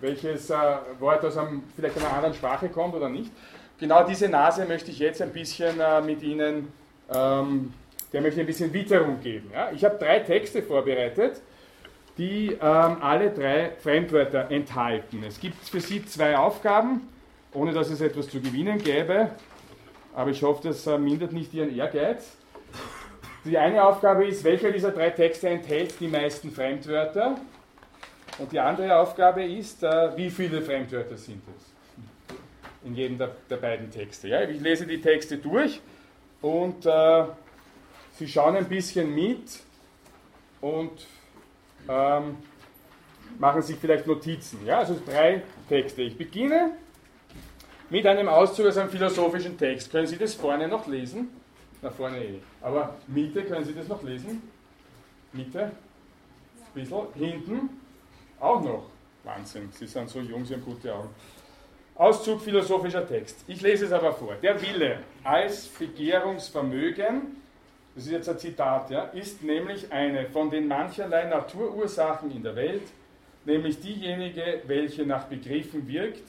welches 0.01 0.51
äh, 0.51 0.55
Wort 1.01 1.25
aus 1.25 1.37
einem, 1.37 1.65
vielleicht 1.75 1.97
einer 1.97 2.13
anderen 2.13 2.35
Sprache 2.35 2.69
kommt 2.69 2.95
oder 2.95 3.09
nicht. 3.09 3.33
Genau 3.79 4.05
diese 4.05 4.29
Nase 4.29 4.65
möchte 4.65 4.91
ich 4.91 4.99
jetzt 4.99 5.21
ein 5.21 5.33
bisschen 5.33 5.79
äh, 5.81 6.01
mit 6.01 6.23
Ihnen, 6.23 6.73
ähm, 7.15 7.75
der 8.13 8.23
möchte 8.23 8.41
ein 8.41 8.47
bisschen 8.47 8.73
Witterung 8.73 9.21
geben. 9.21 9.51
Ja? 9.53 9.71
Ich 9.71 9.85
habe 9.85 9.99
drei 9.99 10.21
Texte 10.21 10.63
vorbereitet, 10.63 11.43
die 12.17 12.53
ähm, 12.53 12.59
alle 13.03 13.31
drei 13.31 13.73
Fremdwörter 13.79 14.51
enthalten. 14.51 15.23
Es 15.25 15.39
gibt 15.39 15.63
für 15.69 15.81
Sie 15.81 16.05
zwei 16.07 16.39
Aufgaben, 16.39 17.09
ohne 17.53 17.73
dass 17.73 17.91
es 17.91 18.01
etwas 18.01 18.29
zu 18.29 18.41
gewinnen 18.41 18.79
gäbe, 18.79 19.31
aber 20.15 20.31
ich 20.31 20.43
hoffe, 20.43 20.69
das 20.69 20.87
äh, 20.87 20.97
mindert 20.97 21.33
nicht 21.33 21.53
Ihren 21.53 21.77
Ehrgeiz. 21.77 22.35
Die 23.45 23.59
eine 23.59 23.85
Aufgabe 23.85 24.27
ist, 24.27 24.43
welcher 24.43 24.73
dieser 24.73 24.91
drei 24.91 25.11
Texte 25.11 25.51
enthält 25.51 26.01
die 26.01 26.09
meisten 26.09 26.51
Fremdwörter? 26.51 27.37
Und 28.39 28.53
die 28.53 28.59
andere 28.59 28.99
Aufgabe 28.99 29.45
ist, 29.45 29.83
äh, 29.83 30.17
wie 30.17 30.31
viele 30.31 30.63
Fremdwörter 30.63 31.19
sind 31.19 31.43
es? 31.55 31.76
In 32.87 32.95
jedem 32.95 33.19
der, 33.19 33.33
der 33.51 33.57
beiden 33.57 33.91
Texte. 33.91 34.29
Ja? 34.29 34.43
Ich 34.43 34.61
lese 34.61 34.87
die 34.87 35.01
Texte 35.01 35.39
durch 35.39 35.81
und 36.41 36.87
äh, 36.87 37.25
Sie 38.19 38.27
schauen 38.27 38.57
ein 38.57 38.67
bisschen 38.67 39.15
mit 39.15 39.61
und 40.61 41.07
ähm, 41.89 42.39
machen 43.39 43.61
sich 43.61 43.77
vielleicht 43.77 44.07
Notizen. 44.07 44.65
Ja? 44.65 44.79
Also 44.79 44.99
drei 45.05 45.43
Texte. 45.69 46.03
Ich 46.03 46.17
beginne 46.17 46.73
mit 47.91 48.07
einem 48.07 48.29
Auszug 48.29 48.67
aus 48.67 48.77
einem 48.79 48.91
philosophischen 48.91 49.59
Text. 49.59 49.91
Können 49.91 50.07
Sie 50.07 50.17
das 50.17 50.35
vorne 50.35 50.69
noch 50.69 50.87
lesen? 50.87 51.29
Na, 51.83 51.91
vorne 51.91 52.25
eh. 52.25 52.41
Aber 52.63 52.97
Mitte, 53.07 53.45
können 53.45 53.65
Sie 53.65 53.75
das 53.75 53.89
noch 53.89 54.03
lesen? 54.03 54.43
Mitte? 55.33 55.65
Ein 55.65 55.73
bisschen. 56.75 57.07
Hinten? 57.15 57.71
Auch 58.41 58.63
noch. 58.63 58.91
Wahnsinn, 59.25 59.69
Sie 59.73 59.87
sind 59.87 60.09
so 60.09 60.21
jung, 60.21 60.45
Sie 60.45 60.55
haben 60.55 60.65
gute 60.65 60.95
Augen. 60.95 61.09
Auszug 61.99 62.43
philosophischer 62.43 63.07
Text. 63.09 63.43
Ich 63.47 63.63
lese 63.63 63.87
es 63.87 63.93
aber 63.93 64.13
vor. 64.13 64.35
Der 64.43 64.61
Wille 64.61 64.99
als 65.25 65.67
Begehrungsvermögen, 65.67 67.37
das 67.95 68.05
ist 68.05 68.13
jetzt 68.13 68.29
ein 68.29 68.39
Zitat, 68.39 68.91
ja, 68.91 69.05
ist 69.05 69.43
nämlich 69.43 69.91
eine 69.91 70.27
von 70.27 70.51
den 70.51 70.69
mancherlei 70.69 71.25
Naturursachen 71.25 72.31
in 72.31 72.43
der 72.43 72.55
Welt, 72.55 72.83
nämlich 73.47 73.81
diejenige, 73.81 74.61
welche 74.67 75.07
nach 75.07 75.25
Begriffen 75.25 75.89
wirkt 75.89 76.23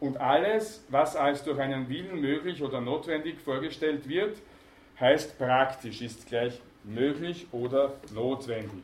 und 0.00 0.16
alles, 0.16 0.84
was 0.88 1.14
als 1.14 1.44
durch 1.44 1.60
einen 1.60 1.88
Willen 1.88 2.20
möglich 2.20 2.60
oder 2.60 2.80
notwendig 2.80 3.38
vorgestellt 3.38 4.08
wird, 4.08 4.38
heißt 4.98 5.38
praktisch, 5.38 6.02
ist 6.02 6.26
gleich 6.26 6.60
möglich 6.82 7.46
oder 7.52 7.92
notwendig. 8.12 8.82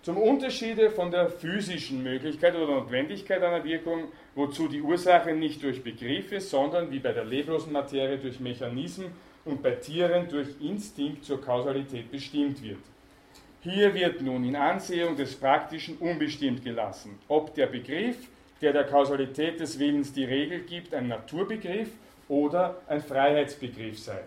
Zum 0.00 0.16
Unterschiede 0.16 0.88
von 0.90 1.10
der 1.10 1.28
physischen 1.28 2.02
Möglichkeit 2.02 2.54
oder 2.54 2.66
Notwendigkeit 2.66 3.42
einer 3.42 3.64
Wirkung, 3.64 4.04
wozu 4.36 4.68
die 4.68 4.82
Ursache 4.82 5.34
nicht 5.34 5.62
durch 5.62 5.82
Begriffe, 5.82 6.40
sondern 6.40 6.90
wie 6.92 7.00
bei 7.00 7.12
der 7.12 7.24
leblosen 7.24 7.72
Materie 7.72 8.18
durch 8.18 8.38
Mechanismen 8.38 9.10
und 9.44 9.62
bei 9.62 9.72
Tieren 9.72 10.28
durch 10.28 10.48
Instinkt 10.60 11.24
zur 11.24 11.40
Kausalität 11.40 12.12
bestimmt 12.12 12.62
wird. 12.62 12.78
Hier 13.62 13.92
wird 13.94 14.20
nun 14.20 14.44
in 14.44 14.54
Ansehung 14.54 15.16
des 15.16 15.34
Praktischen 15.34 15.96
unbestimmt 15.96 16.62
gelassen, 16.62 17.18
ob 17.26 17.54
der 17.54 17.66
Begriff, 17.66 18.16
der 18.60 18.72
der 18.72 18.84
Kausalität 18.84 19.58
des 19.58 19.78
Willens 19.78 20.12
die 20.12 20.24
Regel 20.24 20.60
gibt, 20.60 20.94
ein 20.94 21.08
Naturbegriff 21.08 21.88
oder 22.28 22.76
ein 22.86 23.00
Freiheitsbegriff 23.00 23.98
sei. 23.98 24.20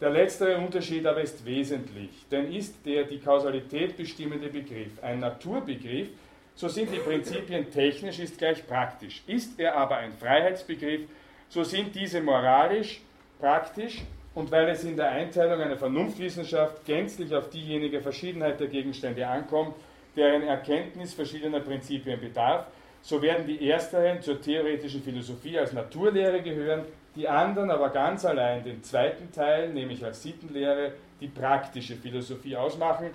Der 0.00 0.10
letztere 0.10 0.58
Unterschied 0.58 1.06
aber 1.06 1.22
ist 1.22 1.46
wesentlich, 1.46 2.10
denn 2.30 2.52
ist 2.52 2.84
der 2.84 3.04
die 3.04 3.20
Kausalität 3.20 3.96
bestimmende 3.96 4.48
Begriff 4.48 5.02
ein 5.02 5.20
Naturbegriff, 5.20 6.08
so 6.54 6.68
sind 6.68 6.92
die 6.92 6.98
Prinzipien 6.98 7.70
technisch 7.70 8.18
ist 8.18 8.38
gleich 8.38 8.66
praktisch. 8.66 9.22
Ist 9.26 9.58
er 9.58 9.76
aber 9.76 9.96
ein 9.96 10.12
Freiheitsbegriff, 10.12 11.02
so 11.48 11.64
sind 11.64 11.94
diese 11.94 12.20
moralisch, 12.20 13.00
praktisch 13.40 14.02
und 14.34 14.50
weil 14.50 14.68
es 14.68 14.84
in 14.84 14.96
der 14.96 15.10
Einteilung 15.10 15.60
einer 15.60 15.76
Vernunftwissenschaft 15.76 16.84
gänzlich 16.84 17.34
auf 17.34 17.50
diejenige 17.50 18.00
Verschiedenheit 18.00 18.58
der 18.60 18.68
Gegenstände 18.68 19.26
ankommt, 19.26 19.74
deren 20.16 20.42
Erkenntnis 20.42 21.14
verschiedener 21.14 21.60
Prinzipien 21.60 22.20
bedarf, 22.20 22.66
so 23.02 23.20
werden 23.20 23.46
die 23.46 23.68
ersteren 23.68 24.22
zur 24.22 24.40
theoretischen 24.40 25.02
Philosophie 25.02 25.58
als 25.58 25.72
Naturlehre 25.72 26.40
gehören, 26.40 26.84
die 27.14 27.28
anderen 27.28 27.70
aber 27.70 27.90
ganz 27.90 28.24
allein 28.24 28.64
den 28.64 28.82
zweiten 28.82 29.30
Teil, 29.30 29.68
nämlich 29.70 30.04
als 30.04 30.22
Sittenlehre, 30.22 30.92
die 31.20 31.28
praktische 31.28 31.96
Philosophie 31.96 32.56
ausmachen. 32.56 33.10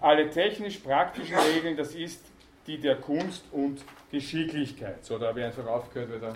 Alle 0.00 0.30
technisch-praktischen 0.30 1.36
Regeln, 1.36 1.76
das 1.76 1.94
ist 1.94 2.24
die 2.66 2.78
der 2.78 2.96
Kunst 2.96 3.44
und 3.52 3.82
Geschicklichkeit. 4.10 5.04
So, 5.04 5.18
da 5.18 5.28
habe 5.28 5.40
ich 5.40 5.46
einfach 5.46 5.66
aufgehört, 5.66 6.12
weil, 6.12 6.20
da, 6.20 6.32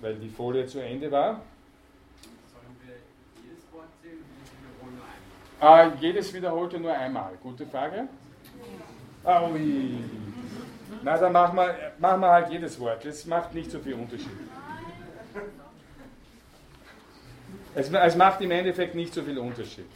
weil 0.00 0.14
die 0.16 0.28
Folie 0.28 0.66
zu 0.66 0.80
Ende 0.80 1.10
war. 1.10 1.42
Sollen 2.52 2.76
wir 2.84 2.94
jedes 3.42 3.64
Wort 3.72 3.88
zählen 4.02 4.18
oder 4.80 4.90
nur 4.90 5.04
einmal? 5.70 5.92
Ah, 5.92 6.00
jedes 6.00 6.32
wiederholte 6.32 6.78
nur 6.78 6.92
einmal. 6.92 7.32
Gute 7.42 7.66
Frage. 7.66 8.08
Ah, 9.24 9.48
ui. 9.48 9.98
Na, 11.02 11.18
dann 11.18 11.32
machen 11.32 11.56
wir, 11.56 11.92
machen 11.98 12.20
wir 12.20 12.30
halt 12.30 12.50
jedes 12.50 12.78
Wort. 12.78 13.04
Das 13.04 13.26
macht 13.26 13.54
nicht 13.54 13.70
so 13.70 13.78
viel 13.78 13.94
Unterschied. 13.94 14.28
Es, 17.74 17.90
es 17.90 18.16
macht 18.16 18.40
im 18.40 18.50
Endeffekt 18.50 18.94
nicht 18.94 19.12
so 19.12 19.22
viel 19.22 19.38
Unterschied. 19.38 19.88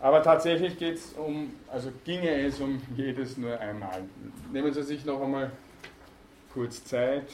Aber 0.00 0.22
tatsächlich 0.22 0.78
geht 0.78 0.96
es 0.96 1.12
um, 1.14 1.52
also 1.68 1.90
ginge 2.04 2.30
es 2.30 2.60
um 2.60 2.80
jedes 2.96 3.36
nur 3.36 3.58
einmal. 3.58 4.04
Nehmen 4.52 4.72
Sie 4.72 4.82
sich 4.82 5.04
noch 5.04 5.20
einmal 5.20 5.50
kurz 6.52 6.84
Zeit. 6.84 7.26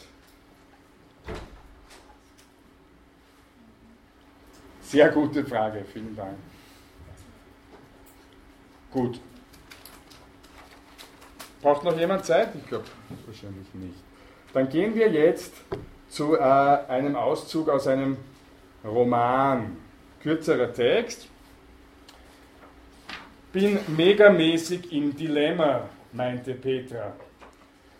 Sehr 4.80 5.10
gute 5.10 5.44
Frage, 5.44 5.84
vielen 5.84 6.16
Dank. 6.16 6.38
Gut. 8.90 9.20
Braucht 11.60 11.84
noch 11.84 11.98
jemand 11.98 12.24
Zeit? 12.24 12.54
Ich 12.54 12.66
glaube 12.66 12.84
wahrscheinlich 13.26 13.72
nicht. 13.74 13.98
Dann 14.52 14.68
gehen 14.68 14.94
wir 14.94 15.10
jetzt 15.10 15.52
zu 16.08 16.36
äh, 16.36 16.40
einem 16.40 17.16
Auszug 17.16 17.68
aus 17.68 17.88
einem 17.88 18.16
Roman, 18.84 19.76
kürzerer 20.22 20.72
Text. 20.72 21.28
Bin 23.54 23.78
megamäßig 23.86 24.92
im 24.92 25.14
Dilemma, 25.14 25.88
meinte 26.10 26.54
Petra. 26.54 27.12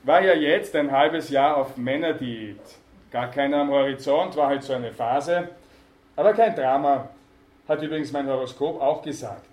War 0.02 0.20
ja 0.20 0.34
jetzt 0.34 0.74
ein 0.74 0.90
halbes 0.90 1.30
Jahr 1.30 1.56
auf 1.56 1.76
Männerdiät. 1.76 2.58
Gar 3.12 3.30
keiner 3.30 3.58
am 3.58 3.70
Horizont, 3.70 4.36
war 4.36 4.48
halt 4.48 4.64
so 4.64 4.72
eine 4.72 4.90
Phase. 4.90 5.50
Aber 6.16 6.32
kein 6.32 6.56
Drama, 6.56 7.08
hat 7.68 7.80
übrigens 7.80 8.10
mein 8.10 8.26
Horoskop 8.26 8.82
auch 8.82 9.00
gesagt. 9.00 9.46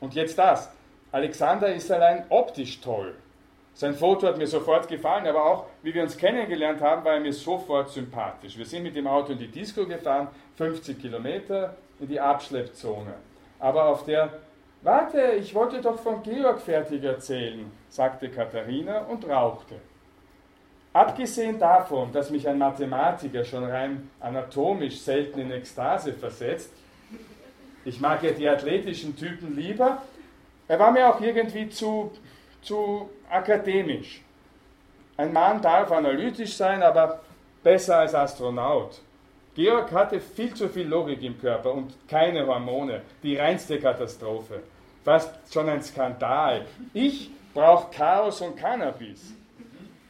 Und 0.00 0.14
jetzt 0.14 0.36
das. 0.36 0.70
Alexander 1.12 1.74
ist 1.74 1.90
allein 1.90 2.26
optisch 2.28 2.82
toll. 2.82 3.14
Sein 3.72 3.94
Foto 3.94 4.26
hat 4.26 4.36
mir 4.36 4.46
sofort 4.46 4.86
gefallen, 4.86 5.26
aber 5.26 5.46
auch, 5.46 5.64
wie 5.82 5.94
wir 5.94 6.02
uns 6.02 6.18
kennengelernt 6.18 6.82
haben, 6.82 7.06
war 7.06 7.14
er 7.14 7.20
mir 7.20 7.32
sofort 7.32 7.88
sympathisch. 7.88 8.58
Wir 8.58 8.66
sind 8.66 8.82
mit 8.82 8.94
dem 8.94 9.06
Auto 9.06 9.32
in 9.32 9.38
die 9.38 9.48
Disco 9.48 9.86
gefahren, 9.86 10.28
50 10.56 11.00
Kilometer 11.00 11.74
in 12.00 12.08
die 12.08 12.20
Abschleppzone. 12.20 13.14
Aber 13.58 13.86
auf 13.86 14.04
der, 14.04 14.30
warte, 14.82 15.32
ich 15.38 15.54
wollte 15.54 15.80
doch 15.80 15.98
von 15.98 16.22
Georg 16.22 16.60
fertig 16.60 17.02
erzählen, 17.04 17.70
sagte 17.88 18.28
Katharina 18.28 19.00
und 19.00 19.28
rauchte. 19.28 19.76
Abgesehen 20.92 21.58
davon, 21.58 22.12
dass 22.12 22.30
mich 22.30 22.48
ein 22.48 22.58
Mathematiker 22.58 23.44
schon 23.44 23.64
rein 23.64 24.10
anatomisch 24.20 25.00
selten 25.00 25.40
in 25.40 25.50
Ekstase 25.52 26.12
versetzt, 26.12 26.72
ich 27.84 28.00
mag 28.00 28.22
ja 28.22 28.32
die 28.32 28.48
athletischen 28.48 29.16
Typen 29.16 29.54
lieber, 29.56 30.02
er 30.66 30.78
war 30.78 30.90
mir 30.90 31.08
auch 31.08 31.20
irgendwie 31.20 31.68
zu, 31.70 32.12
zu 32.60 33.08
akademisch. 33.30 34.22
Ein 35.16 35.32
Mann 35.32 35.62
darf 35.62 35.90
analytisch 35.90 36.56
sein, 36.56 36.82
aber 36.82 37.20
besser 37.62 37.98
als 37.98 38.14
Astronaut. 38.14 39.00
Georg 39.58 39.90
hatte 39.90 40.20
viel 40.20 40.54
zu 40.54 40.68
viel 40.68 40.86
Logik 40.86 41.20
im 41.20 41.36
Körper 41.36 41.74
und 41.74 41.92
keine 42.06 42.46
Hormone. 42.46 43.02
Die 43.24 43.34
reinste 43.34 43.80
Katastrophe. 43.80 44.62
Fast 45.04 45.52
schon 45.52 45.68
ein 45.68 45.82
Skandal. 45.82 46.64
Ich 46.94 47.32
brauche 47.52 47.90
Chaos 47.90 48.40
und 48.40 48.56
Cannabis. 48.56 49.34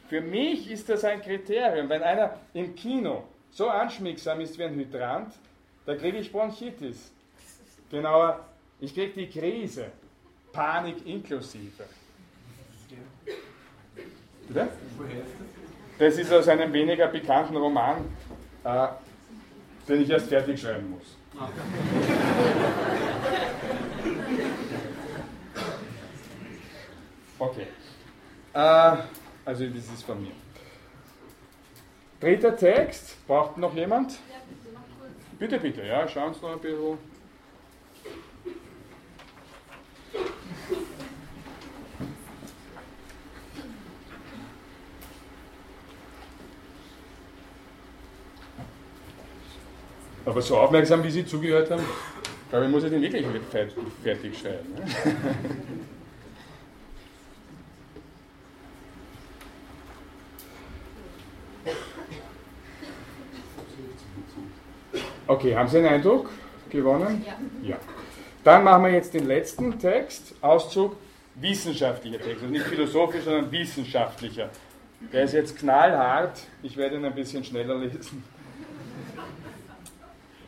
Für 0.07 0.21
mich 0.21 0.69
ist 0.69 0.87
das 0.87 1.03
ein 1.03 1.19
Kriterium. 1.19 1.89
Wenn 1.89 2.03
einer 2.03 2.35
im 2.53 2.75
Kino 2.75 3.23
so 3.49 3.67
anschmiegsam 3.67 4.39
ist 4.39 4.55
wie 4.59 4.65
ein 4.65 4.75
Hydrant, 4.75 5.33
da 5.87 5.95
kriege 5.95 6.19
ich 6.19 6.31
Bronchitis. 6.31 7.11
Genauer, 7.89 8.45
ich 8.79 8.93
kriege 8.93 9.13
die 9.13 9.29
Krise. 9.31 9.85
Panik 10.53 11.07
inklusive. 11.07 11.85
Bitte? 14.47 14.67
Das 15.97 16.17
ist 16.19 16.31
aus 16.31 16.47
einem 16.47 16.71
weniger 16.71 17.07
bekannten 17.07 17.57
Roman, 17.57 18.05
äh, 18.63 18.87
den 19.89 20.03
ich 20.03 20.09
erst 20.09 20.29
fertig 20.29 20.61
schreiben 20.61 20.91
muss. 20.91 21.17
Okay. 27.39 27.67
Äh, 28.53 28.97
also 29.45 29.65
das 29.65 29.85
ist 29.85 30.03
von 30.03 30.21
mir. 30.21 30.31
Dritter 32.19 32.55
Text. 32.55 33.25
Braucht 33.25 33.57
noch 33.57 33.73
jemand? 33.73 34.19
Bitte, 35.39 35.57
bitte, 35.57 35.85
ja, 35.85 36.07
schauen 36.07 36.33
Sie 36.33 36.41
noch 36.41 36.51
ein 36.51 36.59
bisschen. 36.59 36.97
Aber 50.25 50.41
so 50.41 50.57
aufmerksam, 50.57 51.03
wie 51.03 51.11
Sie 51.11 51.25
zugehört 51.25 51.71
haben, 51.71 51.83
glaube 52.49 52.65
ich, 52.65 52.71
muss 52.71 52.83
ich 52.83 52.89
den 52.89 53.01
wirklich 53.01 53.25
fertig 54.03 54.37
schreiben. 54.37 54.73
Ne? 54.75 54.85
Okay, 65.27 65.55
haben 65.55 65.69
Sie 65.69 65.77
einen 65.77 65.87
Eindruck 65.87 66.29
gewonnen? 66.71 67.23
Ja. 67.25 67.69
Ja. 67.69 67.77
Dann 68.43 68.63
machen 68.63 68.85
wir 68.85 68.91
jetzt 68.91 69.13
den 69.13 69.27
letzten 69.27 69.77
Text, 69.77 70.33
Auszug 70.41 70.95
wissenschaftlicher 71.35 72.17
Text. 72.17 72.41
Also 72.41 72.47
nicht 72.47 72.65
philosophisch, 72.65 73.23
sondern 73.23 73.51
wissenschaftlicher. 73.51 74.49
Der 75.13 75.23
ist 75.23 75.33
jetzt 75.33 75.57
knallhart, 75.57 76.39
ich 76.63 76.75
werde 76.75 76.95
ihn 76.95 77.05
ein 77.05 77.13
bisschen 77.13 77.43
schneller 77.43 77.75
lesen. 77.75 78.23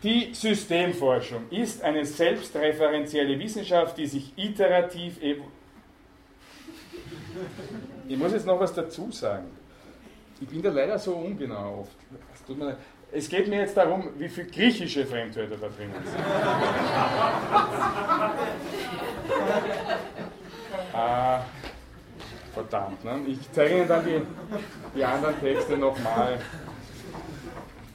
Die 0.04 0.34
Systemforschung 0.34 1.50
ist 1.52 1.84
eine 1.84 2.04
selbstreferenzielle 2.06 3.38
Wissenschaft, 3.38 3.98
die 3.98 4.08
sich 4.08 4.34
iterativ. 4.36 5.18
evo- 5.22 5.46
Ich 8.08 8.18
muss 8.18 8.32
jetzt 8.34 8.46
noch 8.48 8.60
was 8.60 8.74
dazu 8.74 9.12
sagen. 9.12 9.46
Ich 10.42 10.48
bin 10.48 10.62
da 10.62 10.72
leider 10.72 10.98
so 10.98 11.14
ungenau 11.16 11.82
oft. 11.82 11.96
Es, 13.12 13.30
geht 13.30 13.48
mir 13.48 13.60
jetzt 13.60 13.78
darum, 13.78 14.10
wie 14.18 14.28
viele 14.30 14.48
griechische 14.48 15.06
Fremdwörter 15.06 15.58
da 15.58 15.68
drinnen 15.68 15.94
sind. 16.04 16.24
ah, 20.94 21.42
verdammt. 22.54 23.04
Ne? 23.04 23.20
Ich 23.28 23.52
zeige 23.52 23.78
Ihnen 23.78 23.88
dann 23.88 24.04
die, 24.06 24.22
die 24.96 25.04
anderen 25.06 25.40
Texte 25.40 25.78
nochmal. 25.78 26.40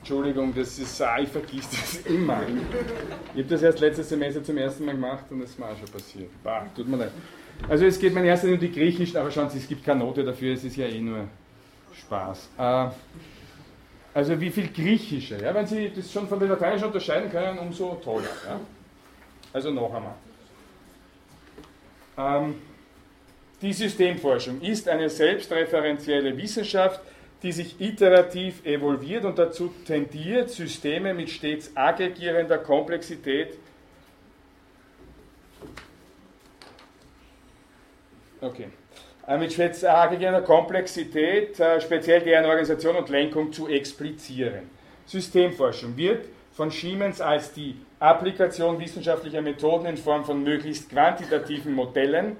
Entschuldigung, 0.08 0.54
das 0.54 0.78
ist, 0.78 1.02
ah, 1.02 1.18
ich 1.18 1.28
vergiss 1.28 1.68
das 1.68 1.96
immer. 2.06 2.40
Ich 3.34 3.42
habe 3.42 3.48
das 3.48 3.60
erst 3.60 3.80
letztes 3.80 4.08
Semester 4.08 4.44
zum 4.44 4.56
ersten 4.56 4.84
Mal 4.84 4.92
gemacht 4.92 5.24
und 5.30 5.40
das 5.40 5.50
ist 5.50 5.58
mir 5.58 5.66
auch 5.66 5.76
schon 5.76 5.88
passiert. 5.88 6.30
Bah, 6.44 6.64
tut 6.76 6.86
mir 6.86 6.96
leid. 6.96 7.10
Also 7.68 7.86
es 7.86 7.98
geht 7.98 8.14
mir 8.14 8.20
in 8.20 8.26
erster 8.26 8.46
Linie 8.46 8.60
um 8.60 8.72
die 8.72 8.80
griechischen, 8.80 9.16
aber 9.16 9.32
schauen 9.32 9.50
Sie, 9.50 9.58
es 9.58 9.66
gibt 9.66 9.84
keine 9.84 10.04
Note 10.04 10.22
dafür, 10.22 10.54
es 10.54 10.62
ist 10.62 10.76
ja 10.76 10.86
eh 10.86 11.00
nur 11.00 11.26
Spaß. 11.92 12.50
Äh, 12.56 12.88
also 14.14 14.40
wie 14.40 14.50
viel 14.50 14.68
griechische, 14.68 15.42
ja, 15.42 15.52
wenn 15.52 15.66
Sie 15.66 15.90
das 15.92 16.12
schon 16.12 16.28
von 16.28 16.38
den 16.38 16.50
lateinischen 16.50 16.86
unterscheiden 16.86 17.28
können, 17.28 17.58
umso 17.58 17.96
toller. 17.96 18.30
Ja? 18.46 18.60
Also 19.52 19.72
noch 19.72 19.92
einmal. 19.92 20.14
Ähm, 22.16 22.54
die 23.60 23.72
Systemforschung 23.72 24.60
ist 24.60 24.88
eine 24.88 25.10
selbstreferenzielle 25.10 26.36
Wissenschaft, 26.36 27.00
die 27.42 27.52
sich 27.52 27.80
iterativ 27.80 28.64
evolviert 28.64 29.24
und 29.24 29.38
dazu 29.38 29.72
tendiert, 29.86 30.50
Systeme 30.50 31.14
mit 31.14 31.30
stets 31.30 31.70
aggregierender 31.74 32.58
Komplexität 32.58 33.58
Okay. 38.40 38.68
Äh, 39.26 39.38
Mit 39.38 39.52
stets 39.52 39.84
Komplexität, 40.44 41.58
äh, 41.58 41.80
speziell 41.80 42.20
deren 42.20 42.44
Organisation 42.44 42.96
und 42.96 43.08
Lenkung 43.08 43.52
zu 43.52 43.66
explizieren. 43.68 44.70
Systemforschung 45.06 45.96
wird 45.96 46.26
von 46.52 46.70
Siemens 46.70 47.20
als 47.20 47.52
die 47.52 47.76
Applikation 47.98 48.78
wissenschaftlicher 48.78 49.42
Methoden 49.42 49.86
in 49.86 49.96
Form 49.96 50.24
von 50.24 50.42
möglichst 50.42 50.90
quantitativen 50.90 51.74
Modellen 51.74 52.36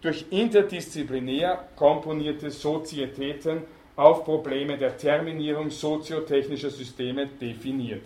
durch 0.00 0.26
interdisziplinär 0.30 1.68
komponierte 1.76 2.50
Sozietäten 2.50 3.62
auf 4.00 4.24
Probleme 4.24 4.78
der 4.78 4.96
Terminierung 4.96 5.70
soziotechnischer 5.70 6.70
Systeme 6.70 7.26
definiert. 7.26 8.02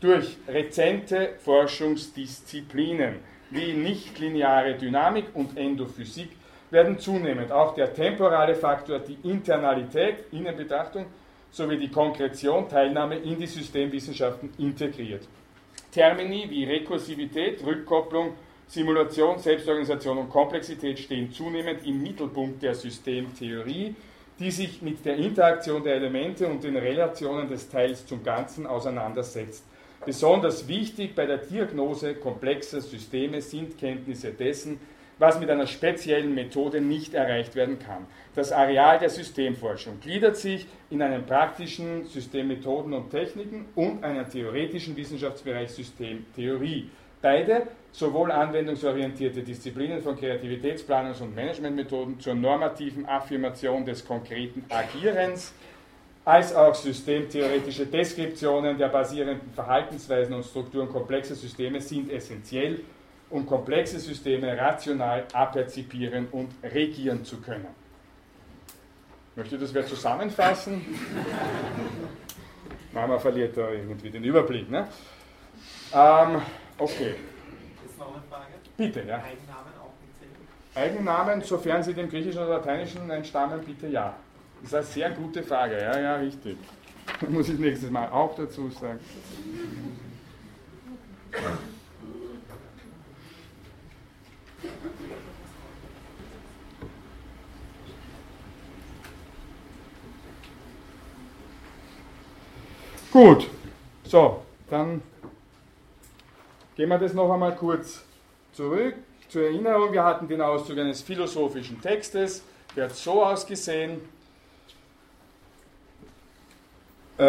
Durch 0.00 0.36
rezente 0.46 1.30
Forschungsdisziplinen 1.40 3.16
wie 3.50 3.72
nichtlineare 3.72 4.74
Dynamik 4.74 5.26
und 5.34 5.58
Endophysik 5.58 6.30
werden 6.70 6.98
zunehmend 6.98 7.50
auch 7.50 7.74
der 7.74 7.92
temporale 7.92 8.54
Faktor, 8.54 9.00
die 9.00 9.18
Internalität, 9.28 10.32
Innenbetrachtung 10.32 11.06
sowie 11.50 11.76
die 11.76 11.90
Konkretion, 11.90 12.68
Teilnahme 12.68 13.16
in 13.16 13.38
die 13.38 13.46
Systemwissenschaften 13.46 14.50
integriert. 14.58 15.28
Termini 15.90 16.48
wie 16.48 16.64
Rekursivität, 16.64 17.62
Rückkopplung, 17.66 18.32
Simulation, 18.68 19.38
Selbstorganisation 19.38 20.16
und 20.18 20.30
Komplexität 20.30 20.98
stehen 20.98 21.30
zunehmend 21.30 21.84
im 21.84 22.00
Mittelpunkt 22.00 22.62
der 22.62 22.74
Systemtheorie, 22.74 23.94
die 24.38 24.50
sich 24.50 24.82
mit 24.82 25.04
der 25.04 25.16
Interaktion 25.16 25.82
der 25.82 25.96
Elemente 25.96 26.46
und 26.46 26.64
den 26.64 26.76
Relationen 26.76 27.48
des 27.48 27.68
Teils 27.68 28.06
zum 28.06 28.22
Ganzen 28.22 28.66
auseinandersetzt. 28.66 29.64
Besonders 30.04 30.66
wichtig 30.66 31.14
bei 31.14 31.26
der 31.26 31.38
Diagnose 31.38 32.14
komplexer 32.14 32.80
Systeme 32.80 33.40
sind 33.40 33.78
Kenntnisse 33.78 34.32
dessen, 34.32 34.80
was 35.18 35.38
mit 35.38 35.48
einer 35.50 35.68
speziellen 35.68 36.34
Methode 36.34 36.80
nicht 36.80 37.14
erreicht 37.14 37.54
werden 37.54 37.78
kann. 37.78 38.06
Das 38.34 38.50
Areal 38.50 38.98
der 38.98 39.10
Systemforschung 39.10 40.00
gliedert 40.00 40.36
sich 40.36 40.66
in 40.90 41.00
einen 41.00 41.24
praktischen 41.24 42.06
Systemmethoden 42.06 42.92
und 42.92 43.10
Techniken 43.10 43.66
und 43.76 44.02
einen 44.02 44.28
theoretischen 44.28 44.96
Wissenschaftsbereich 44.96 45.70
Systemtheorie. 45.70 46.90
Beide, 47.22 47.68
sowohl 47.92 48.32
anwendungsorientierte 48.32 49.42
Disziplinen 49.42 50.02
von 50.02 50.18
Kreativitätsplanungs- 50.18 51.22
und 51.22 51.36
Managementmethoden 51.36 52.18
zur 52.18 52.34
normativen 52.34 53.06
Affirmation 53.06 53.86
des 53.86 54.04
konkreten 54.04 54.64
Agierens, 54.68 55.54
als 56.24 56.54
auch 56.54 56.74
systemtheoretische 56.74 57.86
Deskriptionen 57.86 58.76
der 58.76 58.88
basierenden 58.88 59.52
Verhaltensweisen 59.52 60.34
und 60.34 60.44
Strukturen 60.44 60.88
komplexer 60.88 61.36
Systeme 61.36 61.80
sind 61.80 62.10
essentiell, 62.10 62.80
um 63.30 63.46
komplexe 63.46 64.00
Systeme 64.00 64.56
rational 64.56 65.24
aperzipieren 65.32 66.26
und 66.32 66.50
regieren 66.62 67.24
zu 67.24 67.40
können. 67.40 67.68
Möchte 69.36 69.58
das 69.58 69.72
wer 69.72 69.86
zusammenfassen? 69.86 70.84
Mama 72.92 73.18
verliert 73.18 73.56
da 73.56 73.70
irgendwie 73.70 74.10
den 74.10 74.24
Überblick. 74.24 74.70
Ne? 74.70 74.86
Ähm, 75.94 76.42
okay, 76.82 77.14
Jetzt 77.84 77.98
noch 77.98 78.12
eine 78.14 78.22
Frage. 78.28 78.52
bitte. 78.76 79.00
Ja. 79.00 79.16
Eigennamen 79.16 79.72
auch 79.80 79.92
mitzählen? 80.04 80.36
Eigennamen, 80.74 81.42
sofern 81.42 81.82
sie 81.82 81.94
dem 81.94 82.08
Griechischen 82.08 82.38
oder 82.38 82.58
Lateinischen 82.58 83.08
entstammen, 83.10 83.60
bitte 83.64 83.88
ja. 83.88 84.14
Das 84.62 84.68
ist 84.70 84.74
eine 84.74 84.84
sehr 84.84 85.10
gute 85.10 85.42
Frage. 85.42 85.80
Ja, 85.80 85.98
ja, 85.98 86.16
richtig. 86.16 86.56
Muss 87.28 87.48
ich 87.48 87.58
nächstes 87.58 87.90
Mal 87.90 88.08
auch 88.08 88.34
dazu 88.34 88.70
sagen. 88.70 89.00
Gut, 103.10 103.50
so, 104.04 104.42
dann 104.70 105.02
gehen 106.76 106.88
wir 106.88 106.98
das 106.98 107.12
noch 107.12 107.32
einmal 107.32 107.54
kurz 107.54 108.02
zurück. 108.52 108.94
Zur 109.28 109.42
Erinnerung, 109.42 109.92
wir 109.92 110.04
hatten 110.04 110.28
den 110.28 110.40
Auszug 110.40 110.78
eines 110.78 111.02
philosophischen 111.02 111.80
Textes, 111.80 112.42
der 112.76 112.84
hat 112.84 112.94
so 112.94 113.24
ausgesehen. 113.24 114.00
Äh, 117.18 117.22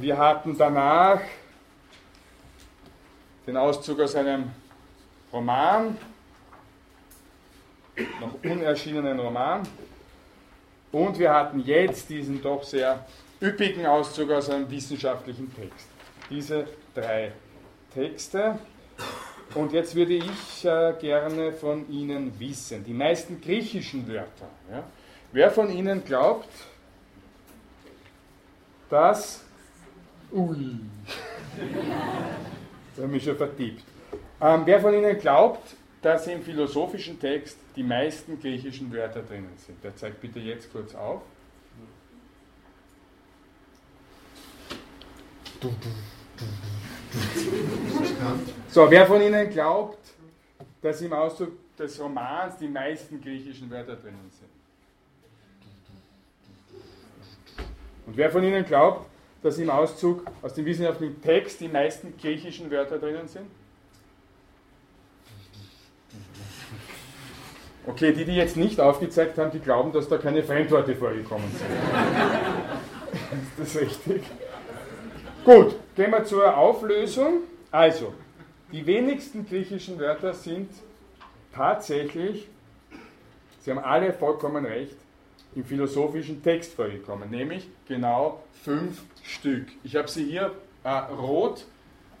wir 0.00 0.18
hatten 0.18 0.56
danach 0.56 1.20
den 3.46 3.56
Auszug 3.56 4.00
aus 4.00 4.14
einem 4.14 4.50
Roman, 5.32 5.96
noch 8.20 8.34
unerschienenen 8.42 9.18
Roman. 9.18 9.62
Und 10.92 11.18
wir 11.18 11.32
hatten 11.32 11.60
jetzt 11.60 12.08
diesen 12.08 12.40
doch 12.40 12.62
sehr 12.62 13.04
üppigen 13.42 13.84
Auszug 13.84 14.30
aus 14.30 14.48
einem 14.48 14.70
wissenschaftlichen 14.70 15.52
Text. 15.54 15.88
Diese 16.30 16.66
drei 16.94 17.32
Texte. 17.92 18.58
Und 19.54 19.72
jetzt 19.72 19.94
würde 19.94 20.14
ich 20.14 20.64
äh, 20.64 20.94
gerne 21.00 21.52
von 21.52 21.88
Ihnen 21.88 22.38
wissen, 22.40 22.84
die 22.84 22.92
meisten 22.92 23.40
griechischen 23.40 24.06
Wörter. 24.08 24.48
Ja? 24.70 24.84
Wer 25.32 25.50
von 25.50 25.70
Ihnen 25.70 26.04
glaubt, 26.04 26.48
dass. 28.90 29.44
Ui. 30.32 30.80
da 31.56 33.02
habe 33.02 33.06
ich 33.06 33.12
mich 33.12 33.24
schon 33.24 33.36
vertippt. 33.36 33.84
Ähm, 34.40 34.62
wer 34.64 34.80
von 34.80 34.92
Ihnen 34.92 35.18
glaubt, 35.18 35.76
dass 36.02 36.26
im 36.26 36.42
philosophischen 36.42 37.18
Text 37.20 37.56
die 37.76 37.84
meisten 37.84 38.40
griechischen 38.40 38.92
Wörter 38.92 39.22
drinnen 39.22 39.56
sind? 39.56 39.82
Der 39.84 39.94
zeigt 39.94 40.20
bitte 40.20 40.40
jetzt 40.40 40.72
kurz 40.72 40.94
auf. 40.94 41.22
So, 48.68 48.90
wer 48.90 49.06
von 49.06 49.22
Ihnen 49.22 49.48
glaubt, 49.50 49.98
dass 50.82 51.00
im 51.00 51.12
Ausdruck 51.12 51.52
des 51.78 52.00
Romans 52.00 52.56
die 52.58 52.68
meisten 52.68 53.20
griechischen 53.20 53.70
Wörter 53.70 53.96
drinnen 53.96 54.30
sind? 54.30 54.48
Und 58.06 58.16
wer 58.16 58.30
von 58.30 58.42
Ihnen 58.42 58.64
glaubt, 58.64 59.06
dass 59.42 59.58
im 59.58 59.70
Auszug 59.70 60.24
aus 60.42 60.54
dem 60.54 60.64
wissenschaftlichen 60.64 61.20
Text 61.22 61.60
die 61.60 61.68
meisten 61.68 62.16
griechischen 62.16 62.70
Wörter 62.70 62.98
drinnen 62.98 63.28
sind? 63.28 63.46
Okay, 67.86 68.12
die, 68.12 68.24
die 68.24 68.34
jetzt 68.34 68.56
nicht 68.56 68.80
aufgezeigt 68.80 69.36
haben, 69.38 69.50
die 69.50 69.60
glauben, 69.60 69.92
dass 69.92 70.08
da 70.08 70.16
keine 70.16 70.42
Fremdworte 70.42 70.96
vorgekommen 70.96 71.48
sind. 71.50 71.70
Ist 73.62 73.74
das 73.74 73.82
richtig? 73.82 74.22
Gut, 75.44 75.76
gehen 75.94 76.10
wir 76.10 76.24
zur 76.24 76.56
Auflösung. 76.56 77.42
Also, 77.70 78.12
die 78.72 78.84
wenigsten 78.86 79.46
griechischen 79.46 79.98
Wörter 79.98 80.34
sind 80.34 80.70
tatsächlich, 81.52 82.48
Sie 83.60 83.70
haben 83.70 83.78
alle 83.78 84.12
vollkommen 84.12 84.66
recht, 84.66 84.96
im 85.54 85.64
philosophischen 85.64 86.42
Text 86.42 86.74
vorgekommen, 86.74 87.30
nämlich 87.30 87.66
genau 87.88 88.42
fünf 88.62 89.02
Stück. 89.22 89.68
Ich 89.82 89.96
habe 89.96 90.08
sie 90.08 90.24
hier 90.24 90.52
äh, 90.82 90.90
rot, 90.90 91.64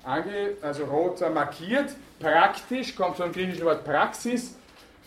ange, 0.04 0.52
also 0.62 0.84
rot 0.84 1.20
markiert. 1.34 1.94
Praktisch 2.18 2.94
kommt 2.94 3.16
vom 3.16 3.32
griechischen 3.32 3.64
Wort 3.64 3.84
Praxis, 3.84 4.56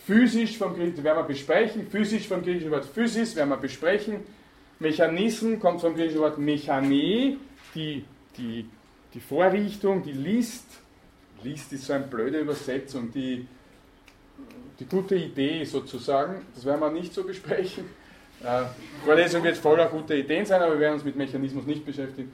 physisch 0.06 0.58
vom 0.58 0.76
griechischen 0.76 1.04
werden 1.04 1.18
wir 1.18 1.24
besprechen, 1.24 1.88
physisch 1.88 2.28
vom 2.28 2.44
griechischen 2.44 2.72
Wort 2.72 2.86
Physis 2.86 3.36
werden 3.36 3.50
wir 3.50 3.58
besprechen. 3.58 4.18
Mechanism 4.80 5.58
kommt 5.60 5.82
vom 5.82 5.96
griechischen 5.96 6.22
Wort 6.22 6.38
Mechanie, 6.38 7.40
die, 7.74 8.06
die, 8.38 8.70
die 9.14 9.20
Vorrichtung, 9.20 10.04
die 10.04 10.12
List. 10.12 10.66
List 11.44 11.72
ist 11.74 11.86
so 11.86 11.94
eine 11.94 12.06
blöde 12.06 12.40
Übersetzung, 12.40 13.12
die, 13.12 13.48
die 14.80 14.86
gute 14.86 15.16
Idee 15.16 15.64
sozusagen. 15.64 16.46
Das 16.56 16.66
werden 16.66 16.82
wir 16.82 16.92
nicht 16.92 17.14
so 17.14 17.24
besprechen. 17.24 17.86
Äh, 18.44 18.64
Vorlesung 19.04 19.44
wird 19.44 19.58
voller 19.58 19.88
guter 19.88 20.16
Ideen 20.16 20.46
sein, 20.46 20.62
aber 20.62 20.74
wir 20.74 20.80
werden 20.82 20.94
uns 20.96 21.04
mit 21.04 21.16
Mechanismus 21.16 21.66
nicht 21.66 21.86
beschäftigen. 21.86 22.32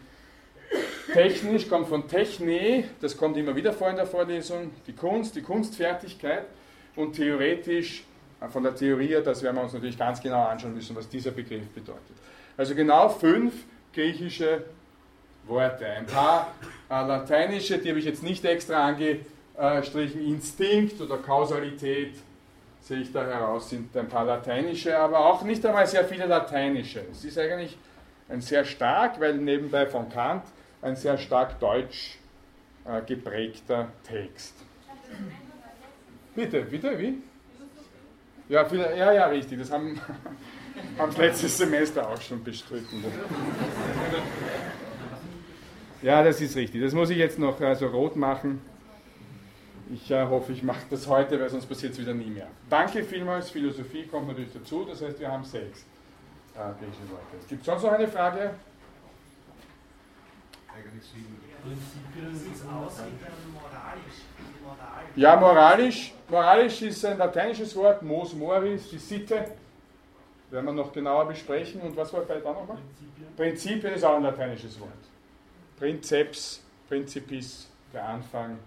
Technisch 1.14 1.68
kommt 1.70 1.88
von 1.88 2.08
Techne, 2.08 2.86
das 3.00 3.16
kommt 3.16 3.38
immer 3.38 3.56
wieder 3.56 3.74
vor 3.74 3.90
in 3.90 3.96
der 3.96 4.08
Vorlesung, 4.08 4.72
die 4.88 4.94
Kunst, 4.94 5.36
die 5.36 5.42
Kunstfertigkeit 5.42 6.46
und 6.96 7.14
theoretisch 7.14 8.04
äh, 8.42 8.48
von 8.48 8.64
der 8.64 8.76
Theorie, 8.76 9.18
das 9.24 9.44
werden 9.44 9.58
wir 9.58 9.64
uns 9.64 9.74
natürlich 9.74 9.98
ganz 9.98 10.22
genau 10.22 10.46
anschauen 10.46 10.74
müssen, 10.74 10.96
was 10.96 11.08
dieser 11.08 11.32
Begriff 11.32 11.68
bedeutet. 11.70 12.18
Also 12.58 12.76
genau 12.76 13.10
fünf 13.10 13.54
griechische 13.94 14.64
Worte. 15.48 15.86
Ein 15.86 16.06
paar 16.06 16.54
äh, 16.90 16.94
lateinische, 16.94 17.78
die 17.78 17.90
habe 17.90 18.00
ich 18.00 18.06
jetzt 18.06 18.24
nicht 18.24 18.46
extra 18.46 18.88
angestrichen, 18.88 20.26
Instinkt 20.26 21.00
oder 21.02 21.18
Kausalität, 21.18 22.16
sehe 22.82 23.00
ich 23.00 23.12
da 23.12 23.26
heraus, 23.26 23.70
sind 23.70 23.96
ein 23.96 24.08
paar 24.08 24.26
lateinische, 24.26 24.98
aber 24.98 25.20
auch 25.20 25.44
nicht 25.44 25.66
einmal 25.66 25.88
sehr 25.88 26.06
viele 26.06 26.26
lateinische. 26.26 27.04
Es 27.12 27.24
ist 27.24 27.38
eigentlich 27.38 27.78
ein 28.30 28.42
sehr 28.42 28.66
stark, 28.66 29.20
weil 29.20 29.36
nebenbei 29.36 29.86
von 29.86 30.10
Kant 30.10 30.44
ein 30.82 30.96
sehr 30.96 31.18
stark 31.18 31.60
deutsch 31.60 32.18
äh, 32.86 33.02
geprägter 33.02 33.88
Text. 34.04 34.54
Bitte, 36.36 36.62
bitte, 36.64 36.98
wie? 37.00 37.22
Ja, 38.50 38.66
viele, 38.66 38.98
ja, 38.98 39.14
ja, 39.14 39.26
richtig, 39.28 39.60
das 39.60 39.72
haben, 39.72 40.00
haben 40.98 41.16
letztes 41.18 41.58
Semester 41.58 42.10
auch 42.10 42.22
schon 42.22 42.44
bestritten. 42.44 43.04
Ja, 46.04 46.22
das 46.22 46.42
ist 46.42 46.58
richtig. 46.58 46.82
Das 46.82 46.94
muss 46.94 47.10
ich 47.10 47.18
jetzt 47.18 47.40
noch 47.40 47.60
also 47.62 47.88
rot 47.88 48.18
machen. 48.18 48.62
Ich 49.94 50.12
äh, 50.12 50.26
hoffe, 50.26 50.52
ich 50.52 50.62
mache 50.62 50.82
das 50.90 51.08
heute, 51.08 51.40
weil 51.40 51.50
sonst 51.50 51.66
passiert 51.66 51.94
es 51.94 52.00
wieder 52.00 52.14
nie 52.14 52.30
mehr. 52.30 52.48
Danke 52.70 53.04
vielmals. 53.04 53.50
Philosophie 53.50 54.06
kommt 54.08 54.28
natürlich 54.28 54.52
dazu. 54.54 54.84
Das 54.84 55.02
heißt, 55.02 55.18
wir 55.20 55.32
haben 55.32 55.46
sechs 55.46 55.86
äh, 56.56 56.60
griechische 56.78 57.10
Worte. 57.10 57.48
Gibt 57.48 57.62
es 57.62 57.66
sonst 57.66 57.84
noch 57.84 57.92
eine 57.94 58.08
Frage? 58.10 58.54
Eigentlich 60.76 61.06
sieben. 61.06 61.38
Ja, 65.16 65.36
moralisch. 65.38 66.14
Moralisch 66.28 66.82
ist 66.82 67.06
ein 67.06 67.18
lateinisches 67.18 67.74
Wort. 67.78 68.02
Mos 68.02 68.34
moris, 68.34 68.90
die 68.90 68.98
Sitte. 68.98 69.46
Werden 70.52 70.66
wir 70.66 70.74
noch 70.74 70.92
genauer 70.92 71.30
besprechen. 71.30 71.80
Und 71.80 71.96
was 71.96 72.12
war 72.12 72.24
vielleicht 72.24 72.46
auch 72.46 72.56
nochmal? 72.56 72.78
Prinzipien 73.38 73.94
ist 73.94 74.04
auch 74.04 74.18
ein 74.18 74.24
lateinisches 74.24 74.78
Wort. 74.82 75.13
Princeps, 75.78 76.62
Principis, 76.88 77.68
der 77.94 78.08
Anfang, 78.08 78.58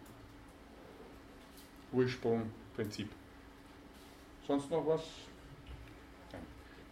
Ursprung, 1.92 2.50
Prinzip. 2.74 3.10
Sonst 4.46 4.70
noch 4.70 4.86
was? 4.86 5.02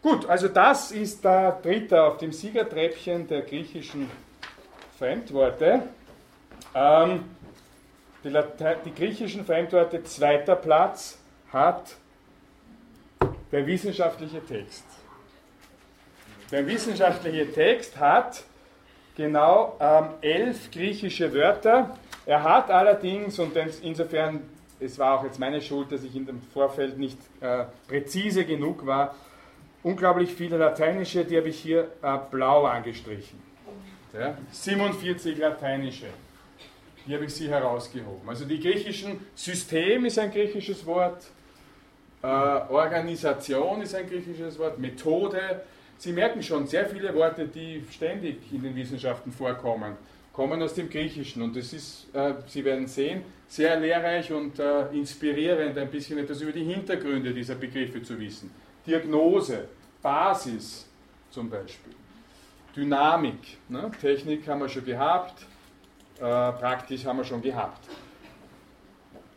Gut, 0.02 0.26
also 0.26 0.48
das 0.48 0.90
ist 0.92 1.24
der 1.24 1.52
dritte 1.62 2.02
auf 2.02 2.18
dem 2.18 2.32
Siegertreppchen 2.32 3.26
der 3.26 3.42
griechischen 3.42 4.10
Fremdworte. 4.98 5.88
Ähm, 6.74 7.24
die, 8.22 8.30
die 8.84 8.94
griechischen 8.94 9.44
Fremdworte, 9.44 10.02
zweiter 10.04 10.56
Platz, 10.56 11.18
hat 11.52 11.96
der 13.52 13.66
wissenschaftliche 13.66 14.44
Text. 14.44 14.84
Der 16.50 16.66
wissenschaftliche 16.66 17.50
Text 17.52 17.96
hat 17.98 18.42
genau 19.16 19.76
ähm, 19.80 20.06
elf 20.20 20.70
griechische 20.70 21.32
Wörter. 21.32 21.96
Er 22.26 22.42
hat 22.42 22.70
allerdings, 22.70 23.38
und 23.38 23.52
insofern, 23.82 24.40
es 24.80 24.98
war 24.98 25.18
auch 25.18 25.24
jetzt 25.24 25.38
meine 25.38 25.60
Schuld, 25.60 25.92
dass 25.92 26.02
ich 26.02 26.16
in 26.16 26.26
dem 26.26 26.40
Vorfeld 26.40 26.98
nicht 26.98 27.18
äh, 27.40 27.64
präzise 27.86 28.44
genug 28.44 28.86
war, 28.86 29.14
unglaublich 29.82 30.32
viele 30.32 30.56
lateinische, 30.56 31.24
die 31.24 31.36
habe 31.36 31.48
ich 31.48 31.60
hier 31.60 31.88
äh, 32.02 32.18
blau 32.30 32.64
angestrichen. 32.64 33.38
Ja? 34.12 34.36
47 34.50 35.38
lateinische. 35.38 36.06
Hier 37.06 37.16
habe 37.16 37.26
ich 37.26 37.34
sie 37.34 37.48
herausgehoben. 37.48 38.28
Also 38.28 38.46
die 38.46 38.58
griechischen 38.58 39.20
System 39.34 40.06
ist 40.06 40.18
ein 40.18 40.30
griechisches 40.30 40.86
Wort, 40.86 41.26
äh, 42.22 42.26
Organisation 42.26 43.82
ist 43.82 43.94
ein 43.94 44.08
griechisches 44.08 44.58
Wort, 44.58 44.78
Methode. 44.78 45.62
Sie 45.98 46.12
merken 46.12 46.42
schon, 46.42 46.66
sehr 46.66 46.86
viele 46.86 47.14
Worte, 47.14 47.46
die 47.46 47.82
ständig 47.90 48.36
in 48.52 48.62
den 48.62 48.74
Wissenschaften 48.74 49.32
vorkommen, 49.32 49.96
kommen 50.32 50.60
aus 50.62 50.74
dem 50.74 50.90
Griechischen. 50.90 51.42
Und 51.42 51.56
es 51.56 51.72
ist, 51.72 52.14
äh, 52.14 52.34
Sie 52.46 52.64
werden 52.64 52.86
sehen, 52.86 53.22
sehr 53.48 53.78
lehrreich 53.78 54.32
und 54.32 54.58
äh, 54.58 54.88
inspirierend, 54.92 55.78
ein 55.78 55.90
bisschen 55.90 56.18
etwas 56.18 56.40
über 56.40 56.52
die 56.52 56.64
Hintergründe 56.64 57.32
dieser 57.32 57.54
Begriffe 57.54 58.02
zu 58.02 58.18
wissen. 58.18 58.50
Diagnose, 58.86 59.68
Basis 60.02 60.86
zum 61.30 61.48
Beispiel. 61.48 61.94
Dynamik, 62.76 63.58
ne? 63.68 63.90
Technik 64.00 64.46
haben 64.48 64.60
wir 64.60 64.68
schon 64.68 64.84
gehabt, 64.84 65.42
äh, 66.18 66.20
praktisch 66.20 67.04
haben 67.04 67.18
wir 67.18 67.24
schon 67.24 67.40
gehabt. 67.40 67.88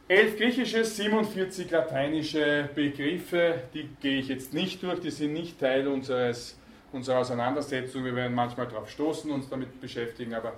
Elf 0.10 0.38
griechische, 0.38 0.86
47 0.86 1.70
lateinische 1.70 2.70
Begriffe, 2.74 3.64
die 3.74 3.90
gehe 4.00 4.20
ich 4.20 4.30
jetzt 4.30 4.54
nicht 4.54 4.82
durch, 4.82 5.02
die 5.02 5.12
sind 5.12 5.34
nicht 5.34 5.60
Teil 5.60 5.86
unseres, 5.86 6.58
unserer 6.94 7.20
Auseinandersetzung. 7.20 8.06
Wir 8.06 8.16
werden 8.16 8.34
manchmal 8.34 8.68
darauf 8.68 8.90
stoßen, 8.90 9.30
uns 9.30 9.50
damit 9.50 9.82
beschäftigen, 9.82 10.34
aber 10.34 10.54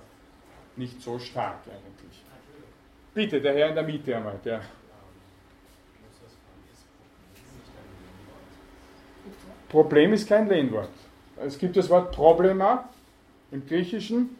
nicht 0.76 1.02
so 1.02 1.18
stark 1.18 1.62
eigentlich. 1.66 2.22
Bitte, 3.12 3.40
der 3.40 3.54
Herr 3.54 3.68
in 3.70 3.74
der 3.74 3.82
Mitte 3.82 4.16
einmal. 4.16 4.38
Der. 4.44 4.62
Problem 9.68 10.12
ist 10.12 10.28
kein 10.28 10.48
Lehnwort. 10.48 10.90
Es 11.44 11.58
gibt 11.58 11.76
das 11.76 11.90
Wort 11.90 12.12
Problema 12.12 12.88
im 13.50 13.66
Griechischen. 13.66 14.36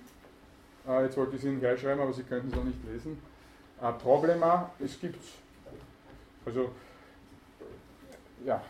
Äh, 0.87 1.05
jetzt 1.05 1.17
wollte 1.17 1.33
ich 1.35 1.43
es 1.43 1.45
Ihnen 1.45 1.59
gleich 1.59 1.81
schreiben, 1.81 2.01
aber 2.01 2.13
Sie 2.13 2.23
könnten 2.23 2.49
es 2.53 2.59
auch 2.59 2.65
nicht 2.65 2.79
lesen. 2.85 3.30
Äh, 3.83 3.93
Problema, 3.93 4.71
es 4.79 5.01
gibt, 5.01 5.19
also, 6.45 6.71
ja. 8.45 8.63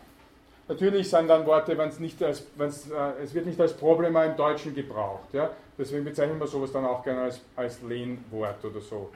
Natürlich 0.68 1.10
sind 1.10 1.26
dann 1.26 1.44
Worte, 1.46 1.76
wenn 1.76 1.88
es 1.88 1.98
nicht 1.98 2.22
als, 2.22 2.46
wenn's, 2.54 2.88
äh, 2.88 3.22
es 3.24 3.34
wird 3.34 3.46
nicht 3.46 3.60
als 3.60 3.76
Problema 3.76 4.24
im 4.24 4.36
Deutschen 4.36 4.72
gebraucht. 4.72 5.32
Ja? 5.32 5.50
Deswegen 5.76 6.04
bezeichnen 6.04 6.38
wir 6.38 6.46
sowas 6.46 6.70
dann 6.70 6.84
auch 6.84 7.02
gerne 7.02 7.22
als, 7.22 7.40
als 7.56 7.82
Lehnwort 7.82 8.64
oder 8.64 8.80
so. 8.80 9.10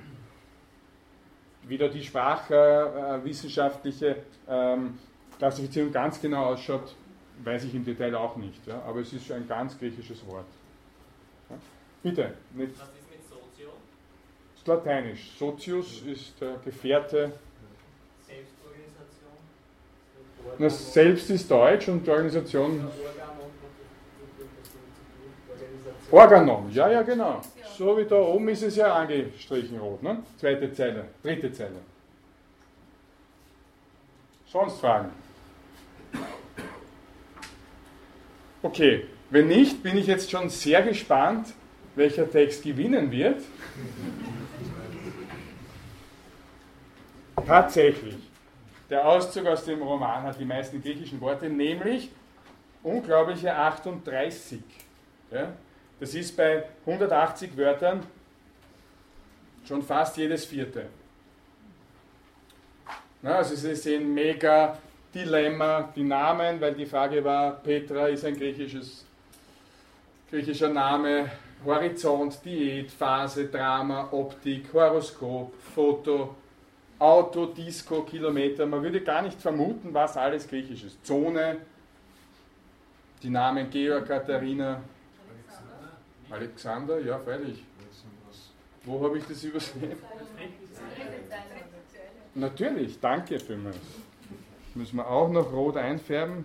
Wie 1.63 1.79
da 1.79 1.87
die 1.87 2.03
sprachwissenschaftliche 2.03 4.17
ähm, 4.49 4.99
Klassifizierung 5.39 5.93
ganz 5.93 6.21
genau 6.21 6.47
ausschaut, 6.47 6.97
weiß 7.45 7.63
ich 7.65 7.75
im 7.75 7.85
Detail 7.85 8.17
auch 8.17 8.35
nicht. 8.35 8.67
Ja? 8.67 8.83
Aber 8.83 8.99
es 8.99 9.13
ist 9.13 9.31
ein 9.31 9.47
ganz 9.47 9.79
griechisches 9.79 10.27
Wort. 10.27 10.47
Ja? 11.51 11.57
Bitte. 12.03 12.35
Nicht. 12.53 12.81
Was 12.81 12.89
ist 12.89 13.09
mit 13.09 13.23
Sozio? 13.29 13.71
Lateinisch. 14.67 15.31
Sozius 15.39 16.03
ist 16.03 16.41
der 16.41 16.57
Gefährte. 16.65 17.33
Selbstorganisation. 18.27 19.33
Na, 20.59 20.71
selbst 20.71 21.31
ist 21.31 21.51
Deutsch 21.51 21.89
und 21.89 22.09
Organisation 22.09 22.89
Organon. 26.11 26.71
Ja, 26.71 26.91
ja, 26.91 27.03
genau. 27.03 27.41
So 27.77 27.99
wie 27.99 28.05
da 28.05 28.17
oben 28.17 28.49
ist 28.49 28.63
es 28.63 28.77
ja 28.77 28.95
angestrichen 28.95 29.79
rot. 29.79 30.03
Ne? 30.03 30.23
Zweite 30.39 30.73
Zeile, 30.73 31.07
dritte 31.23 31.53
Zeile. 31.53 31.77
Sonst 34.47 34.79
Fragen? 34.79 35.11
Okay, 38.63 39.07
wenn 39.31 39.49
nicht, 39.49 39.83
bin 39.83 39.97
ich 39.99 40.07
jetzt 40.07 40.31
schon 40.31 40.49
sehr 40.49 40.83
gespannt, 40.83 41.49
welcher 41.97 42.31
Text 42.31 42.63
gewinnen 42.63 43.11
wird. 43.11 43.43
Tatsächlich. 47.47 48.17
Der 48.91 49.07
Auszug 49.07 49.47
aus 49.47 49.65
dem 49.65 49.83
Roman 49.83 50.23
hat 50.23 50.39
die 50.39 50.45
meisten 50.45 50.83
griechischen 50.83 51.21
Worte, 51.21 51.49
nämlich 51.49 52.11
unglaubliche 52.83 53.55
38. 53.55 54.61
Ja? 55.31 55.53
Das 56.01 56.15
ist 56.15 56.37
bei 56.37 56.65
180 56.87 57.57
Wörtern 57.57 58.03
Schon 59.67 59.83
fast 59.83 60.19
jedes 60.19 60.45
vierte. 60.45 60.87
Na, 63.23 63.37
also 63.37 63.55
Sie 63.55 63.75
sehen 63.75 64.13
mega 64.13 64.77
Dilemma, 65.15 65.91
die 65.97 66.03
Namen, 66.03 66.61
weil 66.61 66.75
die 66.75 66.85
Frage 66.85 67.25
war, 67.25 67.53
Petra 67.53 68.09
ist 68.09 68.27
ein 68.27 68.37
griechisches, 68.37 69.07
griechischer 70.31 70.69
Name, 70.69 71.31
Horizont, 71.65 72.45
Diät, 72.45 72.91
Phase, 72.91 73.47
Drama, 73.47 74.09
Optik, 74.11 74.71
Horoskop, 74.75 75.55
Foto, 75.75 76.35
Auto, 76.99 77.47
Disco, 77.47 78.03
Kilometer. 78.03 78.67
Man 78.67 78.83
würde 78.83 79.01
gar 79.01 79.23
nicht 79.23 79.41
vermuten, 79.41 79.93
was 79.93 80.17
alles 80.17 80.47
griechisch 80.49 80.85
ist. 80.85 81.05
Zone, 81.05 81.59
die 83.23 83.31
Namen 83.31 83.69
Georg, 83.71 84.07
Katharina, 84.07 84.81
Alexander, 86.31 87.01
ja, 87.01 87.19
freilich. 87.19 87.65
Wo 88.85 89.03
habe 89.03 89.19
ich 89.19 89.25
das 89.27 89.43
übersehen? 89.43 89.97
Natürlich, 92.35 93.01
danke 93.01 93.39
vielmals. 93.39 93.77
Müssen 94.75 94.97
wir 94.97 95.07
auch 95.07 95.29
noch 95.31 95.53
rot 95.53 95.77
einfärben. 95.77 96.45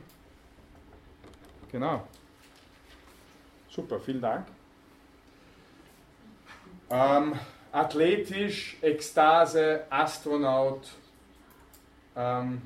Genau. 1.72 2.08
Super, 3.70 4.00
vielen 4.00 4.22
Dank. 4.22 4.46
Ähm, 6.90 7.34
athletisch, 7.72 8.78
Ekstase, 8.82 9.84
Astronaut, 9.90 10.88
ähm, 12.16 12.62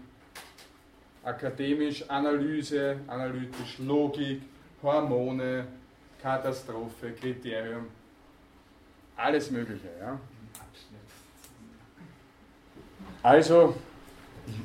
akademisch, 1.24 2.10
Analyse, 2.10 2.98
analytisch, 3.08 3.80
Logik, 3.80 4.42
Hormone, 4.82 5.68
Katastrophe, 6.22 7.12
Kriterium, 7.12 7.88
alles 9.16 9.52
Mögliche. 9.52 9.88
Ja. 10.00 10.20
Also, 13.22 13.76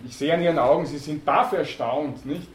ich, 0.05 0.17
sehe 0.17 0.35
an 0.35 0.43
Ihren 0.43 0.59
Augen, 0.59 0.85
Sie 0.87 0.99
sind 0.99 1.25
baff 1.25 1.53
erstaunt, 1.53 2.27
nicht? 2.27 2.49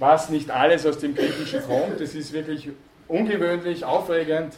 Was 0.00 0.28
nicht 0.28 0.50
alles 0.50 0.84
aus 0.84 0.98
dem 0.98 1.14
Griechischen 1.14 1.62
kommt. 1.62 2.00
Das 2.00 2.14
ist 2.14 2.32
wirklich 2.32 2.70
ungewöhnlich, 3.06 3.84
aufregend, 3.84 4.54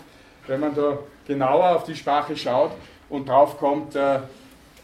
wenn 0.47 0.61
man 0.61 0.75
da 0.75 0.99
genauer 1.27 1.77
auf 1.77 1.85
die 1.85 1.95
Sprache 1.95 2.37
schaut 2.37 2.73
und 3.09 3.29
drauf 3.29 3.59
kommt, 3.59 3.95
äh, 3.97 4.21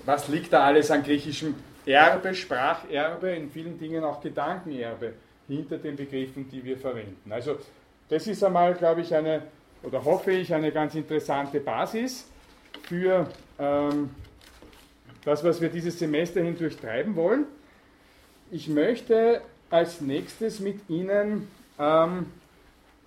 was 0.05 0.29
liegt 0.29 0.53
da 0.53 0.65
alles 0.65 0.91
an 0.91 1.03
griechischem 1.03 1.55
Erbe, 1.87 2.35
Spracherbe, 2.35 3.31
in 3.31 3.51
vielen 3.51 3.79
Dingen 3.79 4.05
auch 4.05 4.21
Gedankenerbe 4.21 5.15
hinter 5.49 5.79
den 5.79 5.97
Begriffen, 5.97 6.49
die 6.49 6.65
wir 6.65 6.77
verwenden. 6.77 7.31
Also 7.31 7.57
das 8.09 8.27
ist 8.27 8.43
einmal, 8.45 8.75
glaube 8.75 9.01
ich, 9.01 9.15
eine, 9.15 9.43
oder 9.83 10.05
hoffe 10.05 10.33
ich, 10.33 10.53
eine 10.55 10.71
ganz 10.71 10.95
interessante 10.95 11.61
Basis 11.61 12.29
für 12.83 13.29
ähm, 13.59 14.11
das, 15.25 15.43
was 15.45 15.61
wir 15.61 15.69
dieses 15.69 15.99
Semester 15.99 16.43
hindurch 16.43 16.77
treiben 16.77 17.17
wollen. 17.17 17.47
Ich 18.51 18.69
möchte 18.69 19.41
als 19.71 20.01
nächstes 20.01 20.61
mit 20.61 20.89
Ihnen 20.89 21.49
ähm, 21.79 22.27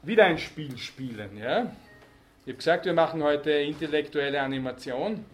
wieder 0.01 0.25
ein 0.25 0.37
Spiel 0.37 0.77
spielen. 0.77 1.37
Ja? 1.37 1.71
Ich 2.45 2.49
habe 2.49 2.57
gesagt, 2.57 2.85
wir 2.85 2.93
machen 2.93 3.23
heute 3.23 3.49
intellektuelle 3.49 4.39
Animation. 4.39 5.25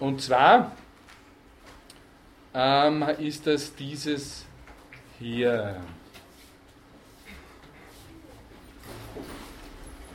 Und 0.00 0.20
zwar 0.20 0.72
ähm, 2.52 3.02
ist 3.20 3.46
das 3.46 3.72
dieses 3.76 4.44
hier. 5.20 5.80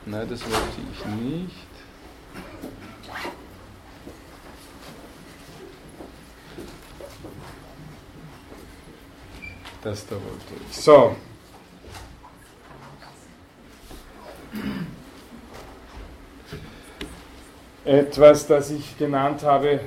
Nein, 0.04 0.28
das 0.28 0.42
wollte 0.44 0.80
ich 0.92 1.04
nicht. 1.06 1.66
Das 9.82 10.06
da 10.06 10.16
wollte 10.16 10.54
ich. 10.68 10.76
So. 10.76 11.16
Etwas, 17.84 18.46
das 18.46 18.70
ich 18.70 18.96
genannt 18.96 19.42
habe, 19.42 19.80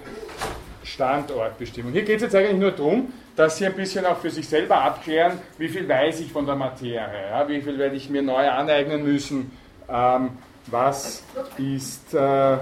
Standortbestimmung. 0.83 1.91
Hier 1.93 2.03
geht 2.03 2.17
es 2.17 2.23
jetzt 2.23 2.35
eigentlich 2.35 2.59
nur 2.59 2.71
darum, 2.71 3.13
dass 3.35 3.57
Sie 3.57 3.65
ein 3.65 3.73
bisschen 3.73 4.05
auch 4.05 4.17
für 4.17 4.29
sich 4.29 4.47
selber 4.47 4.81
abklären, 4.81 5.39
wie 5.57 5.67
viel 5.67 5.87
weiß 5.87 6.19
ich 6.21 6.31
von 6.31 6.45
der 6.45 6.55
Materie, 6.55 7.29
ja, 7.29 7.47
wie 7.47 7.61
viel 7.61 7.77
werde 7.77 7.95
ich 7.95 8.09
mir 8.09 8.21
neu 8.21 8.49
aneignen 8.49 9.03
müssen, 9.03 9.51
ähm, 9.89 10.31
was 10.67 11.23
ist 11.57 12.13
äh, 12.13 12.53
äh, 12.53 12.57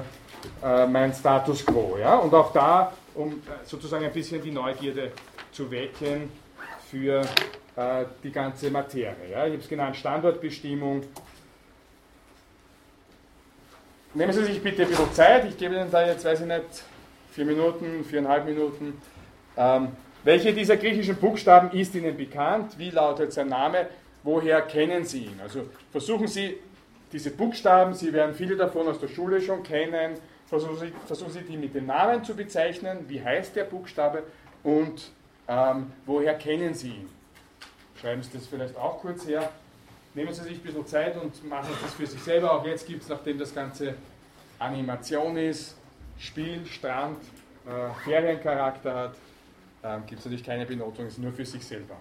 mein 0.87 1.13
Status 1.13 1.65
quo. 1.65 1.97
Ja? 1.99 2.15
Und 2.15 2.33
auch 2.33 2.51
da, 2.53 2.93
um 3.15 3.31
äh, 3.31 3.33
sozusagen 3.65 4.05
ein 4.05 4.13
bisschen 4.13 4.41
die 4.41 4.51
Neugierde 4.51 5.11
zu 5.51 5.69
wecken, 5.69 6.29
für 6.93 7.21
äh, 7.75 8.05
die 8.23 8.31
ganze 8.31 8.69
Materie. 8.69 9.15
Ja. 9.31 9.45
Ich 9.47 9.53
habe 9.53 9.63
es 9.63 9.67
genannt 9.67 9.95
Standortbestimmung. 9.95 11.01
Nehmen 14.15 14.31
Sie 14.31 14.43
sich 14.43 14.61
bitte 14.61 14.83
ein 14.83 14.89
bisschen 14.89 15.11
Zeit, 15.13 15.45
ich 15.45 15.57
gebe 15.57 15.73
Ihnen 15.73 15.89
da 15.89 16.05
jetzt, 16.05 16.23
weiß 16.23 16.41
ich 16.41 16.45
nicht, 16.45 16.63
vier 17.31 17.45
Minuten, 17.45 18.05
viereinhalb 18.05 18.45
Minuten. 18.45 19.01
Ähm, 19.57 19.87
welche 20.23 20.53
dieser 20.53 20.77
griechischen 20.77 21.15
Buchstaben 21.15 21.71
ist 21.71 21.95
Ihnen 21.95 22.15
bekannt? 22.15 22.77
Wie 22.77 22.91
lautet 22.91 23.33
sein 23.33 23.47
Name? 23.47 23.87
Woher 24.21 24.61
kennen 24.61 25.03
Sie 25.03 25.25
ihn? 25.25 25.39
Also 25.41 25.67
versuchen 25.91 26.27
Sie 26.27 26.57
diese 27.11 27.31
Buchstaben, 27.31 27.95
Sie 27.95 28.13
werden 28.13 28.35
viele 28.35 28.55
davon 28.55 28.87
aus 28.87 28.99
der 28.99 29.07
Schule 29.07 29.41
schon 29.41 29.63
kennen, 29.63 30.13
versuchen 30.45 30.77
Sie, 30.77 30.93
versuchen 31.07 31.31
Sie 31.31 31.41
die 31.41 31.57
mit 31.57 31.73
den 31.73 31.87
Namen 31.87 32.23
zu 32.23 32.35
bezeichnen. 32.35 33.05
Wie 33.07 33.19
heißt 33.23 33.55
der 33.55 33.63
Buchstabe? 33.63 34.21
Und 34.63 35.09
ähm, 35.47 35.91
woher 36.05 36.35
kennen 36.35 36.75
Sie 36.75 36.89
ihn? 36.89 37.09
Schreiben 37.99 38.21
Sie 38.21 38.29
das 38.33 38.45
vielleicht 38.45 38.77
auch 38.77 38.99
kurz 38.99 39.25
her. 39.25 39.49
Nehmen 40.15 40.31
Sie 40.31 40.43
sich 40.43 40.57
ein 40.57 40.59
bisschen 40.59 40.85
Zeit 40.85 41.15
und 41.19 41.47
machen 41.49 41.69
das 41.81 41.93
für 41.93 42.05
sich 42.05 42.21
selber. 42.21 42.53
Auch 42.53 42.65
jetzt 42.65 42.85
gibt 42.85 43.01
es, 43.01 43.09
nachdem 43.09 43.39
das 43.39 43.53
Ganze 43.53 43.95
Animation 44.59 45.35
ist, 45.37 45.75
Spiel, 46.19 46.65
Strand, 46.67 47.17
äh, 47.65 47.93
Feriencharakter 48.03 48.95
hat, 48.95 49.15
äh, 49.81 49.99
gibt 50.05 50.19
es 50.19 50.25
natürlich 50.25 50.43
keine 50.45 50.65
Benotung, 50.65 51.07
es 51.07 51.13
ist 51.13 51.19
nur 51.19 51.33
für 51.33 51.45
sich 51.45 51.65
selber. 51.65 51.95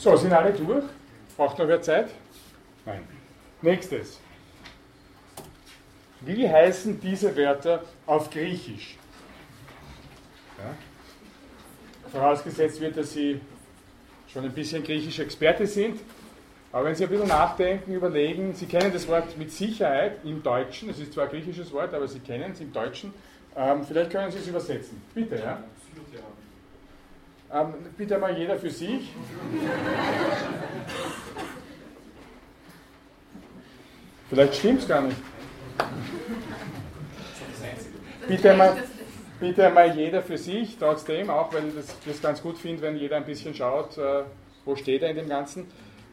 So, 0.00 0.16
sind 0.16 0.32
alle 0.32 0.52
durch? 0.52 0.84
Braucht 1.36 1.58
noch 1.58 1.66
wer 1.66 1.82
Zeit? 1.82 2.10
Nein. 2.86 3.02
Nächstes. 3.62 4.20
Wie 6.20 6.48
heißen 6.48 7.00
diese 7.00 7.36
Wörter 7.36 7.82
auf 8.06 8.30
Griechisch? 8.30 8.96
Ja. 10.58 10.74
Vorausgesetzt 12.12 12.80
wird, 12.80 12.96
dass 12.96 13.12
Sie 13.12 13.40
schon 14.32 14.44
ein 14.44 14.52
bisschen 14.52 14.84
griechisch 14.84 15.18
Experte 15.18 15.66
sind. 15.66 16.00
Aber 16.70 16.84
wenn 16.84 16.94
Sie 16.94 17.04
ein 17.04 17.10
bisschen 17.10 17.28
nachdenken, 17.28 17.92
überlegen, 17.92 18.54
Sie 18.54 18.66
kennen 18.66 18.92
das 18.92 19.08
Wort 19.08 19.36
mit 19.36 19.52
Sicherheit 19.52 20.24
im 20.24 20.42
Deutschen, 20.42 20.90
es 20.90 21.00
ist 21.00 21.12
zwar 21.12 21.24
ein 21.24 21.30
griechisches 21.30 21.72
Wort, 21.72 21.92
aber 21.92 22.06
Sie 22.06 22.20
kennen 22.20 22.52
es 22.52 22.60
im 22.60 22.72
Deutschen. 22.72 23.12
Ähm, 23.56 23.84
vielleicht 23.84 24.10
können 24.12 24.30
Sie 24.30 24.38
es 24.38 24.46
übersetzen. 24.46 25.02
Bitte, 25.12 25.36
ja? 25.36 25.64
Bitte 27.98 28.16
mal 28.16 28.38
jeder 28.38 28.56
für 28.56 28.70
sich. 28.70 29.12
Vielleicht 34.30 34.54
stimmt 34.54 34.82
es 34.82 34.88
gar 34.88 35.02
nicht. 35.02 35.16
Bitte 38.28 38.54
mal, 38.54 38.76
bitte 39.40 39.70
mal 39.70 39.96
jeder 39.96 40.22
für 40.22 40.38
sich, 40.38 40.78
trotzdem, 40.78 41.28
auch 41.28 41.52
ich 41.52 41.74
das, 41.74 41.96
das 42.06 42.22
ganz 42.22 42.40
gut 42.40 42.56
finde, 42.56 42.82
wenn 42.82 42.96
jeder 42.96 43.16
ein 43.16 43.24
bisschen 43.24 43.52
schaut, 43.52 43.98
äh, 43.98 44.22
wo 44.64 44.76
steht 44.76 45.02
er 45.02 45.10
in 45.10 45.16
dem 45.16 45.28
Ganzen. 45.28 45.66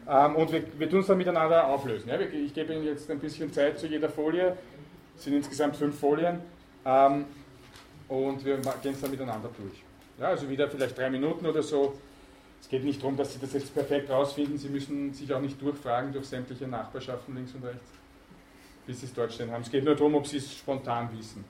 Ähm, 0.09 0.35
und 0.37 0.51
wir, 0.51 0.63
wir 0.79 0.89
tun 0.89 1.01
es 1.01 1.07
dann 1.07 1.19
miteinander 1.19 1.67
auflösen. 1.67 2.09
Ja? 2.09 2.19
Ich 2.19 2.55
gebe 2.55 2.73
Ihnen 2.73 2.85
jetzt 2.85 3.11
ein 3.11 3.19
bisschen 3.19 3.53
Zeit 3.53 3.77
zu 3.77 3.85
jeder 3.85 4.09
Folie. 4.09 4.57
Es 5.15 5.25
sind 5.25 5.35
insgesamt 5.35 5.75
fünf 5.75 5.99
Folien. 5.99 6.39
Ähm, 6.83 7.25
und 8.07 8.43
wir 8.43 8.57
gehen 8.81 8.93
es 8.93 9.01
dann 9.01 9.11
miteinander 9.11 9.51
durch. 9.55 9.83
Ja, 10.17 10.27
also 10.27 10.49
wieder 10.49 10.69
vielleicht 10.69 10.97
drei 10.97 11.09
Minuten 11.09 11.45
oder 11.45 11.61
so. 11.61 11.97
Es 12.61 12.69
geht 12.69 12.83
nicht 12.83 13.01
darum, 13.01 13.17
dass 13.17 13.33
Sie 13.33 13.39
das 13.39 13.53
jetzt 13.53 13.73
perfekt 13.73 14.09
rausfinden. 14.09 14.57
Sie 14.57 14.69
müssen 14.69 15.13
sich 15.13 15.31
auch 15.33 15.41
nicht 15.41 15.61
durchfragen 15.61 16.13
durch 16.13 16.25
sämtliche 16.25 16.67
Nachbarschaften 16.67 17.35
links 17.35 17.53
und 17.53 17.63
rechts, 17.63 17.91
bis 18.87 19.01
Sie 19.01 19.05
es 19.07 19.13
dort 19.13 19.33
stehen 19.33 19.51
haben. 19.51 19.61
Es 19.61 19.69
geht 19.69 19.83
nur 19.83 19.95
darum, 19.95 20.15
ob 20.15 20.25
Sie 20.25 20.37
es 20.37 20.51
spontan 20.53 21.09
wissen. 21.17 21.43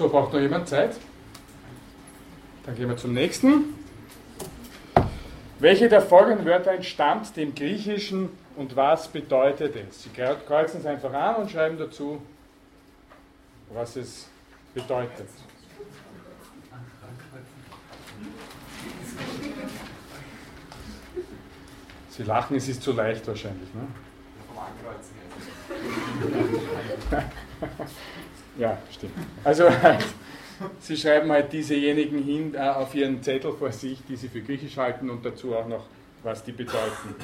So, 0.00 0.08
braucht 0.08 0.32
noch 0.32 0.40
jemand 0.40 0.66
Zeit? 0.66 0.96
Dann 2.64 2.74
gehen 2.74 2.88
wir 2.88 2.96
zum 2.96 3.12
nächsten. 3.12 3.74
Welche 5.58 5.90
der 5.90 6.00
folgenden 6.00 6.46
Wörter 6.46 6.72
entstammt 6.72 7.36
dem 7.36 7.54
Griechischen 7.54 8.30
und 8.56 8.76
was 8.76 9.08
bedeutet 9.08 9.76
es? 9.76 10.04
Sie 10.04 10.08
kreuzen 10.08 10.80
es 10.80 10.86
einfach 10.86 11.12
an 11.12 11.42
und 11.42 11.50
schreiben 11.50 11.76
dazu, 11.76 12.22
was 13.74 13.96
es 13.96 14.26
bedeutet. 14.72 15.28
Sie 22.08 22.22
lachen, 22.22 22.56
es 22.56 22.68
ist 22.68 22.82
zu 22.82 22.92
leicht 22.92 23.28
wahrscheinlich. 23.28 23.68
Ne? 23.74 23.86
Ja, 28.60 28.76
stimmt. 28.92 29.14
Also 29.42 29.64
Sie 30.80 30.94
schreiben 30.94 31.32
halt 31.32 31.50
diesejenigen 31.50 32.22
hin 32.22 32.54
äh, 32.54 32.58
auf 32.58 32.94
Ihren 32.94 33.22
Zettel 33.22 33.54
vor 33.54 33.72
sich, 33.72 34.02
die 34.06 34.16
Sie 34.16 34.28
für 34.28 34.42
griechisch 34.42 34.76
halten 34.76 35.08
und 35.08 35.24
dazu 35.24 35.54
auch 35.56 35.66
noch, 35.66 35.86
was 36.22 36.44
die 36.44 36.52
bedeuten. 36.52 37.14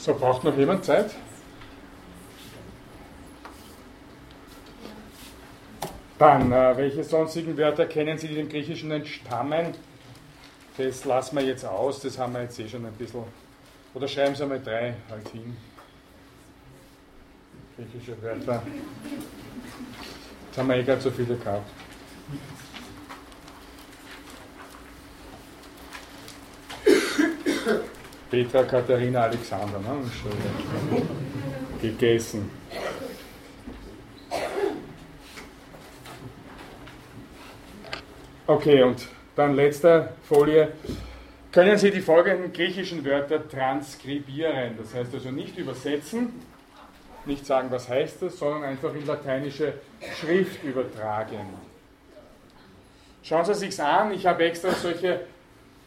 So, 0.00 0.14
braucht 0.14 0.44
noch 0.44 0.56
jemand 0.56 0.82
Zeit? 0.82 1.10
Dann, 6.18 6.50
äh, 6.50 6.74
welche 6.74 7.04
sonstigen 7.04 7.54
Wörter 7.58 7.84
kennen 7.84 8.16
Sie, 8.16 8.28
die 8.28 8.36
dem 8.36 8.48
Griechischen 8.48 8.90
entstammen? 8.92 9.74
Das 10.78 11.04
lassen 11.04 11.36
wir 11.36 11.44
jetzt 11.44 11.66
aus, 11.66 12.00
das 12.00 12.18
haben 12.18 12.32
wir 12.32 12.40
jetzt 12.44 12.58
eh 12.58 12.66
schon 12.66 12.86
ein 12.86 12.94
bisschen. 12.94 13.24
Oder 13.92 14.08
schreiben 14.08 14.34
Sie 14.34 14.42
einmal 14.42 14.62
drei 14.62 14.94
halt 15.10 15.28
hin. 15.28 15.54
Griechische 17.76 18.22
Wörter. 18.22 18.62
Jetzt 20.46 20.58
haben 20.58 20.68
wir 20.68 20.76
eh 20.76 20.82
gerade 20.82 21.02
so 21.02 21.10
viele 21.10 21.36
gehabt. 21.36 21.70
Petra 28.30 28.62
Katharina 28.62 29.22
Alexander, 29.22 29.80
ne? 29.80 31.02
Gegessen. 31.82 32.50
Okay, 38.46 38.82
und 38.82 39.06
dann 39.34 39.54
letzte 39.54 40.10
Folie. 40.28 40.72
Können 41.52 41.78
Sie 41.78 41.90
die 41.90 42.00
folgenden 42.00 42.52
griechischen 42.52 43.04
Wörter 43.04 43.48
transkribieren? 43.48 44.76
Das 44.78 44.94
heißt 44.94 45.12
also 45.14 45.30
nicht 45.32 45.58
übersetzen, 45.58 46.32
nicht 47.26 47.44
sagen, 47.44 47.70
was 47.70 47.88
heißt 47.88 48.22
das, 48.22 48.38
sondern 48.38 48.64
einfach 48.64 48.94
in 48.94 49.06
lateinische 49.06 49.74
Schrift 50.20 50.62
übertragen. 50.62 51.40
Schauen 53.24 53.44
Sie 53.44 53.54
sich 53.54 53.80
an, 53.80 54.12
ich 54.12 54.26
habe 54.26 54.44
extra 54.44 54.70
solche 54.70 55.20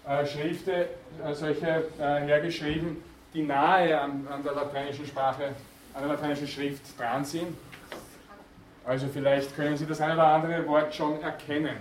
äh, 0.07 0.25
Schriften, 0.25 0.71
äh, 0.71 1.33
solche 1.33 1.85
äh, 1.99 2.21
hergeschrieben, 2.25 2.97
die 3.33 3.43
nahe 3.43 3.99
an, 3.99 4.27
an, 4.29 4.43
der 4.43 4.53
lateinischen 4.53 5.05
Sprache, 5.05 5.55
an 5.93 6.01
der 6.01 6.09
lateinischen 6.09 6.47
Schrift 6.47 6.99
dran 6.99 7.23
sind. 7.23 7.57
Also 8.85 9.07
vielleicht 9.07 9.55
können 9.55 9.77
Sie 9.77 9.85
das 9.85 10.01
eine 10.01 10.13
oder 10.13 10.27
andere 10.27 10.67
Wort 10.67 10.93
schon 10.93 11.21
erkennen. 11.21 11.77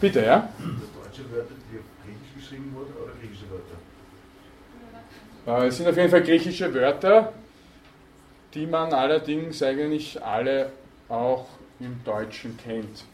Bitte, 0.00 0.24
ja? 0.24 0.48
Deutsche 0.58 1.30
Wörter, 1.30 1.54
die 1.70 1.78
auf 1.78 1.84
Griechisch 2.04 2.34
geschrieben 2.34 2.74
wurden 2.74 2.94
oder 3.02 3.12
griechische 3.20 3.44
Wörter? 3.50 3.76
Äh, 5.62 5.68
es 5.68 5.76
sind 5.76 5.88
auf 5.88 5.96
jeden 5.96 6.10
Fall 6.10 6.22
griechische 6.22 6.72
Wörter, 6.72 7.32
die 8.54 8.66
man 8.66 8.92
allerdings 8.92 9.62
eigentlich 9.62 10.22
alle 10.22 10.72
auch 11.08 11.46
im 11.80 12.02
Deutschen 12.04 12.56
kennt. 12.56 13.04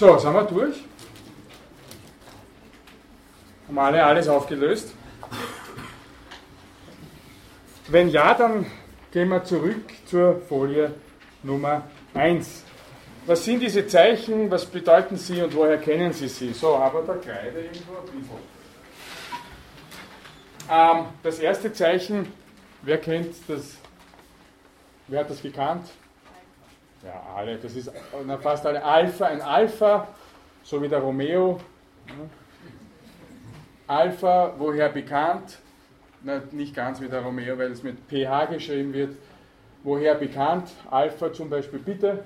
So, 0.00 0.16
sind 0.16 0.32
wir 0.32 0.44
durch? 0.44 0.76
Haben 3.68 3.78
alle 3.78 4.02
alles 4.02 4.28
aufgelöst? 4.28 4.94
Wenn 7.88 8.08
ja, 8.08 8.32
dann 8.32 8.64
gehen 9.12 9.28
wir 9.28 9.44
zurück 9.44 9.92
zur 10.06 10.40
Folie 10.48 10.94
Nummer 11.42 11.82
1. 12.14 12.64
Was 13.26 13.44
sind 13.44 13.60
diese 13.60 13.86
Zeichen, 13.86 14.50
was 14.50 14.64
bedeuten 14.64 15.18
sie 15.18 15.42
und 15.42 15.54
woher 15.54 15.76
kennen 15.76 16.14
Sie 16.14 16.28
sie? 16.28 16.54
So, 16.54 16.76
aber 16.76 17.02
da 17.02 17.16
Kreide 17.16 17.60
irgendwo 17.60 17.92
ein. 20.70 20.98
Ähm, 20.98 21.04
das 21.22 21.40
erste 21.40 21.74
Zeichen, 21.74 22.32
wer 22.80 22.96
kennt 22.96 23.34
das? 23.48 23.76
Wer 25.08 25.20
hat 25.20 25.28
das 25.28 25.42
gekannt? 25.42 25.90
Ja, 27.02 27.22
alle, 27.34 27.56
das 27.56 27.74
ist 27.76 27.90
na, 28.26 28.36
fast 28.36 28.66
alle 28.66 28.82
Alpha, 28.84 29.26
ein 29.26 29.40
Alpha, 29.40 30.08
so 30.62 30.82
wie 30.82 30.88
der 30.88 30.98
Romeo. 30.98 31.58
Alpha, 33.86 34.54
woher 34.58 34.90
bekannt? 34.90 35.58
Na, 36.22 36.42
nicht 36.50 36.74
ganz 36.74 37.00
wie 37.00 37.08
der 37.08 37.22
Romeo, 37.22 37.56
weil 37.56 37.72
es 37.72 37.82
mit 37.82 37.96
PH 38.08 38.46
geschrieben 38.46 38.92
wird. 38.92 39.16
Woher 39.82 40.14
bekannt? 40.14 40.70
Alpha 40.90 41.32
zum 41.32 41.48
Beispiel, 41.48 41.78
bitte. 41.78 42.22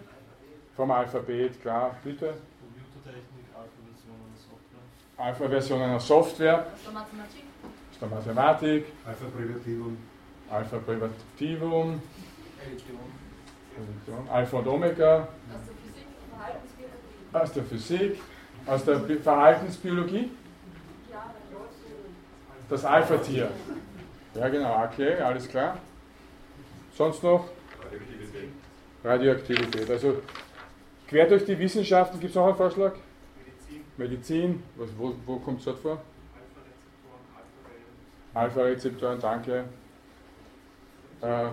Vom 0.75 0.91
Alphabet, 0.91 1.61
klar, 1.63 1.95
bitte. 2.03 2.35
Computertechnik, 2.61 3.47
Alpha-Versionen 3.55 4.35
Software. 4.37 5.25
Alpha-Versionen 5.25 5.95
aus 5.95 6.09
Software. 6.09 6.59
Aus 6.59 6.83
der 6.83 6.93
Mathematik. 6.93 7.45
Aus 7.93 7.99
der 8.01 8.09
Mathematik. 8.09 8.87
Alpha 9.07 9.25
Privativum. 9.37 9.99
Alpha 10.51 10.79
Privativum. 10.79 12.03
Religion. 12.61 13.24
Religion. 13.77 14.29
Alpha 14.31 14.59
und 14.59 14.67
Omega. 14.69 15.29
Aus 15.33 15.43
der 15.65 15.75
Physik, 15.75 16.09
Verhaltensbiologie. 16.31 17.33
Aus 17.33 17.53
der 17.53 17.65
Physik. 17.65 18.21
Aus 18.67 18.85
der 18.85 18.95
Bi- 18.97 19.17
Verhaltensbiologie. 19.23 20.31
Ja, 21.11 21.35
Das 22.69 22.85
Alpha-Tier. 22.85 23.51
Ja, 24.35 24.49
genau, 24.49 24.85
okay, 24.85 25.15
alles 25.21 25.49
klar. 25.49 25.79
Sonst 26.97 27.23
noch? 27.23 27.49
Radioaktivität. 27.83 28.49
Radioaktivität. 29.05 29.91
Also 29.91 30.23
quer 31.09 31.27
durch 31.27 31.45
die 31.45 31.59
Wissenschaften 31.59 32.19
gibt 32.21 32.31
es 32.31 32.37
noch 32.37 32.47
einen 32.47 32.57
Vorschlag? 32.57 32.93
Medizin, 33.37 33.85
Medizin, 33.97 34.63
was, 34.77 34.89
wo, 34.97 35.15
wo 35.27 35.37
kommt 35.39 35.59
es 35.59 35.65
dort 35.67 35.79
vor? 35.81 36.01
Alpha-Rezeptoren. 38.35 39.21
Alpha-Rezeptoren, 39.21 39.21
danke. 39.21 39.65
Äh, 41.21 41.47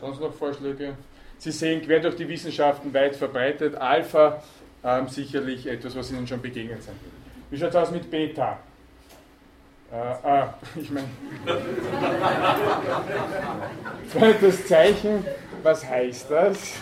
sonst 0.00 0.20
noch 0.20 0.32
Vorschläge? 0.32 0.96
Sie 1.44 1.52
sehen 1.52 1.82
quer 1.82 2.00
durch 2.00 2.16
die 2.16 2.26
Wissenschaften 2.26 2.94
weit 2.94 3.16
verbreitet. 3.16 3.74
Alpha 3.74 4.42
ähm, 4.82 5.08
sicherlich 5.08 5.66
etwas, 5.66 5.94
was 5.94 6.10
Ihnen 6.10 6.26
schon 6.26 6.40
begegnet 6.40 6.82
sein 6.82 6.94
wird. 7.02 7.12
Wie 7.50 7.58
schaut 7.58 7.68
es 7.68 7.76
aus 7.76 7.90
mit 7.90 8.10
Beta? 8.10 8.58
Äh, 9.92 10.40
äh, 10.40 10.46
ich 10.80 10.90
meine, 10.90 11.06
zweites 14.10 14.66
Zeichen, 14.66 15.22
was 15.62 15.84
heißt 15.84 16.30
das? 16.30 16.76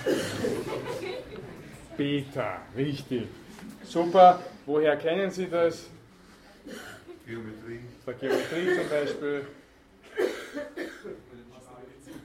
Beta, 1.97 2.59
richtig. 2.77 3.27
Super, 3.83 4.45
woher 4.65 4.97
kennen 4.97 5.29
Sie 5.33 5.49
das? 5.49 5.89
Geometrie. 7.27 7.81
Aus 7.99 8.05
der 8.07 8.15
Geometrie 8.15 8.77
zum 8.77 8.89
Beispiel. 8.89 9.47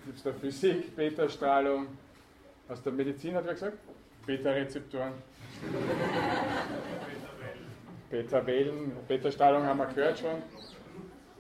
Gibt 0.05 0.17
es 0.17 0.21
der 0.23 0.33
Physik, 0.35 0.95
Beta-Strahlung. 0.95 1.88
Aus 2.70 2.82
der 2.82 2.91
Medizin 2.91 3.36
hat 3.36 3.45
er 3.45 3.53
gesagt? 3.53 3.78
Beta-Rezeptoren. 4.26 5.13
Beta-Wellen, 8.09 8.91
Beta-Strahlung 9.07 9.63
haben 9.63 9.78
wir 9.78 9.86
gehört 9.88 10.20
schon. 10.20 10.41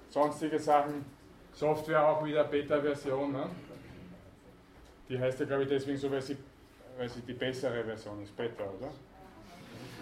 Sonstige 0.09 0.57
Sachen. 0.57 1.05
Software 1.53 2.07
auch 2.07 2.23
wieder 2.23 2.43
Beta-Version. 2.45 3.33
Ne? 3.33 3.49
Die 5.09 5.19
heißt 5.19 5.39
ja, 5.41 5.45
glaube 5.45 5.63
ich, 5.63 5.69
deswegen 5.69 5.97
so, 5.97 6.09
weil 6.11 6.21
sie, 6.21 6.37
weil 6.97 7.09
sie 7.09 7.21
die 7.21 7.33
bessere 7.33 7.83
Version 7.83 8.23
ist. 8.23 8.35
Beta, 8.35 8.63
oder? 8.63 8.89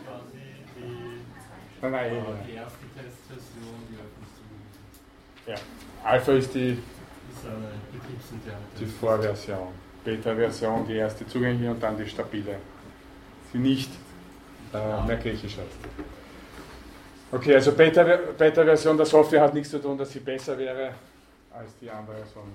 Quasi 0.06 0.38
die, 0.76 1.22
Nein, 1.82 1.92
nein, 1.92 2.26
die 2.48 2.54
erste 2.54 2.86
Testversion, 2.96 3.76
die 3.90 3.96
öffentlich 3.96 4.32
zugänglich 4.36 5.46
ja. 5.46 5.56
Alpha 6.04 6.32
ist 6.32 6.54
die 6.56 6.72
ist. 6.72 7.46
eine 7.46 7.70
Die 8.80 8.86
Vorversion. 8.86 9.85
Beta-Version, 10.06 10.88
die 10.88 10.95
erste 10.95 11.28
zugängliche 11.28 11.72
und 11.72 11.82
dann 11.82 11.97
die 11.97 12.08
stabile. 12.08 12.56
Die 13.53 13.58
nicht 13.58 13.89
äh, 14.74 15.08
mehr 15.08 15.18
griechisch 15.18 15.58
heißt. 15.58 15.80
Okay, 17.32 17.56
also 17.56 17.72
Beta- 17.72 18.20
Beta-Version 18.38 18.95
der 18.97 19.06
Software 19.06 19.41
hat 19.41 19.53
nichts 19.53 19.72
zu 19.72 19.80
tun, 19.82 19.97
dass 19.97 20.12
sie 20.12 20.20
besser 20.20 20.58
wäre 20.58 20.91
als 21.51 21.72
die 21.82 21.89
andere 21.89 22.18
Theologie 22.34 22.53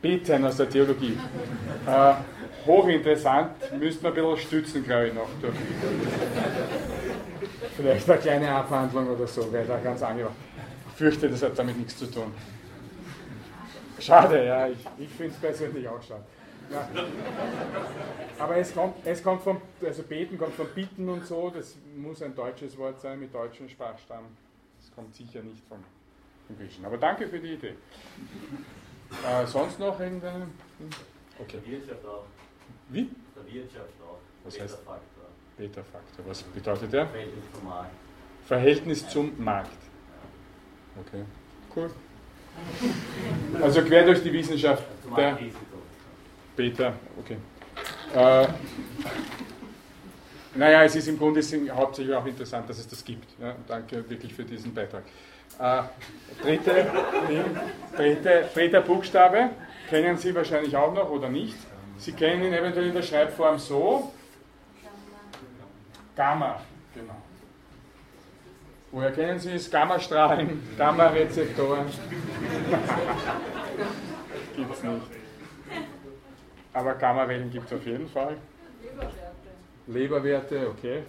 Beten 0.00 0.44
aus 0.44 0.56
der 0.56 0.68
Theologie. 0.68 1.18
Äh, 1.86 2.14
hochinteressant, 2.66 3.50
müsste 3.78 4.04
man 4.04 4.12
ein 4.12 4.14
bisschen 4.14 4.38
stützen, 4.38 4.84
glaube 4.84 5.08
ich, 5.08 5.12
noch. 5.14 5.28
Durch. 5.42 5.52
Vielleicht 7.76 8.08
eine 8.10 8.18
kleine 8.20 8.50
Abhandlung 8.54 9.06
oder 9.10 9.26
so, 9.26 9.52
wäre 9.52 9.66
da 9.66 9.78
ganz 9.80 10.02
angebracht. 10.02 10.34
Ich 10.88 10.94
fürchte, 10.96 11.28
das 11.28 11.42
hat 11.42 11.58
damit 11.58 11.76
nichts 11.76 11.98
zu 11.98 12.06
tun. 12.10 12.32
Schade, 14.00 14.44
ja, 14.44 14.68
ich, 14.68 14.78
ich 14.98 15.08
finde 15.08 15.34
es 15.34 15.40
persönlich 15.40 15.88
auch 15.88 16.02
schade. 16.02 16.24
Ja. 16.70 16.88
Aber 18.38 18.56
es 18.56 18.74
kommt, 18.74 18.96
es 19.06 19.22
kommt 19.22 19.42
vom, 19.42 19.60
also 19.84 20.02
beten 20.02 20.38
kommt 20.38 20.54
von 20.54 20.66
bitten 20.74 21.08
und 21.08 21.24
so, 21.26 21.50
das 21.50 21.76
muss 21.96 22.22
ein 22.22 22.34
deutsches 22.34 22.76
Wort 22.78 23.00
sein 23.00 23.20
mit 23.20 23.34
deutschem 23.34 23.68
Sprachstamm. 23.68 24.24
Das 24.80 24.94
kommt 24.94 25.14
sicher 25.14 25.42
nicht 25.42 25.62
vom, 25.68 25.78
vom 26.46 26.56
Griechischen. 26.56 26.84
Aber 26.86 26.96
danke 26.96 27.26
für 27.28 27.38
die 27.38 27.54
Idee. 27.54 27.74
Äh, 29.28 29.46
sonst 29.46 29.78
noch 29.78 29.98
irgendeine? 30.00 30.46
Okay. 31.38 31.58
Wirtschaft 31.64 32.04
auch. 32.06 32.24
Wie? 32.88 33.10
Der 33.36 33.52
Wirtschaft 33.54 33.88
auch. 34.02 34.18
Was 34.44 34.54
heißt- 34.54 34.58
Beta-Faktor. 34.60 35.24
Beta-Faktor. 35.56 36.24
Was 36.26 36.42
bedeutet 36.42 36.92
der? 36.92 37.06
Verhältnis 37.06 37.44
zum 37.52 37.64
Markt. 37.68 37.90
Verhältnis 38.46 39.08
zum 39.08 39.44
Markt. 39.44 39.78
Okay, 41.00 41.24
cool. 41.74 41.90
Also 43.62 43.82
quer 43.82 44.04
durch 44.04 44.22
die 44.22 44.32
Wissenschaft 44.32 44.84
der. 45.16 45.38
Beta, 46.56 46.92
okay. 47.18 47.36
Äh, 48.14 48.46
naja, 50.54 50.84
es 50.84 50.94
ist 50.94 51.08
im 51.08 51.18
Grunde 51.18 51.40
hauptsächlich 51.74 52.14
auch 52.14 52.26
interessant, 52.26 52.70
dass 52.70 52.78
es 52.78 52.86
das 52.86 53.04
gibt. 53.04 53.26
Ja, 53.40 53.56
danke 53.66 54.08
wirklich 54.08 54.32
für 54.32 54.44
diesen 54.44 54.72
Beitrag. 54.72 55.02
Äh, 55.58 55.82
dritte, 56.42 56.86
dritte, 57.96 58.48
dritter 58.54 58.80
Buchstabe 58.82 59.50
kennen 59.88 60.16
Sie 60.16 60.34
wahrscheinlich 60.34 60.76
auch 60.76 60.94
noch 60.94 61.10
oder 61.10 61.28
nicht. 61.28 61.56
Sie 61.98 62.12
kennen 62.12 62.44
ihn 62.44 62.52
eventuell 62.52 62.88
in 62.88 62.94
der 62.94 63.02
Schreibform 63.02 63.58
so. 63.58 64.12
Gamma, 66.16 66.60
genau. 66.94 67.16
Woher 68.94 69.10
kennen 69.10 69.40
Sie 69.40 69.50
es? 69.50 69.68
Gammastrahlen, 69.68 70.62
Gamma-Rezeptoren. 70.78 71.86
gibt 74.54 74.72
es 74.72 74.82
nicht. 74.84 75.02
Aber 76.72 76.94
Gammawellen 76.94 77.50
gibt 77.50 77.66
es 77.66 77.72
auf 77.72 77.84
jeden 77.84 78.08
Fall. 78.08 78.36
Leberwerte, 79.88 80.68
okay. 80.68 81.02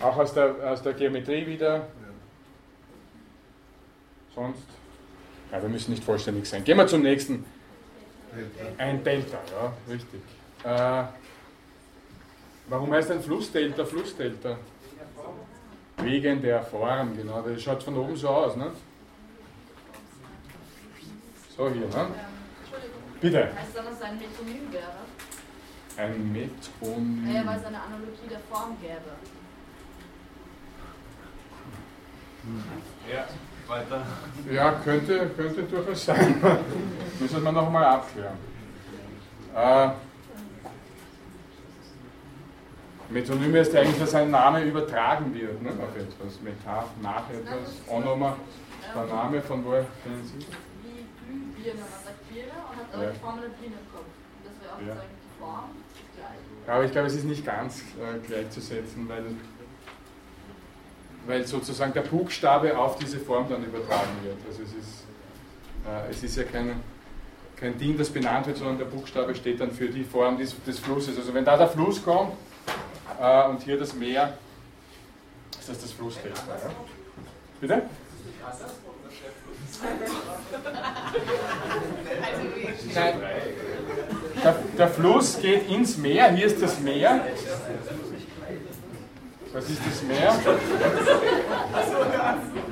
Auch 0.00 0.16
aus 0.16 0.32
der, 0.32 0.54
aus 0.64 0.82
der 0.82 0.94
Geometrie 0.94 1.46
wieder. 1.46 1.88
Sonst, 4.34 4.64
ja, 5.52 5.60
wir 5.60 5.68
müssen 5.68 5.90
nicht 5.90 6.04
vollständig 6.04 6.48
sein. 6.48 6.64
Gehen 6.64 6.78
wir 6.78 6.86
zum 6.86 7.02
nächsten. 7.02 7.44
Ein 8.78 9.04
Delta, 9.04 9.40
ja, 9.52 9.74
richtig. 9.92 10.20
Äh, 10.64 11.04
warum 12.66 12.94
heißt 12.94 13.10
ein 13.10 13.20
Flussdelta 13.20 13.84
Flussdelta? 13.84 14.56
Wegen 16.04 16.42
der 16.42 16.62
Form, 16.62 17.16
genau. 17.16 17.42
Das 17.42 17.62
schaut 17.62 17.82
von 17.82 17.96
oben 17.96 18.16
so 18.16 18.28
aus, 18.28 18.56
ne? 18.56 18.70
So 21.56 21.68
hier, 21.70 21.82
ne? 21.82 21.86
Entschuldigung, 21.86 23.00
Bitte. 23.20 23.44
heißt 23.54 23.76
das, 23.76 23.84
dass 23.84 23.94
es 23.94 24.02
ein 24.02 24.18
Metonym 24.18 24.72
wäre? 24.72 25.00
Ein 25.96 26.32
Metronym. 26.32 27.24
Naja, 27.24 27.46
weil 27.46 27.58
es 27.58 27.64
eine 27.66 27.80
Analogie 27.82 28.28
der 28.30 28.40
Form 28.50 28.76
gäbe. 28.80 29.12
Ja, 33.12 33.26
weiter. 33.68 34.06
Ja, 34.50 34.72
könnte, 34.82 35.30
könnte 35.36 35.62
durchaus 35.64 36.06
sein. 36.06 36.40
Müssen 37.20 37.42
wir 37.42 37.52
nochmal 37.52 37.84
abklären. 37.84 38.38
Äh, 39.54 39.90
Metonym 43.10 43.54
ist 43.56 43.72
ja 43.72 43.80
eigentlich, 43.80 43.98
dass 43.98 44.14
ein 44.14 44.30
Name 44.30 44.62
übertragen 44.64 45.34
wird 45.34 45.60
ne, 45.62 45.70
auf 45.70 45.96
etwas. 45.96 46.40
Metaph, 46.42 46.86
nach 47.02 47.28
etwas. 47.30 47.74
Onoma, 47.88 48.36
der 48.94 49.04
Name 49.06 49.42
von 49.42 49.64
woher 49.64 49.84
kennen 50.04 50.24
Sie? 50.24 50.38
Wie 50.38 51.04
Glühbirne, 51.26 51.80
man 51.80 51.88
sagt 52.04 52.28
Birne 52.28 52.52
und 52.70 52.76
hat 52.76 52.94
aber 52.94 53.04
Ja. 53.04 53.10
die 53.10 53.18
Form 53.18 53.34
einer 53.38 53.48
Birne 53.48 53.74
im 53.74 53.92
Kopf. 53.92 54.06
Das 54.44 54.52
wäre 54.62 54.74
auch 54.74 54.80
Ja. 54.80 54.86
sozusagen 54.94 55.10
die 55.10 55.40
Form, 55.40 55.64
ist 55.92 56.16
gleich. 56.16 56.74
Aber 56.74 56.84
ich 56.84 56.92
glaube, 56.92 57.06
es 57.08 57.14
ist 57.14 57.24
nicht 57.24 57.44
ganz 57.44 57.80
äh, 57.80 58.26
gleichzusetzen, 58.26 59.08
weil, 59.08 59.24
weil 61.26 61.46
sozusagen 61.46 61.92
der 61.92 62.02
Buchstabe 62.02 62.78
auf 62.78 62.96
diese 62.96 63.18
Form 63.18 63.48
dann 63.48 63.64
übertragen 63.64 64.18
wird. 64.22 64.36
Also 64.48 64.62
es 64.62 64.68
ist, 64.72 65.04
äh, 65.84 66.10
es 66.10 66.22
ist 66.22 66.36
ja 66.36 66.44
kein, 66.44 66.80
kein 67.56 67.76
Ding, 67.76 67.98
das 67.98 68.08
benannt 68.08 68.46
wird, 68.46 68.58
sondern 68.58 68.78
der 68.78 68.84
Buchstabe 68.84 69.34
steht 69.34 69.60
dann 69.60 69.72
für 69.72 69.88
die 69.88 70.04
Form 70.04 70.38
des, 70.38 70.54
des 70.62 70.78
Flusses. 70.78 71.18
Also 71.18 71.34
wenn 71.34 71.44
da 71.44 71.56
der 71.56 71.66
Fluss 71.68 72.02
kommt 72.04 72.34
äh, 73.20 73.48
und 73.48 73.62
hier 73.62 73.78
das 73.78 73.94
Meer, 73.94 74.36
ist 75.58 75.68
das 75.68 75.80
das 75.80 75.92
Flussdelta. 75.92 76.40
Ja? 76.48 76.70
Bitte? 77.60 77.82
Nein. 82.94 83.14
Der, 84.42 84.52
der 84.78 84.88
Fluss 84.88 85.40
geht 85.40 85.68
ins 85.68 85.96
Meer, 85.98 86.32
hier 86.32 86.46
ist 86.46 86.62
das 86.62 86.80
Meer. 86.80 87.24
Was 89.52 89.68
ist 89.68 89.80
das 89.84 90.02
Meer? 90.02 90.38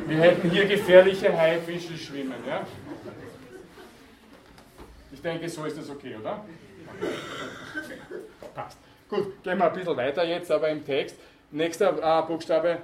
Wir 0.07 0.16
hätten 0.18 0.51
hier 0.51 0.66
gefährliche 0.66 1.36
Haifische 1.36 1.96
schwimmen, 1.99 2.36
ja? 2.46 2.66
Ich 5.12 5.20
denke, 5.20 5.49
so 5.49 5.64
ist 5.64 5.76
das 5.76 5.90
okay, 5.90 6.16
oder? 6.16 6.44
Passt. 8.55 8.78
Gut, 9.09 9.43
gehen 9.43 9.59
wir 9.59 9.65
ein 9.67 9.73
bisschen 9.73 9.97
weiter 9.97 10.25
jetzt, 10.25 10.51
aber 10.51 10.69
im 10.69 10.85
Text. 10.85 11.17
Nächster 11.51 11.97
äh, 11.97 12.27
Buchstabe 12.27 12.79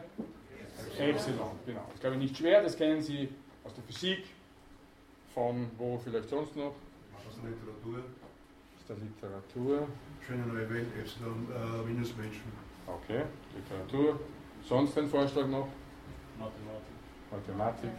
Epsilon, 0.98 1.50
genau. 1.66 1.82
Das 1.86 1.94
ist, 1.94 2.00
glaube 2.00 2.16
ich, 2.16 2.22
nicht 2.22 2.36
schwer, 2.36 2.62
das 2.62 2.76
kennen 2.76 3.02
Sie 3.02 3.28
aus 3.64 3.74
der 3.74 3.84
Physik, 3.84 4.24
von 5.34 5.70
wo 5.76 5.98
vielleicht 5.98 6.28
sonst 6.28 6.54
noch, 6.56 6.74
Aus 7.16 7.34
der 7.42 7.50
Literatur. 7.50 7.98
aus 8.76 8.84
der 8.88 8.96
Literatur. 8.96 9.88
Schöne 10.26 10.46
neue 10.46 10.70
Welt, 10.70 10.86
Epsilon, 10.98 11.48
äh, 11.52 11.86
minus 11.88 12.16
Menschen. 12.16 12.52
Okay, 12.86 13.22
Literatur. 13.56 14.20
Sonst 14.66 14.96
ein 14.96 15.08
Vorschlag 15.08 15.46
noch? 15.46 15.68
Mathematik. 16.38 16.94
Mathematik. 17.30 17.90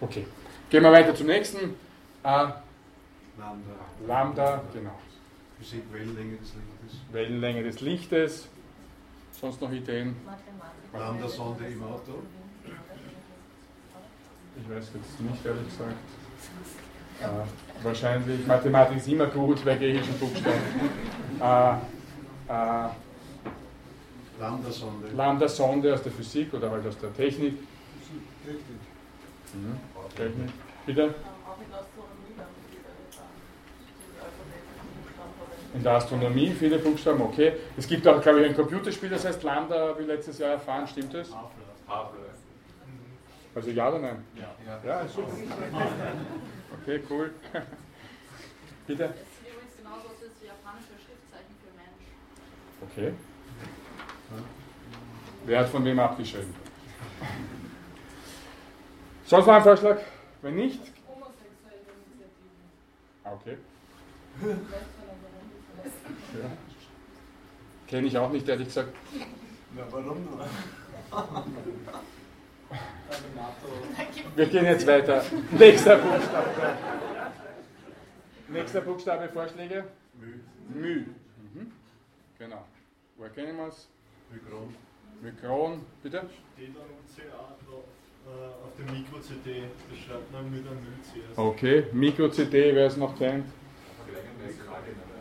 Okay. 0.00 0.26
Gehen 0.70 0.82
wir 0.82 0.92
weiter 0.92 1.14
zum 1.14 1.26
nächsten. 1.26 1.74
Äh, 2.22 2.48
Lambda. 3.38 3.72
Lambda, 4.06 4.62
genau. 4.72 4.98
Physik, 5.58 5.82
Wellenlänge 5.92 6.36
des 6.36 6.52
Lichtes. 6.54 7.00
Wellenlänge 7.12 7.62
des 7.62 7.80
Lichtes. 7.80 8.48
Sonst 9.40 9.60
noch 9.60 9.70
Ideen? 9.72 10.16
Lambda-Sonde 10.92 11.64
im 11.66 11.82
Auto. 11.82 12.22
Ich 14.60 14.68
weiß 14.68 14.90
jetzt 14.94 15.20
nicht, 15.20 15.46
ehrlich 15.46 15.64
gesagt. 15.68 15.94
Äh, 17.20 17.84
wahrscheinlich, 17.84 18.46
Mathematik 18.46 18.98
ist 18.98 19.08
immer 19.08 19.26
gut 19.26 19.64
bei 19.64 19.76
griechischen 19.76 20.18
Buchstaben. 20.18 20.60
Äh, 21.40 21.70
äh, 22.48 22.88
Lambda-Sonde. 24.40 25.08
Lambda-Sonde 25.14 25.94
aus 25.94 26.02
der 26.02 26.10
Physik 26.10 26.52
oder 26.52 26.68
halt 26.70 26.84
aus 26.84 26.98
der 26.98 27.14
Technik. 27.14 27.54
Mhm. 29.54 29.78
Technik. 30.16 30.50
Bitte? 30.84 31.02
Ähm, 31.02 31.14
Auch 31.46 31.60
in 31.62 31.70
der 31.70 31.78
Astronomie 31.78 32.34
dann 32.36 32.50
wieder 32.70 32.90
dann 32.90 33.30
diese 33.86 34.18
alphabetischen 34.18 34.88
Buchstaben 34.98 35.32
verwenden. 35.38 35.57
In 35.74 35.82
der 35.82 35.92
Astronomie 35.92 36.50
viele 36.50 36.78
Buchstaben, 36.78 37.20
okay. 37.20 37.52
Es 37.76 37.86
gibt 37.86 38.08
auch, 38.08 38.22
glaube 38.22 38.40
ich, 38.40 38.46
ein 38.48 38.56
Computerspiel, 38.56 39.10
das 39.10 39.26
heißt 39.26 39.42
Lambda, 39.42 39.88
habe 39.88 40.00
ich 40.00 40.06
letztes 40.06 40.38
Jahr 40.38 40.52
erfahren, 40.52 40.86
stimmt 40.86 41.12
das? 41.12 41.28
Also 43.54 43.70
ja 43.70 43.88
oder 43.88 43.98
nein? 43.98 44.24
Ja. 44.36 44.54
Ja, 44.86 45.00
ist 45.00 45.14
super. 45.14 45.32
Okay, 46.80 47.02
cool. 47.10 47.30
Bitte? 48.86 49.08
Das 49.08 49.16
ist 49.16 49.22
übrigens 49.42 49.76
genauso 49.76 50.08
das 50.08 50.22
ist 50.28 50.40
wie 50.42 50.46
japanische 50.46 50.94
Schriftzeichen 50.94 51.54
für 51.60 51.72
Mensch. 51.76 52.06
Okay. 52.92 53.12
Wer 55.44 55.58
hat 55.60 55.68
von 55.68 55.84
wem 55.84 55.98
abgeschrieben? 55.98 56.54
Sonst 59.24 59.46
noch 59.46 59.54
ein 59.54 59.62
Vorschlag? 59.62 59.98
Wenn 60.40 60.54
nicht? 60.54 60.80
Homosexuelle 61.08 61.82
Initiativen. 62.06 62.70
Ah, 63.24 63.32
Okay. 63.34 63.58
Ja. 66.34 66.50
Kenne 67.86 68.06
ich 68.06 68.18
auch 68.18 68.30
nicht, 68.30 68.48
ehrlich 68.48 68.68
gesagt. 68.68 68.92
Na, 69.74 69.82
warum 69.90 70.24
nur? 70.24 70.46
Wir 74.36 74.46
gehen 74.46 74.64
jetzt 74.64 74.86
weiter. 74.86 75.24
Nächster 75.50 75.96
Buchstabe. 75.96 76.76
Nächster 78.48 78.80
Buchstabe, 78.80 79.28
Vorschläge? 79.28 79.84
Mü. 80.14 80.40
Mü. 80.68 81.06
Mhm. 81.54 81.72
Genau. 82.38 82.64
Woher 83.16 83.30
kennen 83.30 83.56
wir 83.56 83.68
es? 83.68 83.88
Mykron. 84.30 84.74
Mikron, 85.22 85.80
bitte? 86.02 86.22
steht 87.18 87.28
äh, 88.28 88.64
auf 88.64 88.76
dem 88.76 88.86
Mikro-CD, 88.98 89.62
das 89.90 89.98
schreibt 89.98 90.32
man 90.32 90.50
mit 90.50 90.66
einem 90.66 90.76
Müll 90.76 90.98
zuerst. 91.02 91.38
Okay, 91.38 91.86
Mikro-CD, 91.92 92.74
wer 92.74 92.86
es 92.86 92.96
noch 92.96 93.16
kennt. 93.18 93.46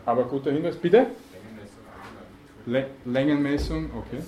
Aber 0.08 0.24
guter 0.24 0.52
Hinweis, 0.52 0.78
bitte? 0.78 1.08
Le 2.66 2.88
Längenmessung, 3.04 3.90
okay. 3.94 4.24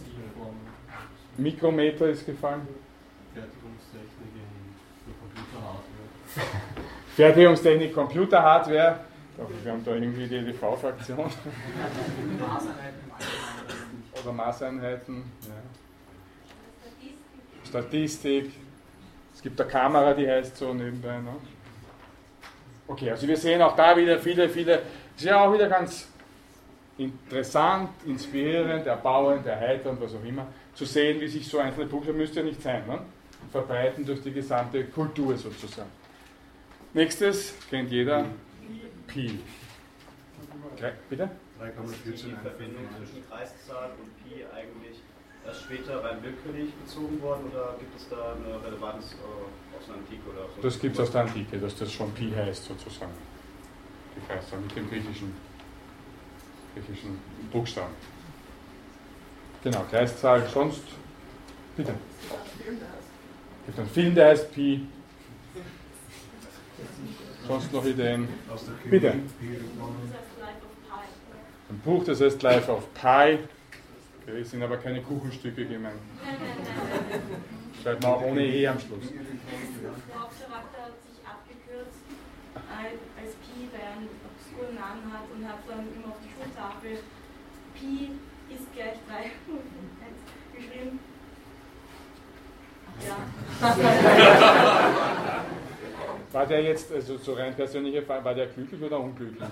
Mikrometer 1.37 2.09
ist 2.09 2.25
gefallen. 2.25 2.67
Fertigungstechnik 3.33 4.33
in 5.07 5.13
Computerhardware. 5.21 6.09
Fertigungstechnik, 7.15 7.93
Computerhardware. 7.93 8.99
Wir 9.63 9.71
haben 9.71 9.85
da 9.85 9.93
irgendwie 9.93 10.27
die 10.27 10.35
EDV-Fraktion. 10.35 11.31
Oder 14.21 14.33
Maßeinheiten. 14.33 15.23
Ja. 15.47 15.53
Statistik. 17.65 18.51
Es 19.33 19.41
gibt 19.41 19.61
eine 19.61 19.69
Kamera, 19.69 20.13
die 20.13 20.27
heißt 20.27 20.57
so 20.57 20.73
nebenbei. 20.73 21.19
Ne? 21.19 21.35
Okay, 22.85 23.11
also 23.11 23.25
wir 23.25 23.37
sehen 23.37 23.61
auch 23.61 23.77
da 23.77 23.95
wieder 23.95 24.19
viele, 24.19 24.49
viele. 24.49 24.81
Es 25.19 25.25
ist 25.25 25.31
ja 25.31 25.43
auch 25.43 25.53
wieder 25.53 25.67
ganz 25.67 26.07
interessant, 26.97 27.89
inspirierend, 28.05 28.87
erbauend, 28.87 29.45
erheiternd, 29.45 29.99
was 29.99 30.15
auch 30.15 30.23
immer, 30.23 30.47
zu 30.73 30.85
sehen, 30.85 31.19
wie 31.19 31.27
sich 31.27 31.45
so 31.45 31.59
einzelne 31.59 31.87
Buchstaben, 31.87 32.19
müsste 32.19 32.39
ja 32.39 32.45
nicht 32.45 32.61
sein, 32.61 32.87
ne? 32.87 33.01
verbreiten 33.51 34.05
durch 34.05 34.21
die 34.21 34.31
gesamte 34.31 34.85
Kultur 34.85 35.37
sozusagen. 35.37 35.89
Nächstes 36.93 37.53
kennt 37.69 37.91
jeder 37.91 38.23
Pi. 39.07 39.39
Drei- 40.79 40.93
Bitte? 41.09 41.29
3,14 41.61 42.11
die 42.13 42.35
Verbindung 42.41 42.87
zwischen 42.97 43.29
Kreiszahl 43.29 43.89
und 44.01 44.23
Pi 44.23 44.45
eigentlich 44.55 45.01
erst 45.45 45.63
später 45.63 46.01
rein 46.01 46.23
willkürlich 46.23 46.73
bezogen 46.75 47.21
worden 47.21 47.51
oder 47.51 47.75
gibt 47.77 47.93
es 47.99 48.07
da 48.07 48.35
eine 48.37 48.63
Relevanz 48.65 49.11
äh, 49.15 49.77
aus 49.77 49.85
der 49.85 49.95
Antike 49.95 50.29
oder 50.29 50.47
so? 50.55 50.61
Das 50.61 50.79
gibt 50.79 50.95
es 50.95 51.01
aus 51.01 51.11
der 51.11 51.21
Antike, 51.23 51.57
dass 51.57 51.75
das 51.75 51.91
schon 51.91 52.09
Pi 52.13 52.31
heißt 52.33 52.63
sozusagen. 52.63 53.11
Die 54.19 54.27
Kreiszahl 54.27 54.59
mit 54.59 54.75
dem 54.75 54.89
griechischen, 54.89 55.33
griechischen 56.73 57.19
Buchstaben. 57.51 57.93
Genau, 59.63 59.83
Kreiszahl 59.89 60.47
sonst. 60.47 60.83
Bitte. 61.77 61.93
Es 61.93 63.65
gibt 63.65 63.79
einen 63.79 63.89
Film, 63.89 64.15
der 64.15 64.27
heißt 64.29 64.51
Pi. 64.51 64.87
Sonst 67.47 67.71
noch 67.73 67.85
Ideen? 67.85 68.27
Bitte. 68.89 69.11
Ein 71.69 71.79
Buch, 71.83 72.03
das 72.03 72.21
heißt 72.21 72.41
Life 72.41 72.71
of 72.71 72.93
Pi. 72.93 73.39
Okay, 74.21 74.41
es 74.41 74.51
sind 74.51 74.61
aber 74.61 74.77
keine 74.77 75.01
Kuchenstücke 75.01 75.65
gemeint. 75.65 75.95
Nein, 76.23 76.35
nein, 76.39 76.57
nein. 76.63 77.21
Schreibt 77.81 78.03
man 78.03 78.11
auch 78.11 78.21
ohne 78.21 78.45
E 78.45 78.67
am 78.67 78.79
Schluss. 78.79 79.07
Der 79.09 80.19
Hauptcharakter 80.19 80.81
hat 80.83 80.93
sich 81.07 81.25
abgekürzt 81.25 82.03
als 83.73 83.77
als 83.77 83.77
Pi, 83.77 83.77
weil 83.77 83.81
er 83.81 83.91
einen 83.97 84.09
obskuren 84.25 84.75
Namen 84.75 85.13
hat 85.13 85.25
und 85.33 85.47
hat 85.47 85.59
dann 85.67 85.87
immer 85.93 86.09
auf 86.09 86.19
die 86.23 86.31
Schultafel 86.33 87.03
Pi 87.73 88.11
ist 88.49 88.73
gleich 88.73 88.97
3 89.07 89.31
geschrieben. 90.55 90.99
Ja. 93.07 93.17
War 96.31 96.45
der 96.45 96.61
jetzt, 96.61 96.91
also 96.91 97.17
so 97.17 97.33
rein 97.33 97.55
persönliche 97.55 98.03
Frage, 98.03 98.23
war 98.23 98.35
der 98.35 98.47
glücklich 98.47 98.79
oder 98.81 98.99
unglücklich? 98.99 99.41
Ähm, 99.41 99.49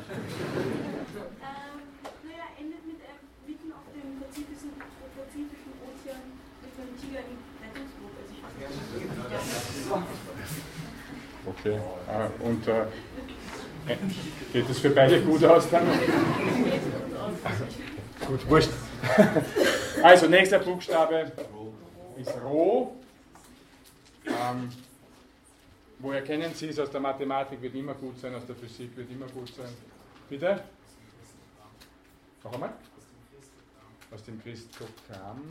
naja, 2.24 2.44
endet 2.60 2.86
mit 2.86 2.98
einem 3.02 3.18
mitten 3.48 3.72
auf 3.74 3.82
dem 3.96 4.20
Pazifischen, 4.22 4.74
Pazifischen 4.78 5.74
Ozean 5.82 6.38
mit 6.62 6.72
einem 6.78 6.94
Tiger 7.02 7.22
im 7.26 7.38
Rettungsboot. 7.64 8.14
Also 8.22 8.34
ich 8.36 8.44
Okay. 11.48 11.80
Ah, 12.08 12.30
Und 12.40 12.68
äh, 12.68 12.86
geht 14.54 14.70
es 14.70 14.80
für 14.80 14.90
beide 14.90 15.22
gut 15.22 15.44
aus 15.44 15.70
dann? 15.70 15.88
gut, 18.28 18.50
wurscht. 18.50 18.70
Also, 20.04 20.28
nächster 20.28 20.60
Buchstabe 20.60 21.32
ist 22.18 22.34
Rho. 22.44 22.96
Ähm, 24.26 24.70
woher 26.00 26.22
kennen 26.22 26.54
Sie 26.54 26.68
es? 26.68 26.80
Aus 26.80 26.92
der 26.92 27.00
Mathematik 27.00 27.62
wird 27.62 27.76
immer 27.76 27.94
gut 27.94 28.20
sein, 28.20 28.36
aus 28.36 28.46
der 28.46 28.56
Physik 28.56 28.96
wird 28.96 29.10
immer 29.10 29.28
gut 29.28 29.54
sein. 29.56 29.70
Bitte? 30.30 30.64
Noch 32.44 32.54
einmal? 32.54 32.74
Aus 34.14 34.24
dem 34.24 34.42
Christogramm. 34.42 35.42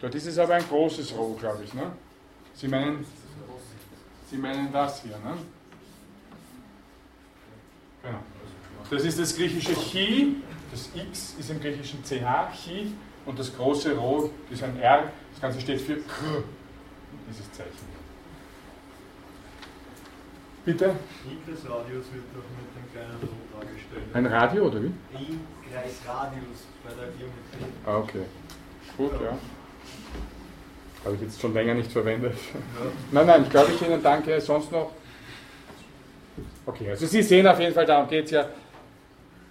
Dort 0.00 0.14
ist 0.14 0.26
es 0.26 0.38
aber 0.38 0.54
ein 0.54 0.68
großes 0.68 1.12
Rho, 1.16 1.36
glaube 1.38 1.64
ich. 1.64 1.74
Ne? 1.74 1.92
Sie 2.54 2.68
meinen 2.68 3.04
Sie 4.30 4.36
meinen 4.36 4.72
das 4.72 5.02
hier, 5.02 5.18
ne? 5.18 5.36
Genau. 8.02 8.18
Das 8.90 9.04
ist 9.04 9.18
das 9.18 9.36
griechische 9.36 9.74
Chi, 9.74 10.36
das 10.70 10.90
X 10.94 11.34
ist 11.38 11.50
im 11.50 11.60
griechischen 11.60 12.02
CH, 12.02 12.52
Chi, 12.54 12.92
und 13.26 13.38
das 13.38 13.54
große 13.54 13.96
Rho 13.96 14.30
ist 14.50 14.62
ein 14.62 14.80
R, 14.80 15.12
das 15.32 15.40
Ganze 15.40 15.60
steht 15.60 15.80
für 15.80 15.96
K, 15.96 16.42
dieses 17.28 17.52
Zeichen. 17.52 17.90
Bitte? 20.64 20.86
Des 21.46 21.64
Radius 21.64 22.06
wird 22.12 22.24
doch 22.34 22.44
mit 22.56 22.68
dem 22.76 22.92
kleinen 22.92 23.16
Rot 23.22 23.62
dargestellt. 23.62 24.04
Ein 24.12 24.26
Radio 24.26 24.66
oder 24.66 24.82
wie? 24.82 24.86
I 24.86 25.38
gleich 25.70 25.92
Radius 26.06 26.66
bei 26.84 26.90
der 26.90 27.08
Geometrie. 27.12 27.72
Ah, 27.86 27.98
okay. 27.98 28.24
Gut, 28.96 29.12
ja. 29.22 29.38
Habe 31.04 31.14
ich 31.14 31.22
jetzt 31.22 31.40
schon 31.40 31.54
länger 31.54 31.74
nicht 31.74 31.90
verwendet. 31.90 32.36
Nein, 33.10 33.26
nein, 33.26 33.42
ich 33.44 33.50
glaube 33.50 33.72
ich 33.72 33.80
Ihnen 33.80 34.02
danke. 34.02 34.38
Sonst 34.40 34.70
noch? 34.70 34.92
Okay, 36.66 36.90
also 36.90 37.06
Sie 37.06 37.22
sehen 37.22 37.46
auf 37.46 37.58
jeden 37.58 37.74
Fall, 37.74 37.86
darum 37.86 38.08
geht 38.08 38.26
es 38.26 38.30
ja. 38.32 38.48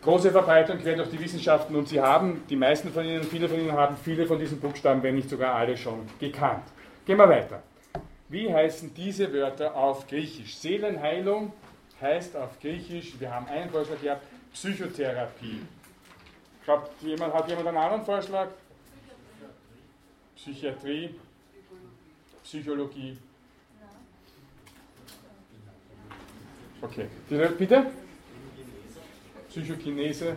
Große 0.01 0.31
Verbreitung 0.31 0.77
quer 0.79 0.95
durch 0.95 1.09
die 1.09 1.19
Wissenschaften 1.19 1.75
und 1.75 1.89
Sie 1.89 1.99
haben, 1.99 2.43
die 2.49 2.55
meisten 2.55 2.89
von 2.89 3.03
Ihnen, 3.03 3.21
viele 3.21 3.49
von 3.49 3.59
Ihnen 3.59 3.73
haben 3.73 3.97
viele 3.97 4.25
von 4.25 4.39
diesen 4.39 4.57
Buchstaben, 4.59 5.03
wenn 5.03 5.15
nicht 5.15 5.29
sogar 5.29 5.55
alle 5.55 5.75
schon 5.75 6.07
gekannt. 6.19 6.63
Gehen 7.05 7.17
wir 7.17 7.27
weiter. 7.27 7.61
Wie 8.29 8.53
heißen 8.53 8.93
diese 8.93 9.33
Wörter 9.33 9.75
auf 9.75 10.07
Griechisch? 10.07 10.55
Seelenheilung 10.55 11.51
heißt 11.99 12.37
auf 12.37 12.59
Griechisch, 12.61 13.19
wir 13.19 13.33
haben 13.33 13.47
einen 13.47 13.69
Vorschlag 13.69 14.01
gehabt, 14.01 14.23
Psychotherapie. 14.53 15.63
Glaubt 16.63 16.91
jemand, 17.01 17.33
hat 17.33 17.49
jemand 17.49 17.67
einen 17.67 17.77
anderen 17.77 18.05
Vorschlag? 18.05 18.47
Psychiatrie, 20.35 21.15
Psychologie. 22.43 23.17
Okay. 26.81 27.07
Bitte? 27.57 27.85
Psychokinese. 29.49 30.35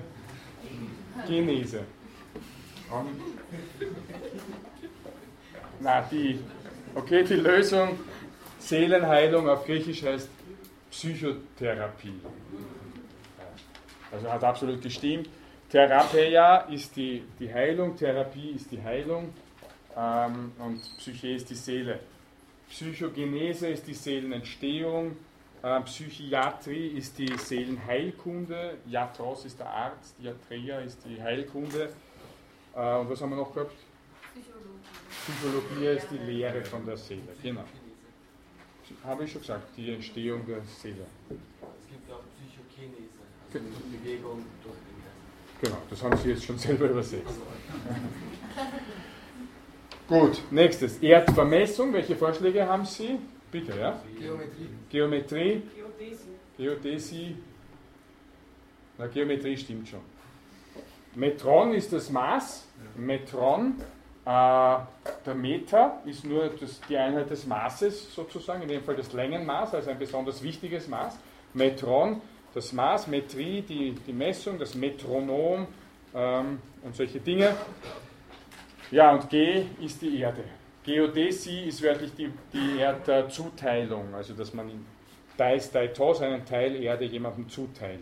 Genese. 1.27 1.85
Und- 2.91 3.21
Na, 5.81 6.01
die. 6.03 6.39
Okay, 6.95 7.25
die 7.25 7.35
Lösung 7.35 7.99
Seelenheilung 8.59 9.49
auf 9.49 9.65
Griechisch 9.67 10.03
heißt 10.03 10.29
Psychotherapie. 10.91 12.21
Also 14.13 14.31
hat 14.31 14.45
absolut 14.45 14.83
gestimmt. 14.83 15.29
Therapeia 15.71 16.59
ist 16.71 16.95
die, 16.97 17.23
die 17.41 17.53
Heilung, 17.53 17.97
Therapie 17.97 18.51
ist 18.51 18.71
die 18.71 18.83
Heilung 18.83 19.33
ähm, 19.97 20.53
und 20.59 20.83
Psyche 20.99 21.29
ist 21.29 21.49
die 21.49 21.55
Seele. 21.55 21.99
Psychogenese 22.69 23.69
ist 23.69 23.87
die 23.87 23.95
Seelenentstehung, 23.95 25.17
Psychiatrie 25.85 26.89
ist 26.89 27.17
die 27.19 27.37
Seelenheilkunde, 27.39 28.79
Iatros 28.91 29.45
ist 29.45 29.61
der 29.61 29.71
Arzt, 29.71 30.17
Iatria 30.21 30.81
ist 30.81 30.99
die 31.05 31.23
Heilkunde. 31.23 31.91
Äh, 32.75 32.97
und 32.97 33.11
was 33.11 33.21
haben 33.21 33.31
wir 33.31 33.37
noch 33.37 33.55
gehabt? 33.55 33.77
Psychologie 35.25 35.87
ist 35.87 36.09
die 36.11 36.19
Lehre 36.19 36.65
von 36.65 36.85
der 36.85 36.97
Seele. 36.97 37.23
Genau. 37.43 37.65
Habe 39.05 39.25
ich 39.25 39.33
schon 39.33 39.41
gesagt, 39.41 39.69
die 39.77 39.93
Entstehung 39.93 40.45
der 40.47 40.63
Seele. 40.63 41.07
Es 41.31 41.89
gibt 41.89 42.11
auch 42.11 42.23
Psychokinese, 42.37 43.23
also 43.55 43.59
die 43.59 43.97
Bewegung 43.97 44.45
durch 44.65 44.75
den 44.75 44.99
Geist. 45.03 45.61
Genau, 45.61 45.77
das 45.89 46.03
haben 46.03 46.17
Sie 46.17 46.31
jetzt 46.31 46.45
schon 46.45 46.59
selber 46.59 46.87
übersetzt. 46.87 47.39
Gut, 50.09 50.43
nächstes. 50.51 50.99
Erdvermessung. 50.99 51.93
Welche 51.93 52.17
Vorschläge 52.17 52.67
haben 52.67 52.85
Sie? 52.85 53.19
Bitte, 53.53 53.79
ja? 53.79 54.01
Geometrie. 54.19 54.69
Geometrie, 54.89 55.63
Geodäsie. 55.77 56.31
Geodäsie. 56.57 57.37
Na, 58.97 59.07
Geometrie 59.07 59.57
stimmt 59.59 59.89
schon. 59.89 60.01
Metron 61.15 61.75
ist 61.75 61.93
das 61.93 62.09
Maß. 62.09 62.67
Metron. 62.97 63.75
Äh, 64.25 64.79
der 65.27 65.35
Meter 65.35 66.01
ist 66.07 66.25
nur 66.25 66.49
das, 66.49 66.81
die 66.89 66.97
Einheit 66.97 67.29
des 67.29 67.47
Maßes 67.47 68.15
sozusagen, 68.15 68.63
in 68.63 68.69
dem 68.69 68.83
Fall 68.83 68.97
das 68.97 69.13
Längenmaß, 69.13 69.75
also 69.75 69.91
ein 69.91 69.99
besonders 69.99 70.43
wichtiges 70.43 70.89
Maß. 70.89 71.19
Metron, 71.53 72.23
das 72.55 72.73
Maß, 72.73 73.09
Metrie, 73.09 73.61
die, 73.61 73.93
die 73.93 74.13
Messung, 74.13 74.59
das 74.59 74.75
Metronom 74.75 75.67
ähm, 76.15 76.59
und 76.83 76.97
solche 76.97 77.21
Dinge. 77.21 77.55
Ja, 78.91 79.13
und 79.13 79.29
G 79.29 79.67
ist 79.81 80.01
die 80.01 80.21
Erde. 80.21 80.45
Geodäsie 80.85 81.69
ist 81.69 81.83
wörtlich 81.83 82.13
die, 82.15 82.33
die 82.53 82.79
Erdzuteilung, 82.79 84.15
also 84.15 84.35
dass 84.35 84.53
man 84.53 84.69
in 84.69 84.85
Deis 85.37 85.71
Daitos 85.71 86.21
einen 86.21 86.45
Teil 86.45 86.75
Erde 86.77 87.05
jemandem 87.05 87.49
zuteilt. 87.49 88.01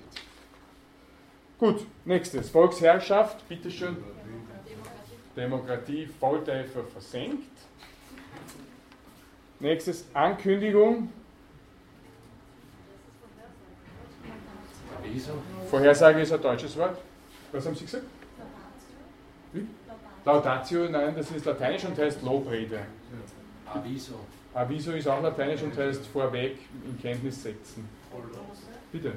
Gut, 1.59 1.87
nächstes. 2.07 2.49
Volksherrschaft, 2.49 3.47
bitteschön. 3.49 3.97
Demokratie, 5.37 6.07
Volltreffer 6.07 6.85
versenkt. 6.85 7.51
Nächstes, 9.61 10.07
Ankündigung. 10.14 11.12
Vorhersage 15.68 16.22
ist 16.22 16.33
ein 16.33 16.41
deutsches 16.41 16.76
Wort. 16.78 16.99
Was 17.53 17.66
haben 17.66 17.74
Sie 17.74 17.85
gesagt? 17.85 18.05
Wie? 19.53 19.66
Laudatio, 20.25 20.89
nein, 20.89 21.14
das 21.16 21.31
ist 21.31 21.47
lateinisch 21.47 21.85
und 21.85 21.99
heißt 21.99 22.23
Lobrede. 22.23 22.81
Aviso. 23.73 24.15
Aviso 24.53 24.93
ist 24.93 25.09
auch 25.09 25.23
lateinisch 25.23 25.62
und 25.62 25.77
heißt 25.77 26.07
vorweg 26.07 26.59
in 26.85 27.01
Kenntnis 27.01 27.43
setzen. 27.43 27.89
Bitte. 28.93 29.12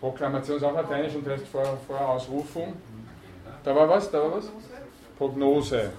Proklamation 0.00 0.56
ist 0.56 0.62
auch 0.64 0.74
lateinisch 0.74 1.14
und 1.14 1.26
heißt 1.26 1.46
vor, 1.46 1.78
vor 1.86 2.00
Ausrufung. 2.00 2.74
Da 3.62 3.74
war 3.74 3.88
was? 3.88 4.10
Da 4.10 4.20
war 4.20 4.36
was? 4.36 4.50
Prognose. 5.16 5.92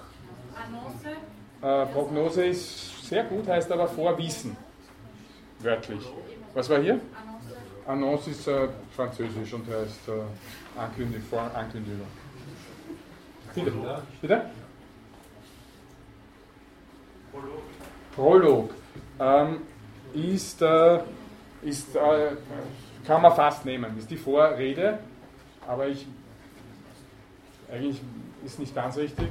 Annonce. 0.54 1.16
Äh, 1.62 1.92
Prognose 1.92 2.46
ist 2.46 3.08
sehr 3.08 3.24
gut, 3.24 3.48
heißt 3.48 3.70
aber 3.72 3.88
Vorwissen. 3.88 4.56
Wörtlich. 5.60 6.04
Was 6.54 6.68
war 6.68 6.80
hier? 6.80 7.00
Annonce. 7.86 7.86
Annonce 7.86 8.28
ist 8.28 8.46
äh, 8.48 8.68
französisch 8.94 9.52
und 9.54 9.66
heißt 9.66 10.08
äh, 10.08 10.78
Ankündigung, 10.78 12.06
Vorankündigung. 13.56 13.86
Bitte? 14.20 14.42
Bitte? 14.42 14.50
Prolog. 18.14 18.70
Ähm, 19.20 19.60
ist, 20.14 20.62
äh, 20.62 21.00
ist 21.62 21.94
äh, 21.96 22.36
kann 23.06 23.22
man 23.22 23.34
fast 23.34 23.64
nehmen, 23.64 23.96
ist 23.98 24.10
die 24.10 24.16
Vorrede, 24.16 24.98
aber 25.66 25.88
ich 25.88 26.06
eigentlich 27.70 28.00
ist 28.44 28.58
nicht 28.58 28.74
ganz 28.74 28.96
richtig. 28.96 29.28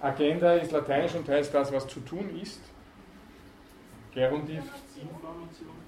Agenda 0.00 0.54
ist 0.54 0.72
lateinisch 0.72 1.14
und 1.14 1.28
heißt 1.28 1.52
das, 1.54 1.72
was 1.72 1.86
zu 1.86 2.00
tun 2.00 2.38
ist. 2.40 2.60
Gerundiv. 4.12 4.62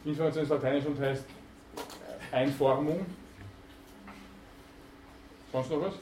Information 0.05 0.44
ist 0.44 0.51
lateinisch 0.51 0.86
und 0.86 1.01
heißt 1.01 1.24
Einformung. 2.32 3.06
Sonst 5.52 5.70
noch 5.70 5.82
was? 5.82 5.94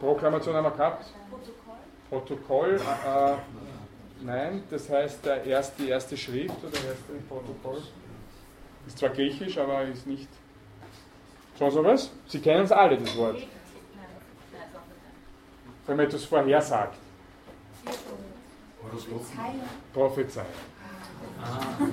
Proklamation 0.00 0.56
haben 0.56 0.64
wir 0.64 0.70
gehabt. 0.70 1.04
Protokoll. 2.08 2.80
Äh, 3.06 3.32
äh, 3.32 3.36
nein, 4.22 4.64
das 4.70 4.88
heißt 4.88 5.24
der 5.24 5.44
erste, 5.44 5.82
die 5.82 5.90
erste 5.90 6.16
Schrift 6.16 6.56
oder 6.64 6.74
erste 6.74 7.12
Protokoll. 7.28 7.82
Ist 8.86 8.98
zwar 8.98 9.10
griechisch, 9.10 9.58
aber 9.58 9.82
ist 9.84 10.06
nicht. 10.06 10.28
Sonst 11.58 11.74
noch 11.74 11.84
was? 11.84 12.10
Sie 12.26 12.40
kennen 12.40 12.64
es 12.64 12.72
alle, 12.72 12.96
das 12.96 13.16
Wort. 13.16 13.36
Wenn 15.86 15.96
man 15.96 16.06
etwas 16.06 16.24
vorhersagt. 16.24 16.96
Prophezeiung. 19.92 20.46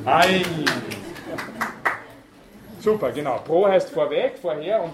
Ei. 0.05 0.43
Super, 2.79 3.11
genau. 3.11 3.39
Pro 3.39 3.67
heißt 3.67 3.89
vorweg, 3.89 4.38
vorher 4.41 4.84
und 4.84 4.93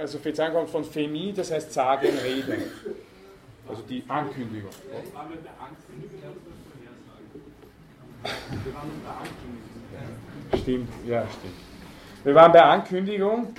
Also 0.00 0.18
Phezeiung 0.18 0.54
kommt 0.54 0.70
von 0.70 0.84
Femi, 0.84 1.32
das 1.32 1.50
heißt 1.50 1.72
sagen, 1.72 2.08
reden. 2.22 2.62
Also 3.68 3.82
die 3.82 4.04
Ankündigung. 4.08 4.70
Stimmt, 10.54 10.88
ja, 11.06 11.26
stimmt. 11.26 11.54
Wir 12.24 12.34
waren 12.34 12.52
bei 12.52 12.62
Ankündigung. 12.62 13.54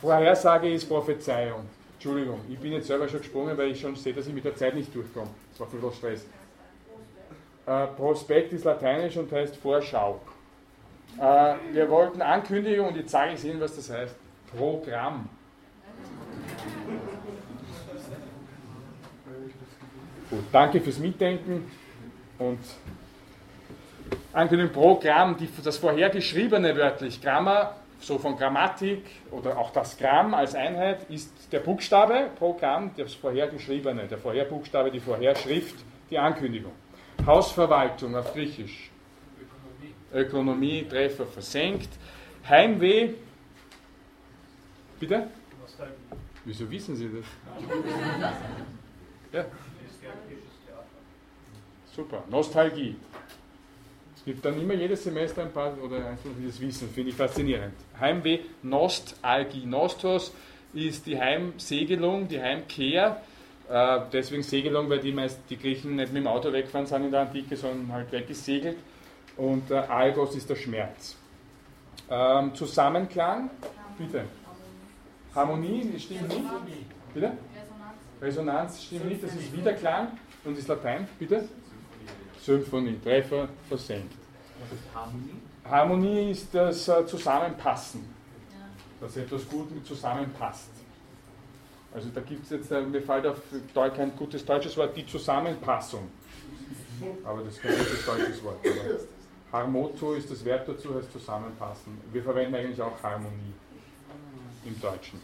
Vorhersage 0.00 0.72
ist 0.72 0.86
Prophezeiung. 0.86 1.66
Entschuldigung, 1.94 2.40
ich 2.50 2.58
bin 2.58 2.72
jetzt 2.72 2.86
selber 2.86 3.08
schon 3.08 3.20
gesprungen, 3.20 3.56
weil 3.56 3.70
ich 3.70 3.80
schon 3.80 3.96
sehe, 3.96 4.12
dass 4.12 4.26
ich 4.26 4.34
mit 4.34 4.44
der 4.44 4.54
Zeit 4.54 4.74
nicht 4.74 4.94
durchkomme. 4.94 5.30
Das 5.50 5.60
war 5.60 5.66
viel 5.68 5.80
Stress. 5.92 6.26
Äh, 7.66 7.86
Prospekt 7.96 8.52
ist 8.52 8.64
lateinisch 8.64 9.16
und 9.16 9.32
heißt 9.32 9.56
Vorschau. 9.56 10.20
Äh, 11.18 11.54
wir 11.72 11.88
wollten 11.88 12.20
Ankündigung 12.20 12.88
und 12.88 12.96
jetzt 12.96 13.10
sage 13.10 13.32
ich 13.32 13.44
Ihnen, 13.44 13.60
was 13.60 13.76
das 13.76 13.88
heißt. 13.88 14.14
Programm. 14.56 15.28
Gut, 20.30 20.44
danke 20.52 20.80
fürs 20.80 20.98
Mitdenken 20.98 21.70
und 22.38 22.58
Ankündigung 24.32 24.72
Programm, 24.72 25.36
die, 25.36 25.48
das 25.62 25.78
vorhergeschriebene 25.78 26.76
wörtlich, 26.76 27.20
Grammar, 27.22 27.76
so 28.00 28.18
von 28.18 28.36
Grammatik 28.36 29.04
oder 29.30 29.56
auch 29.58 29.70
das 29.70 29.96
Gramm 29.96 30.34
als 30.34 30.54
Einheit 30.54 31.08
ist 31.08 31.30
der 31.52 31.60
Buchstabe, 31.60 32.30
Programm, 32.38 32.90
das 32.96 33.14
vorhergeschriebene, 33.14 34.06
der 34.06 34.18
Vorherbuchstabe, 34.18 34.90
die 34.90 35.00
Vorherschrift, 35.00 35.76
die 36.10 36.18
Ankündigung. 36.18 36.72
Hausverwaltung 37.24 38.16
auf 38.16 38.32
Griechisch. 38.34 38.90
Ökonomie. 40.12 40.26
Ökonomie, 40.26 40.88
Treffer 40.88 41.26
versenkt. 41.26 41.88
Heimweh. 42.48 43.10
Bitte? 45.04 45.28
Nostalgie. 45.60 45.92
Wieso 46.46 46.70
wissen 46.70 46.96
Sie 46.96 47.10
das? 47.10 47.26
Ja, 49.34 49.44
super. 51.94 52.24
Nostalgie. 52.30 52.96
Es 54.16 54.24
gibt 54.24 54.42
dann 54.42 54.58
immer 54.58 54.72
jedes 54.72 55.04
Semester 55.04 55.42
ein 55.42 55.52
paar 55.52 55.76
oder 55.82 56.06
einzelne, 56.06 56.36
die 56.40 56.46
das 56.46 56.58
wissen, 56.58 56.88
finde 56.88 57.10
ich 57.10 57.16
faszinierend. 57.16 57.74
Heimweh, 58.00 58.38
Nostalgie. 58.62 59.66
Nostos 59.66 60.32
ist 60.72 61.04
die 61.04 61.20
Heimsegelung, 61.20 62.26
die 62.26 62.40
Heimkehr. 62.40 63.20
Äh, 63.68 64.00
deswegen 64.10 64.42
Segelung, 64.42 64.88
weil 64.88 65.00
die, 65.00 65.12
meist, 65.12 65.38
die 65.50 65.58
Griechen 65.58 65.96
nicht 65.96 66.14
mit 66.14 66.22
dem 66.22 66.28
Auto 66.28 66.50
wegfahren 66.50 66.86
sind 66.86 67.04
in 67.04 67.10
der 67.10 67.20
Antike, 67.20 67.58
sondern 67.58 67.92
halt 67.92 68.10
weggesegelt. 68.10 68.78
Und 69.36 69.70
äh, 69.70 69.74
Algos 69.74 70.34
ist 70.34 70.48
der 70.48 70.56
Schmerz. 70.56 71.14
Ähm, 72.08 72.54
Zusammenklang, 72.54 73.50
bitte. 73.98 74.24
Harmonie, 75.34 75.98
stimmt 75.98 76.28
nicht. 76.28 76.40
Bitte? 77.12 77.32
Resonanz 78.20 78.82
stimmt 78.82 79.06
nicht, 79.06 79.22
das 79.22 79.34
ist 79.34 79.52
Wiederklang 79.52 80.08
und 80.44 80.56
ist 80.56 80.68
Latein, 80.68 81.06
bitte? 81.18 81.48
Symphonie, 82.40 82.98
Treffer 83.02 83.48
versenkt. 83.68 84.14
Was 84.60 84.78
ist 84.78 84.94
Harmonie? 84.94 85.34
Harmonie 85.64 86.30
ist 86.30 86.54
das 86.54 86.88
äh, 86.88 87.06
Zusammenpassen, 87.06 88.04
dass 89.00 89.16
etwas 89.16 89.48
gut 89.48 89.70
mit 89.74 89.86
zusammenpasst. 89.86 90.70
Also 91.92 92.08
da 92.14 92.20
gibt 92.20 92.44
es 92.44 92.50
jetzt, 92.50 92.70
äh, 92.70 92.82
mir 92.82 93.00
fällt 93.00 93.26
auf 93.26 93.40
kein 93.74 94.14
gutes 94.16 94.44
deutsches 94.44 94.76
Wort, 94.76 94.96
die 94.96 95.06
Zusammenpassung. 95.06 96.10
Aber 97.24 97.42
das 97.42 97.54
ist 97.54 97.62
kein 97.62 97.76
gutes 97.76 98.04
deutsches 98.04 98.44
Wort. 98.44 98.58
Harmoto 99.52 100.14
ist 100.14 100.30
das 100.30 100.44
Verb 100.44 100.66
dazu, 100.66 100.94
heißt 100.96 101.12
zusammenpassen. 101.12 101.98
Wir 102.12 102.22
verwenden 102.22 102.54
eigentlich 102.56 102.80
auch 102.80 103.00
Harmonie. 103.02 103.54
Im 104.64 104.80
Deutschen. 104.80 105.20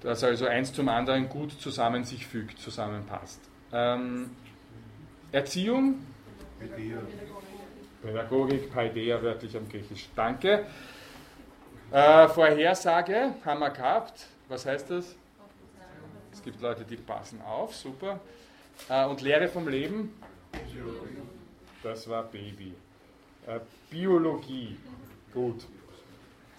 Das 0.00 0.22
also 0.22 0.46
eins 0.46 0.72
zum 0.72 0.88
anderen 0.88 1.28
gut 1.28 1.52
zusammen 1.60 2.04
sich 2.04 2.26
fügt, 2.26 2.58
zusammenpasst. 2.60 3.40
Ähm, 3.72 4.30
Erziehung, 5.32 6.06
Idee. 6.60 6.96
Pädagogik, 8.02 8.72
Paideia, 8.72 9.20
wörtlich 9.22 9.56
am 9.56 9.68
Griechisch. 9.68 10.08
Danke. 10.14 10.66
Äh, 11.90 12.28
Vorhersage 12.28 13.34
haben 13.44 13.60
wir 13.60 13.70
gehabt. 13.70 14.26
Was 14.48 14.66
heißt 14.66 14.90
das? 14.90 15.16
Es 16.32 16.42
gibt 16.42 16.60
Leute, 16.60 16.84
die 16.84 16.96
passen 16.96 17.40
auf, 17.42 17.74
super. 17.74 18.20
Äh, 18.88 19.04
und 19.06 19.20
Lehre 19.20 19.48
vom 19.48 19.68
Leben? 19.68 20.14
Das 21.82 22.08
war 22.08 22.22
Baby. 22.24 22.74
Äh, 23.46 23.60
Biologie, 23.90 24.76
gut. 25.34 25.66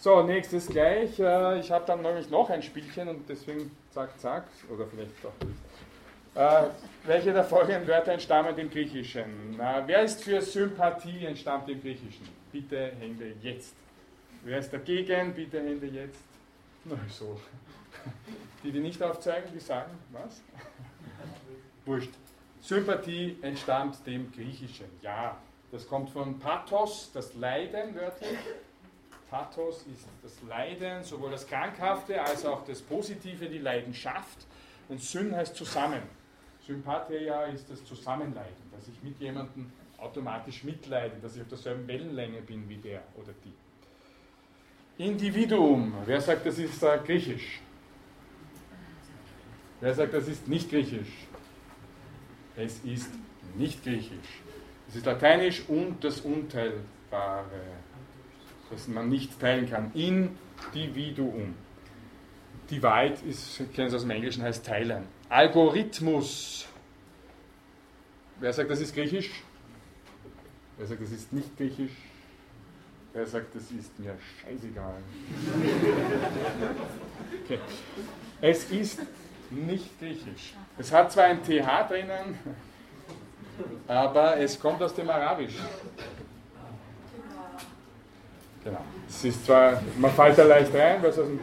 So, 0.02 0.24
nächstes 0.24 0.68
gleich. 0.68 1.20
Äh, 1.20 1.60
ich 1.60 1.70
habe 1.72 1.86
dann 1.86 2.02
nämlich 2.02 2.30
noch 2.30 2.50
ein 2.50 2.62
Spielchen 2.62 3.10
und 3.10 3.28
deswegen 3.28 3.70
zack, 3.92 4.18
zack, 4.18 4.46
oder 4.74 4.88
vielleicht 4.88 5.12
doch 5.22 5.34
nicht. 5.46 5.60
Äh, 6.36 6.70
welche 7.06 7.34
der 7.34 7.44
folgenden 7.44 7.86
Wörter 7.86 8.14
entstammen 8.14 8.56
dem 8.56 8.70
Griechischen? 8.70 9.58
Wer 9.58 10.04
ist 10.04 10.24
für 10.24 10.42
Sympathie 10.42 11.26
entstammt 11.26 11.68
dem 11.68 11.82
Griechischen? 11.82 12.30
Bitte 12.50 12.94
Hände 12.98 13.34
jetzt. 13.42 13.76
Wer 14.46 14.60
ist 14.60 14.72
dagegen? 14.72 15.34
Bitte 15.34 15.60
Hände 15.60 15.88
jetzt. 15.88 16.24
Na 16.86 16.96
so. 17.10 17.38
Die, 18.64 18.72
die 18.72 18.80
nicht 18.80 19.02
aufzeigen, 19.04 19.50
die 19.54 19.60
sagen, 19.60 19.92
was? 20.12 20.42
Wurscht. 21.86 22.12
Sympathie 22.62 23.38
entstammt 23.42 24.06
dem 24.06 24.32
Griechischen. 24.32 24.88
Ja, 25.02 25.38
das 25.72 25.88
kommt 25.88 26.10
von 26.10 26.40
Pathos, 26.40 27.10
das 27.14 27.34
Leiden 27.36 27.96
wörtlich. 27.96 28.38
Pathos 29.30 29.86
ist 29.94 30.08
das 30.24 30.42
Leiden, 30.48 31.04
sowohl 31.04 31.32
das 31.32 31.46
Krankhafte 31.46 32.22
als 32.22 32.46
auch 32.46 32.66
das 32.66 32.82
Positive, 32.82 33.48
die 33.48 33.60
Leidenschaft. 33.60 34.48
Und 34.88 35.02
Syn 35.02 35.36
heißt 35.36 35.56
zusammen. 35.56 36.02
Sympathia 36.66 37.46
ist 37.46 37.70
das 37.70 37.84
Zusammenleiden, 37.86 38.72
dass 38.72 38.88
ich 38.88 39.02
mit 39.04 39.20
jemandem 39.20 39.72
automatisch 39.98 40.64
mitleide, 40.64 41.16
dass 41.22 41.36
ich 41.36 41.42
auf 41.42 41.48
derselben 41.48 41.88
Wellenlänge 41.88 42.42
bin 42.42 42.68
wie 42.70 42.78
der 42.78 43.04
oder 43.16 43.34
die. 43.44 45.04
Individuum. 45.04 45.94
Wer 46.06 46.22
sagt, 46.22 46.46
das 46.46 46.58
ist 46.58 46.84
äh, 46.84 47.00
griechisch? 47.06 47.62
Wer 49.80 49.94
sagt, 49.94 50.14
das 50.14 50.28
ist 50.28 50.48
nicht 50.48 50.70
griechisch? 50.70 51.28
Es 52.56 52.80
ist 52.84 53.10
nicht 53.56 53.82
griechisch. 53.84 54.42
Es 54.90 54.98
ist 54.98 55.06
lateinisch 55.06 55.64
und 55.70 56.04
das 56.04 56.20
Unteilbare, 56.22 57.62
das 58.70 58.88
man 58.88 59.10
nicht 59.10 59.40
teilen 59.40 59.70
kann. 59.70 59.92
Individuum. 59.94 61.56
Divide 62.70 63.16
ist, 63.28 63.62
kennen 63.74 63.90
Sie 63.90 63.96
aus 63.96 64.04
dem 64.04 64.12
Englischen, 64.12 64.44
heißt 64.44 64.66
teilen. 64.66 65.04
Algorithmus. 65.28 66.68
Wer 68.40 68.54
sagt, 68.54 68.70
das 68.70 68.80
ist 68.80 68.94
griechisch? 68.94 69.32
Wer 70.78 70.88
sagt, 70.88 71.02
das 71.02 71.12
ist 71.12 71.34
nicht 71.34 71.58
griechisch? 71.58 71.92
Wer 73.12 73.26
sagt, 73.26 73.56
das 73.56 73.64
ist 73.72 74.00
mir 74.00 74.16
scheißegal? 74.42 74.94
Okay. 77.44 77.60
Es 78.42 78.66
ist 78.66 79.00
nicht 79.50 80.00
griechisch. 80.00 80.54
Es 80.78 80.92
hat 80.92 81.12
zwar 81.12 81.26
ein 81.26 81.44
TH 81.44 81.88
drinnen, 81.90 82.38
aber 83.88 84.38
es 84.38 84.60
kommt 84.60 84.82
aus 84.84 84.94
dem 84.94 85.10
Arabischen. 85.10 85.66
Genau. 88.64 88.80
Es 89.08 89.24
ist 89.24 89.46
zwar, 89.46 89.82
man 89.98 90.12
fällt 90.12 90.38
da 90.38 90.44
leicht 90.44 90.74
rein, 90.74 91.02
weil 91.02 91.10
es 91.10 91.20
aus 91.20 91.28
dem, 91.28 91.40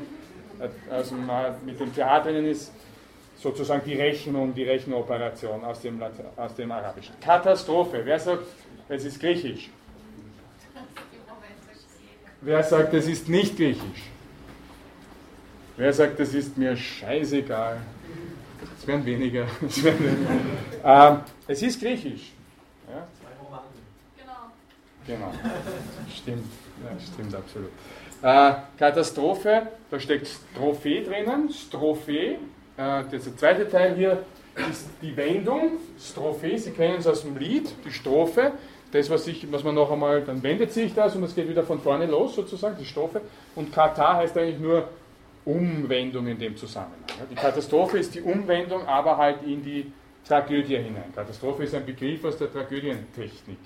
aus 0.90 1.09
dem, 1.09 1.66
mit 1.66 1.80
dem 1.80 1.93
TH 1.94 2.22
drinnen 2.24 2.47
ist, 2.47 2.72
sozusagen 3.38 3.82
die 3.84 3.94
Rechnung, 3.94 4.55
die 4.55 4.64
Rechenoperation 4.64 5.64
aus 5.64 5.80
dem, 5.80 6.01
aus 6.36 6.55
dem 6.55 6.70
Arabischen. 6.70 7.14
Katastrophe. 7.20 8.02
Wer 8.05 8.18
sagt, 8.18 8.44
es 8.88 9.05
ist 9.05 9.20
griechisch? 9.20 9.70
Wer 12.40 12.62
sagt, 12.62 12.94
es 12.94 13.09
ist 13.09 13.28
nicht 13.28 13.56
griechisch? 13.56 14.10
Wer 15.76 15.93
sagt, 15.93 16.20
es 16.20 16.32
ist 16.32 16.56
mir 16.56 16.76
scheißegal? 16.76 17.80
Es 18.78 18.86
werden 18.86 19.05
weniger. 19.05 19.47
Es, 19.66 19.82
werden 19.82 20.05
weniger. 20.05 20.30
Ähm, 20.84 21.20
es 21.47 21.62
ist 21.62 21.80
griechisch. 21.80 22.32
Ja? 22.88 23.06
Genau. 25.06 25.32
Genau. 25.32 25.32
Stimmt. 26.14 26.47
Ja, 26.85 27.01
stimmt 27.01 27.35
absolut. 27.35 27.70
Äh, 28.23 28.53
Katastrophe, 28.78 29.69
da 29.90 30.01
steckt 30.01 30.28
Strophe 30.28 31.03
drinnen. 31.03 31.51
Strophe, 31.51 32.12
äh, 32.12 32.36
der 32.77 33.20
zweite 33.36 33.69
Teil 33.69 33.94
hier 33.94 34.24
ist 34.70 34.89
die 35.03 35.16
Wendung. 35.16 35.73
Strophe, 35.98 36.59
Sie 36.59 36.70
kennen 36.70 36.97
es 36.98 37.07
aus 37.07 37.23
dem 37.23 37.36
Lied, 37.36 37.69
die 37.85 37.90
Strophe. 37.90 38.53
Das, 38.93 39.11
was, 39.11 39.27
ich, 39.27 39.51
was 39.53 39.65
man 39.65 39.74
noch 39.74 39.90
einmal, 39.90 40.23
dann 40.23 40.43
wendet 40.43 40.73
sich 40.73 40.94
das 40.94 41.16
und 41.16 41.24
es 41.24 41.35
geht 41.35 41.48
wieder 41.48 41.65
von 41.65 41.81
vorne 41.81 42.07
los, 42.07 42.35
sozusagen, 42.35 42.77
die 42.78 42.85
Strophe. 42.85 43.20
Und 43.55 43.73
Kata 43.73 44.16
heißt 44.16 44.39
eigentlich 44.39 44.61
nur 44.61 44.89
Umwendung 45.44 46.27
in 46.27 46.39
dem 46.39 46.57
Zusammenhang. 46.57 46.98
Die 47.31 47.35
Katastrophe 47.35 47.98
ist 47.98 48.15
die 48.15 48.20
Umwendung, 48.20 48.86
aber 48.86 49.16
halt 49.16 49.43
in 49.43 49.62
die 49.62 49.93
Tragödie 50.27 50.77
hinein. 50.77 51.12
Katastrophe 51.15 51.65
ist 51.65 51.74
ein 51.74 51.85
Begriff 51.85 52.24
aus 52.24 52.36
der 52.36 52.51
Tragödientechnik 52.53 53.59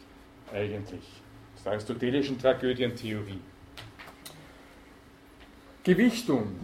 eigentlich, 0.52 1.19
der 1.64 1.72
aristotelischen 1.72 2.38
Tragödientheorie. 2.38 3.40
Gewichtung. 5.82 6.54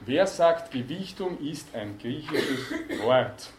Wer 0.00 0.26
sagt, 0.26 0.70
Gewichtung 0.70 1.38
ist 1.40 1.74
ein 1.74 1.98
griechisches 1.98 2.72
Wort? 3.02 3.50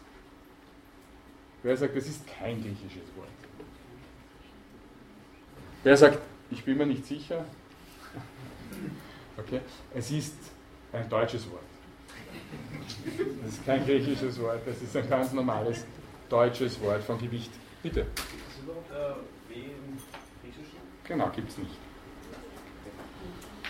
Wer 1.62 1.76
sagt, 1.76 1.96
das 1.96 2.06
ist 2.06 2.26
kein 2.26 2.60
griechisches 2.62 3.08
Wort? 3.16 3.28
Wer 5.82 5.96
sagt, 5.96 6.18
ich 6.50 6.64
bin 6.64 6.78
mir 6.78 6.86
nicht 6.86 7.06
sicher? 7.06 7.44
Okay. 9.36 9.60
Es 9.94 10.10
ist 10.10 10.36
ein 10.92 11.08
deutsches 11.08 11.50
Wort. 11.50 11.62
Das 13.42 13.52
ist 13.52 13.64
kein 13.64 13.84
griechisches 13.84 14.40
Wort, 14.40 14.60
das 14.66 14.80
ist 14.82 14.96
ein 14.96 15.08
ganz 15.08 15.32
normales 15.32 15.84
deutsches 16.28 16.80
Wort 16.80 17.02
von 17.02 17.18
Gewicht. 17.18 17.50
Bitte. 17.82 18.00
Ist 18.00 18.62
überhaupt 18.62 18.90
äh? 18.90 19.14
Genau, 21.10 21.28
gibt 21.34 21.50
es 21.50 21.58
nicht. 21.58 21.72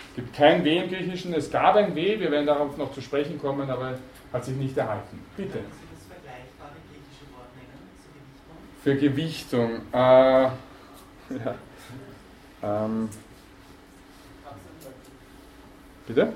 Es 0.09 0.15
gibt 0.15 0.35
kein 0.35 0.63
W 0.63 0.77
im 0.77 0.89
Griechischen. 0.89 1.33
Es 1.33 1.49
gab 1.49 1.75
ein 1.75 1.95
W, 1.95 2.19
wir 2.19 2.29
werden 2.29 2.45
darauf 2.45 2.77
noch 2.77 2.93
zu 2.93 3.01
sprechen 3.01 3.41
kommen, 3.41 3.67
aber 3.67 3.97
hat 4.31 4.45
sich 4.45 4.55
nicht 4.55 4.77
erhalten. 4.77 5.19
Bitte. 5.35 5.53
Können 5.53 5.65
Sie 5.71 5.87
das 5.91 6.05
vergleichbare 6.05 6.75
griechische 6.87 7.25
Wort 7.33 7.49
nennen 7.57 7.89
zur 7.97 8.93
Gewichtung? 8.93 9.71
Für 9.73 9.75
Gewichtung. 9.75 9.81
Äh, 9.91 10.43
ja. 12.63 12.85
ähm, 12.85 13.09
bitte? 16.05 16.33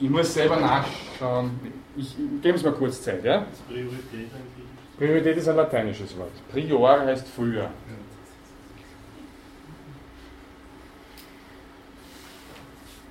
Ich 0.00 0.08
muss 0.08 0.32
selber 0.32 0.56
nachschauen. 0.56 1.60
Ich, 1.94 2.16
geben 2.40 2.56
Sie 2.56 2.64
mir 2.64 2.72
kurz 2.72 3.02
Zeit, 3.02 3.22
ja? 3.22 3.42
Ist 3.52 3.68
Priorität 3.68 4.30
eigentlich? 4.32 4.61
Priorität 5.02 5.36
ist 5.36 5.48
ein 5.48 5.56
lateinisches 5.56 6.16
Wort. 6.16 6.30
Prior 6.48 7.00
heißt 7.00 7.26
früher. 7.26 7.68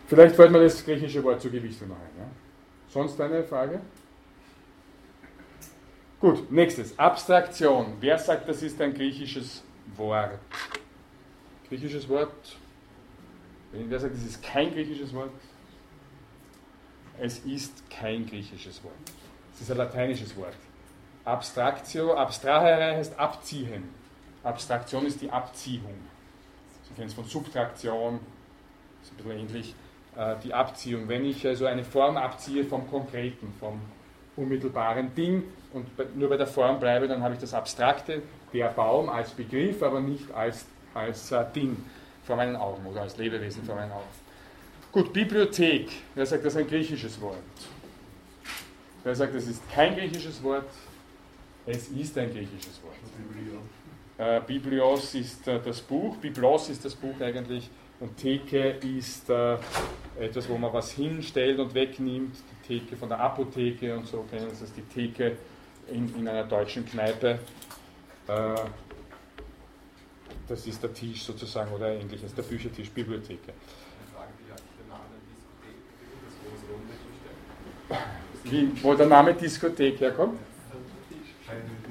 Vielleicht 0.07 0.38
fällt 0.38 0.51
mir 0.53 0.63
das 0.63 0.85
griechische 0.85 1.22
Wort 1.22 1.41
zur 1.41 1.51
Gewichtung 1.51 1.89
noch 1.89 1.97
ein. 1.97 2.18
Ja? 2.18 2.30
Sonst 2.88 3.19
eine 3.19 3.43
Frage? 3.43 3.81
Gut, 6.22 6.49
nächstes. 6.49 6.97
Abstraktion. 6.97 7.97
Wer 7.99 8.18
sagt, 8.18 8.47
das 8.47 8.63
ist 8.63 8.80
ein 8.80 8.93
griechisches 8.93 9.61
Wort? 9.97 10.39
Griechisches 11.68 12.07
Wort? 12.07 12.55
Wer 13.73 13.99
sagt, 13.99 14.15
das 14.15 14.23
ist 14.23 14.41
kein 14.41 14.72
griechisches 14.72 15.13
Wort? 15.13 15.31
Es 17.19 17.39
ist 17.39 17.84
kein 17.89 18.26
griechisches 18.26 18.81
Wort. 18.81 18.93
Es 19.53 19.59
ist 19.59 19.72
ein 19.72 19.77
lateinisches 19.77 20.34
Wort. 20.38 20.55
Abstraktio, 21.26 22.14
abstrahere 22.14 22.95
heißt 22.98 23.18
abziehen. 23.19 23.84
Abstraktion 24.43 25.06
ist 25.06 25.22
die 25.22 25.30
Abziehung. 25.30 25.95
Sie 26.88 26.93
kennen 26.95 27.07
es 27.07 27.14
von 27.14 27.26
Subtraktion, 27.26 28.19
ist 29.03 29.11
ein 29.11 29.18
bisschen 29.18 29.31
ähnlich. 29.31 29.76
Äh, 30.15 30.35
die 30.43 30.53
Abziehung. 30.53 31.07
Wenn 31.07 31.26
ich 31.26 31.45
also 31.48 31.65
eine 31.65 31.84
Form 31.84 32.18
abziehe 32.18 32.65
vom 32.65 32.89
Konkreten, 32.89 33.53
vom 33.60 33.80
unmittelbaren 34.35 35.14
Ding 35.15 35.43
und 35.73 35.88
nur 36.18 36.30
bei 36.30 36.38
der 36.38 36.48
Form 36.48 36.80
bleibe, 36.80 37.07
dann 37.07 37.23
habe 37.23 37.34
ich 37.35 37.39
das 37.39 37.53
Abstrakte, 37.53 38.22
der 38.53 38.68
Baum 38.69 39.10
als 39.10 39.31
Begriff, 39.31 39.81
aber 39.84 39.99
nicht 40.02 40.31
als, 40.34 40.65
als 40.93 41.31
äh, 41.31 41.45
Ding 41.56 41.77
vor 42.23 42.35
meinen 42.35 42.56
Augen 42.56 42.85
oder 42.85 43.02
als 43.02 43.18
Lebewesen 43.18 43.64
vor 43.64 43.76
meinen 43.76 43.91
Augen. 43.91 44.03
Gut, 44.91 45.14
Bibliothek. 45.14 45.89
Wer 46.15 46.26
sagt, 46.26 46.45
das 46.45 46.53
ist 46.53 46.60
ein 46.60 46.68
griechisches 46.68 47.19
Wort? 47.22 47.38
Wer 49.03 49.15
sagt, 49.15 49.34
das 49.34 49.48
ist 49.48 49.61
kein 49.72 49.95
griechisches 49.95 50.43
Wort? 50.43 50.65
Es 51.65 51.89
ist 51.89 52.17
ein 52.17 52.31
griechisches 52.31 52.81
Wort. 52.83 52.95
Äh, 54.17 54.41
Biblios 54.41 55.13
ist 55.15 55.47
äh, 55.47 55.59
das 55.63 55.81
Buch, 55.81 56.17
Biblos 56.17 56.69
ist 56.69 56.83
das 56.83 56.95
Buch 56.95 57.19
eigentlich 57.19 57.69
und 57.99 58.17
Theke 58.17 58.77
ist 58.97 59.29
äh, 59.29 59.57
etwas, 60.19 60.49
wo 60.49 60.57
man 60.57 60.73
was 60.73 60.91
hinstellt 60.91 61.59
und 61.59 61.73
wegnimmt. 61.73 62.35
Die 62.35 62.79
Theke 62.79 62.97
von 62.97 63.09
der 63.09 63.19
Apotheke 63.19 63.95
und 63.95 64.07
so 64.07 64.25
kennen 64.29 64.47
das 64.49 64.61
ist 64.61 64.75
die 64.75 64.81
Theke 64.81 65.38
in, 65.88 66.13
in 66.15 66.27
einer 66.27 66.43
deutschen 66.43 66.85
Kneipe. 66.85 67.39
Das 70.47 70.65
ist 70.67 70.81
der 70.81 70.93
Tisch 70.93 71.23
sozusagen 71.23 71.71
oder 71.73 71.91
ähnliches, 71.91 72.33
der 72.33 72.43
Büchertisch, 72.43 72.89
Bibliotheke. 72.91 73.51
Wie, 78.43 78.83
wo 78.83 78.93
der 78.93 79.07
Name 79.07 79.33
Diskothek 79.33 79.99
herkommt? 79.99 80.39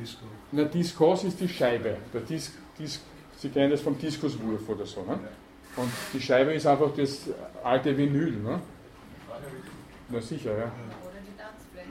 Disco. 0.01 0.25
Na, 0.53 0.65
Diskos 0.65 1.25
ist 1.25 1.41
die 1.41 1.49
Scheibe. 1.49 1.97
Der 2.13 2.21
Dis, 2.23 2.53
Dis, 2.79 3.01
Sie 3.37 3.49
kennen 3.49 3.71
das 3.71 3.81
vom 3.81 3.99
Diskuswurf 3.99 4.69
oder 4.69 4.87
so. 4.87 5.03
Ne? 5.03 5.19
Und 5.77 5.91
die 6.13 6.21
Scheibe 6.21 6.53
ist 6.53 6.67
einfach 6.67 6.91
das 6.97 7.29
alte 7.63 7.97
Vinyl. 7.97 8.33
Ne? 8.33 8.61
Na 10.09 10.21
sicher, 10.21 10.51
ja. 10.51 10.65
Oder 10.65 11.21
die 11.23 11.37
Tanzfläche. 11.39 11.89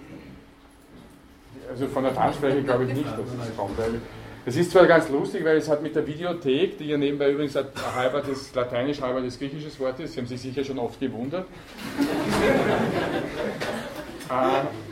Also 1.70 1.88
von 1.88 2.04
der 2.04 2.14
Tanzfläche 2.14 2.64
glaube 2.64 2.86
ich 2.86 2.94
nicht, 2.94 3.08
dass 3.08 3.48
es 3.50 3.56
kommt. 3.56 3.78
Weil 3.78 4.02
das 4.46 4.56
ist 4.56 4.72
zwar 4.72 4.88
ganz 4.88 5.10
lustig, 5.10 5.44
weil 5.46 5.58
es 5.58 5.70
hat 5.70 5.82
mit 5.82 5.96
der 5.96 6.06
Videothek, 6.06 6.78
die 6.78 6.86
ja 6.86 6.98
nebenbei 6.98 7.32
übrigens 7.32 7.56
ein 7.56 7.66
halber 7.96 8.22
das 8.22 8.54
Lateinisch, 8.54 9.02
halber 9.02 9.22
das 9.22 9.38
griechische 9.38 9.80
Wort 9.80 10.00
ist, 10.00 10.14
Sie 10.14 10.20
haben 10.20 10.28
sich 10.28 10.42
sicher 10.42 10.64
schon 10.64 10.80
oft 10.80 11.00
gewundert. 11.00 11.46
äh, 14.30 14.34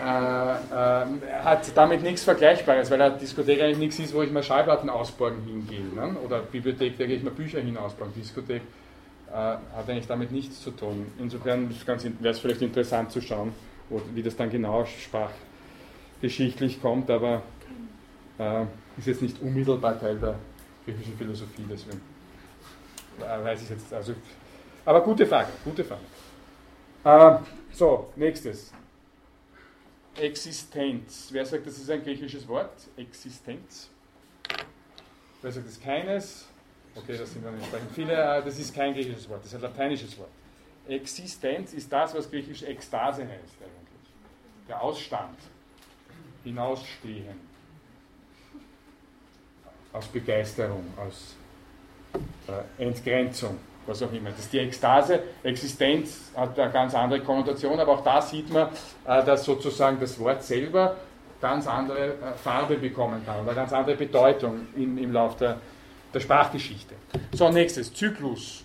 äh, 0.00 0.02
äh, 0.02 1.06
hat 1.44 1.76
damit 1.76 2.02
nichts 2.02 2.24
Vergleichbares, 2.24 2.90
weil 2.90 3.02
eine 3.02 3.18
Diskothek 3.18 3.60
eigentlich 3.60 3.78
nichts 3.78 3.98
ist, 3.98 4.14
wo 4.14 4.22
ich 4.22 4.32
mal 4.32 4.42
Schallplatten 4.42 4.88
ausborgen 4.88 5.42
hingehe. 5.44 5.84
Ne? 5.94 6.16
Oder 6.24 6.40
Bibliothek, 6.40 6.96
da 6.96 7.04
gehe 7.06 7.16
ich 7.16 7.22
mal 7.22 7.32
Bücher 7.32 7.60
hin 7.60 7.76
ausborgen. 7.76 8.14
Diskothek 8.14 8.62
äh, 9.28 9.32
hat 9.34 9.88
eigentlich 9.88 10.06
damit 10.06 10.32
nichts 10.32 10.62
zu 10.62 10.70
tun. 10.70 11.06
Insofern 11.18 11.68
wäre 11.68 12.32
es 12.32 12.38
vielleicht 12.38 12.62
interessant 12.62 13.12
zu 13.12 13.20
schauen, 13.20 13.52
wo, 13.90 14.00
wie 14.14 14.22
das 14.22 14.36
dann 14.36 14.48
genau 14.48 14.86
sprachgeschichtlich 14.86 16.80
kommt, 16.80 17.10
aber 17.10 17.42
äh, 18.38 18.62
ist 18.96 19.06
jetzt 19.06 19.22
nicht 19.22 19.40
unmittelbar 19.42 20.00
Teil 20.00 20.16
der 20.18 20.36
griechischen 20.86 21.16
Philosophie, 21.18 21.64
deswegen 21.70 22.00
äh, 23.20 23.44
weiß 23.44 23.62
ich 23.62 23.68
jetzt. 23.68 23.92
Also, 23.92 24.14
aber 24.84 25.02
gute 25.02 25.26
Frage, 25.26 25.48
gute 25.62 25.84
Frage. 25.84 26.00
Äh, 27.04 27.38
so, 27.72 28.08
nächstes. 28.16 28.72
Existenz. 30.20 31.28
Wer 31.32 31.44
sagt, 31.46 31.66
das 31.66 31.78
ist 31.78 31.90
ein 31.90 32.02
griechisches 32.02 32.46
Wort? 32.46 32.72
Existenz. 32.96 33.88
Wer 35.42 35.50
sagt, 35.52 35.66
das 35.66 35.72
ist 35.74 35.82
keines? 35.82 36.46
Okay, 36.94 37.16
das 37.16 37.32
sind 37.32 37.44
dann 37.44 37.54
entsprechend 37.54 37.92
viele. 37.92 38.12
äh, 38.12 38.42
Das 38.44 38.58
ist 38.58 38.74
kein 38.74 38.92
griechisches 38.92 39.28
Wort, 39.28 39.40
das 39.40 39.48
ist 39.48 39.54
ein 39.54 39.62
lateinisches 39.62 40.18
Wort. 40.18 40.30
Existenz 40.88 41.72
ist 41.72 41.92
das, 41.92 42.14
was 42.14 42.28
griechisch 42.30 42.62
Ekstase 42.62 43.22
heißt 43.22 43.32
eigentlich. 43.60 44.10
Der 44.68 44.82
Ausstand. 44.82 45.38
Hinausstehen. 46.42 47.48
Aus 49.92 50.06
Begeisterung, 50.06 50.84
aus 50.96 51.34
äh, 52.48 52.82
Entgrenzung, 52.82 53.58
was 53.90 54.02
auch 54.02 54.12
immer. 54.12 54.30
Das 54.30 54.40
ist 54.40 54.52
die 54.52 54.58
Ekstase. 54.58 55.22
Existenz 55.42 56.32
hat 56.36 56.58
eine 56.58 56.72
ganz 56.72 56.94
andere 56.94 57.20
Konnotation, 57.20 57.78
aber 57.78 57.92
auch 57.92 58.04
da 58.04 58.22
sieht 58.22 58.50
man, 58.50 58.68
äh, 59.04 59.24
dass 59.24 59.44
sozusagen 59.44 60.00
das 60.00 60.18
Wort 60.18 60.42
selber 60.42 60.96
ganz 61.40 61.66
andere 61.66 62.14
äh, 62.14 62.32
Farbe 62.42 62.76
bekommen 62.76 63.22
kann 63.26 63.42
oder 63.42 63.54
ganz 63.54 63.72
andere 63.72 63.96
Bedeutung 63.96 64.68
in, 64.76 64.96
im 64.96 65.12
Laufe 65.12 65.38
der, 65.38 65.60
der 66.14 66.20
Sprachgeschichte. 66.20 66.94
So, 67.32 67.50
nächstes, 67.50 67.92
Zyklus. 67.92 68.64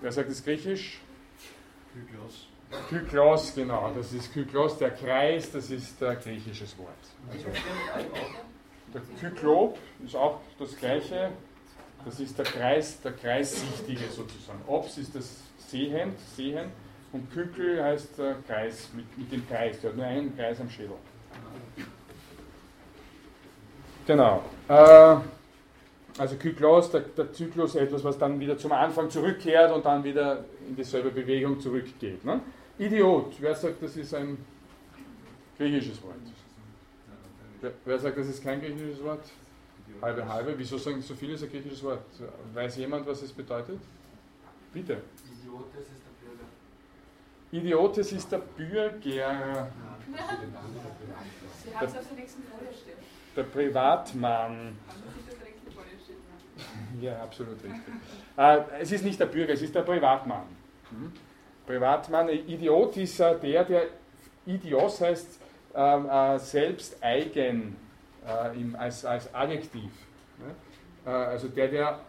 Wer 0.00 0.12
sagt 0.12 0.30
das 0.30 0.44
Griechisch? 0.44 1.00
Kyklos. 1.92 2.46
Kyklos, 2.88 3.54
genau, 3.54 3.92
das 3.94 4.12
ist 4.12 4.32
Kyklos, 4.32 4.78
der 4.78 4.90
Kreis, 4.90 5.52
das 5.52 5.70
ist 5.70 6.02
ein 6.02 6.18
griechisches 6.18 6.76
Wort. 6.78 6.88
Also, 7.30 7.46
der 8.94 9.02
Kyklop 9.20 9.78
ist 10.04 10.16
auch 10.16 10.40
das 10.58 10.76
gleiche, 10.76 11.30
das 12.04 12.20
ist 12.20 12.38
der 12.38 12.44
Kreis, 12.44 13.00
der 13.00 13.12
Kreissichtige 13.12 14.08
sozusagen. 14.10 14.60
Ops 14.66 14.98
ist 14.98 15.14
das 15.14 15.40
Sehend, 15.68 16.18
Sehen 16.36 16.70
und 17.12 17.30
Kykel 17.32 17.82
heißt 17.82 18.18
der 18.18 18.36
Kreis, 18.46 18.88
mit, 18.94 19.16
mit 19.16 19.32
dem 19.32 19.46
Kreis, 19.48 19.80
der 19.80 19.90
hat 19.90 19.96
nur 19.96 20.06
einen 20.06 20.36
Kreis 20.36 20.60
am 20.60 20.68
Schädel. 20.68 20.96
Genau. 24.06 24.42
Äh, 24.68 25.16
also 26.18 26.36
Kyklos, 26.36 26.90
der, 26.90 27.00
der 27.00 27.32
Zyklus, 27.32 27.74
etwas, 27.74 28.04
was 28.04 28.18
dann 28.18 28.38
wieder 28.40 28.58
zum 28.58 28.72
Anfang 28.72 29.08
zurückkehrt 29.08 29.72
und 29.72 29.84
dann 29.84 30.02
wieder 30.04 30.44
in 30.68 30.76
dieselbe 30.76 31.10
Bewegung 31.10 31.60
zurückgeht. 31.60 32.24
Ne? 32.24 32.40
Idiot, 32.78 33.34
wer 33.38 33.54
sagt, 33.54 33.82
das 33.82 33.96
ist 33.96 34.14
ein 34.14 34.38
griechisches 35.56 36.02
Wort? 36.02 36.14
Wer, 37.60 37.72
wer 37.84 37.98
sagt, 37.98 38.18
das 38.18 38.26
ist 38.26 38.42
kein 38.42 38.60
griechisches 38.60 39.02
Wort? 39.02 39.24
Halbe, 40.00 40.28
halbe. 40.28 40.54
Wieso 40.58 40.78
sagen 40.78 41.02
so 41.02 41.14
viele 41.14 41.34
ist 41.34 41.42
ein 41.44 41.50
griechisches 41.50 41.82
Wort? 41.82 42.02
Weiß 42.54 42.76
jemand, 42.76 43.06
was 43.06 43.22
es 43.22 43.32
bedeutet? 43.32 43.80
Bitte. 44.72 45.02
Idiotes 45.32 45.82
ist 45.82 46.02
der 46.02 46.10
Bürger. 46.26 46.46
Idiotes 47.52 48.12
ist 48.12 48.32
der 48.32 48.38
Bürger, 48.38 48.92
Sie 51.64 51.74
haben 51.76 51.86
es 51.86 51.96
auf 51.96 52.08
der 52.08 52.16
nächsten 52.16 52.42
Folie 52.42 52.72
stehen. 52.72 52.96
der 53.36 53.42
Privatmann. 53.44 54.50
Haben 54.50 54.76
Sie 55.14 55.22
sich 55.22 55.32
auf 55.32 55.38
der 55.38 55.48
nächsten 55.48 55.70
Folie 55.70 55.98
stehen? 56.02 57.02
Ja, 57.02 57.22
absolut 57.22 57.62
richtig. 57.62 57.94
Äh, 58.36 58.80
es 58.80 58.92
ist 58.92 59.04
nicht 59.04 59.20
der 59.20 59.26
Bürger, 59.26 59.52
es 59.52 59.62
ist 59.62 59.74
der 59.74 59.82
Privatmann. 59.82 60.46
Mhm. 60.90 61.12
Privatmann, 61.66 62.28
Idiot 62.28 62.96
ist 62.96 63.18
der, 63.18 63.34
der 63.34 63.86
Idios 64.46 65.00
heißt 65.00 65.40
ähm, 65.74 66.08
äh, 66.08 66.38
selbst 66.38 67.02
eigen 67.02 67.76
äh, 68.26 68.56
im, 68.58 68.76
als, 68.76 69.04
als 69.04 69.32
Adjektiv. 69.34 69.90
Ne? 70.38 70.54
Äh, 71.06 71.10
also 71.10 71.48
der, 71.48 71.68
der 71.68 72.00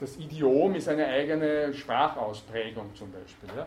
das 0.00 0.16
Idiom 0.16 0.74
ist 0.74 0.88
eine 0.88 1.06
eigene 1.06 1.74
Sprachausprägung 1.74 2.94
zum 2.94 3.12
Beispiel. 3.12 3.50
Ja? 3.54 3.66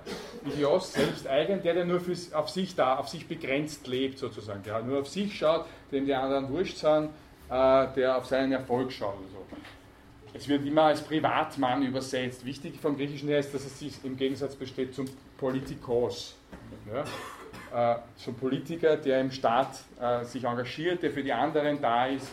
Idios, 0.52 0.94
selbst 0.94 1.28
eigen, 1.28 1.62
der, 1.62 1.76
der 1.76 1.86
nur 1.86 2.00
für, 2.00 2.16
auf 2.36 2.50
sich 2.50 2.76
da, 2.76 2.96
auf 2.96 3.08
sich 3.08 3.28
begrenzt 3.28 3.86
lebt 3.86 4.18
sozusagen, 4.18 4.64
der 4.64 4.82
nur 4.82 5.02
auf 5.02 5.08
sich 5.08 5.38
schaut, 5.38 5.66
dem 5.92 6.08
die 6.08 6.14
anderen 6.16 6.50
wurscht 6.50 6.78
sind, 6.78 7.10
äh, 7.50 7.88
der 7.96 8.18
auf 8.18 8.26
seinen 8.26 8.52
Erfolg 8.52 8.92
schaut 8.92 9.16
oder 9.20 9.30
so. 9.32 9.58
Es 10.34 10.48
wird 10.48 10.66
immer 10.66 10.84
als 10.84 11.04
Privatmann 11.04 11.84
übersetzt. 11.84 12.44
Wichtig 12.44 12.80
vom 12.82 12.98
Griechischen 12.98 13.30
her 13.30 13.38
ist, 13.38 13.54
dass 13.54 13.64
es 13.64 13.78
sich 13.78 14.04
im 14.04 14.18
Gegensatz 14.18 14.56
besteht 14.56 14.96
zum 14.96 15.06
Politikos. 15.38 16.36
Ja? 16.92 17.04
Äh, 17.74 17.96
zum 18.18 18.36
Politiker, 18.36 18.98
der 18.98 19.20
im 19.20 19.32
Staat 19.32 19.80
äh, 20.00 20.24
sich 20.26 20.44
engagiert, 20.44 21.02
der 21.02 21.10
für 21.10 21.24
die 21.24 21.34
anderen 21.34 21.82
da 21.82 22.06
ist 22.06 22.32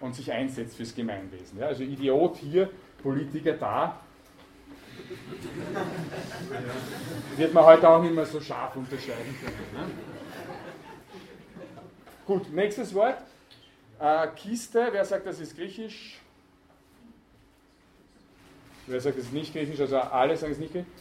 und 0.00 0.14
sich 0.14 0.30
einsetzt 0.30 0.76
fürs 0.76 0.94
Gemeinwesen. 0.94 1.58
Ja? 1.58 1.68
Also 1.68 1.82
Idiot 1.82 2.36
hier, 2.36 2.68
Politiker 3.02 3.54
da. 3.54 3.98
Wird 7.38 7.54
man 7.54 7.64
heute 7.64 7.88
auch 7.88 8.02
nicht 8.02 8.14
mehr 8.14 8.26
so 8.26 8.38
scharf 8.38 8.76
unterscheiden 8.76 9.34
können. 9.42 9.86
Ne? 9.86 9.94
Gut, 12.26 12.52
nächstes 12.52 12.92
Wort. 12.92 13.16
Äh, 13.98 14.26
Kiste, 14.36 14.88
wer 14.90 15.06
sagt, 15.06 15.26
das 15.26 15.40
ist 15.40 15.56
griechisch? 15.56 16.20
Wer 18.86 19.00
sagt, 19.00 19.16
das 19.16 19.24
ist 19.24 19.32
nicht 19.32 19.54
griechisch? 19.54 19.80
Also 19.80 19.96
alle 19.96 20.36
sagen 20.36 20.52
es 20.52 20.58
nicht 20.58 20.72
griechisch. 20.72 20.92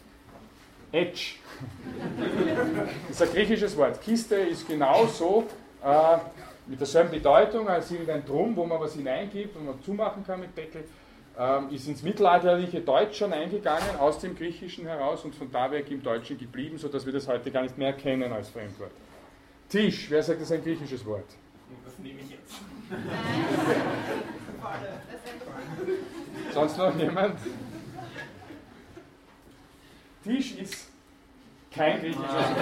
Edge. 0.91 1.35
Das 3.07 3.21
ist 3.21 3.21
ein 3.21 3.33
griechisches 3.33 3.77
Wort. 3.77 4.01
Kiste 4.01 4.35
ist 4.35 4.67
genauso 4.67 5.45
äh, 5.83 6.17
mit 6.67 6.79
derselben 6.79 7.11
Bedeutung 7.11 7.67
als 7.67 7.91
irgendein 7.91 8.25
Drum, 8.25 8.55
wo 8.55 8.65
man 8.65 8.79
was 8.79 8.95
hineingibt 8.95 9.55
und 9.55 9.65
man 9.65 9.81
zumachen 9.83 10.25
kann 10.25 10.39
mit 10.39 10.57
Deckel. 10.57 10.83
Ähm, 11.37 11.69
ist 11.71 11.87
ins 11.87 12.03
mittelalterliche 12.03 12.81
Deutsch 12.81 13.17
schon 13.17 13.31
eingegangen, 13.31 13.95
aus 13.99 14.19
dem 14.19 14.35
Griechischen 14.35 14.85
heraus 14.85 15.23
und 15.23 15.33
von 15.33 15.49
da 15.49 15.71
weg 15.71 15.89
im 15.89 16.03
Deutschen 16.03 16.37
geblieben, 16.37 16.77
sodass 16.77 17.05
wir 17.05 17.13
das 17.13 17.27
heute 17.27 17.51
gar 17.51 17.63
nicht 17.63 17.77
mehr 17.77 17.93
kennen 17.93 18.31
als 18.33 18.49
Fremdwort. 18.49 18.91
Tisch, 19.69 20.09
wer 20.09 20.21
sagt, 20.21 20.41
das 20.41 20.51
ist 20.51 20.57
ein 20.57 20.63
griechisches 20.63 21.05
Wort? 21.05 21.25
Das 21.85 21.97
nehme 21.99 22.19
ich 22.19 22.31
jetzt. 22.31 22.55
Sonst 26.53 26.77
noch 26.77 26.93
jemand? 26.97 27.37
Tisch 30.23 30.55
ist 30.57 30.87
kein 31.71 31.99
griechisches 31.99 32.25
Wort. 32.27 32.57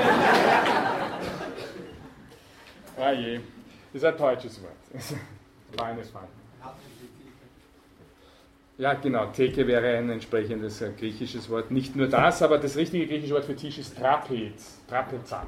Ah 2.97 3.11
je, 3.11 3.39
ist 3.93 4.05
ein 4.05 4.17
deutsches 4.17 4.61
Wort. 4.61 4.73
Frage. 6.11 6.27
Ja, 8.77 8.93
genau, 8.93 9.25
Theke 9.27 9.67
wäre 9.67 9.97
ein 9.97 10.09
entsprechendes 10.09 10.81
äh, 10.81 10.91
griechisches 10.97 11.49
Wort. 11.49 11.69
Nicht 11.69 11.97
nur 11.97 12.07
das, 12.07 12.41
aber 12.41 12.57
das 12.57 12.77
richtige 12.77 13.07
griechische 13.07 13.33
Wort 13.33 13.43
für 13.43 13.55
Tisch 13.55 13.77
ist 13.77 13.97
Trapez. 13.97 14.79
Trapeza. 14.87 15.45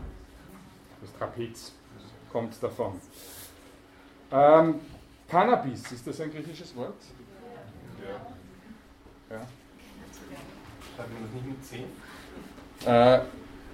Das 1.00 1.14
Trapez 1.18 1.72
kommt 2.30 2.62
davon. 2.62 3.00
Ähm, 4.32 4.76
Cannabis, 5.30 5.92
ist 5.94 6.06
das 6.06 6.20
ein 6.20 6.30
griechisches 6.32 6.76
Wort? 6.76 6.94
Ja. 9.30 9.38
Ja. 9.38 9.48
Schreibt 11.02 11.14
man 11.14 11.24
das 11.24 11.34
nicht 11.34 11.48
mit 11.48 11.66
10? 11.66 11.84
Äh, 12.86 13.20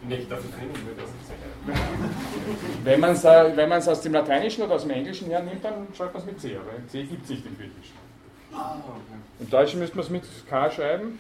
Nicht, 0.08 0.32
das 0.32 0.40
ist 0.40 0.46
nicht 0.46 0.86
mit 0.86 0.98
das 0.98 1.10
ist 1.10 1.28
10. 1.28 2.86
wenn 2.86 3.00
man 3.00 3.12
es 3.12 3.24
wenn 3.24 3.70
man's 3.70 3.88
aus 3.88 4.02
dem 4.02 4.14
Lateinischen 4.14 4.64
oder 4.64 4.76
aus 4.76 4.84
dem 4.84 4.92
Englischen 4.92 5.30
hernimmt, 5.30 5.64
dann 5.64 5.88
schreibt 5.96 6.14
man 6.14 6.24
es 6.24 6.28
mit 6.28 6.40
C, 6.40 6.56
aber 6.56 6.88
C 6.88 7.04
gibt 7.04 7.24
es 7.24 7.30
nicht 7.30 7.46
im 7.46 7.58
Griechischen. 7.58 7.98
Ah, 8.54 8.76
okay. 8.76 9.20
Im 9.40 9.50
Deutschen 9.50 9.80
müsste 9.80 9.98
man 9.98 10.06
es 10.06 10.10
mit 10.12 10.24
K 10.50 10.72
schreiben. 10.72 11.20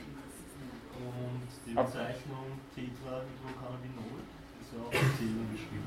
Und 0.95 1.47
die 1.65 1.73
Bezeichnung 1.73 2.47
Tetrahydrocannabinol 2.73 4.19
ist 4.61 4.71
ja 4.73 4.79
auch 4.85 4.91
mit 4.91 5.17
C 5.17 5.23
geschrieben. 5.51 5.83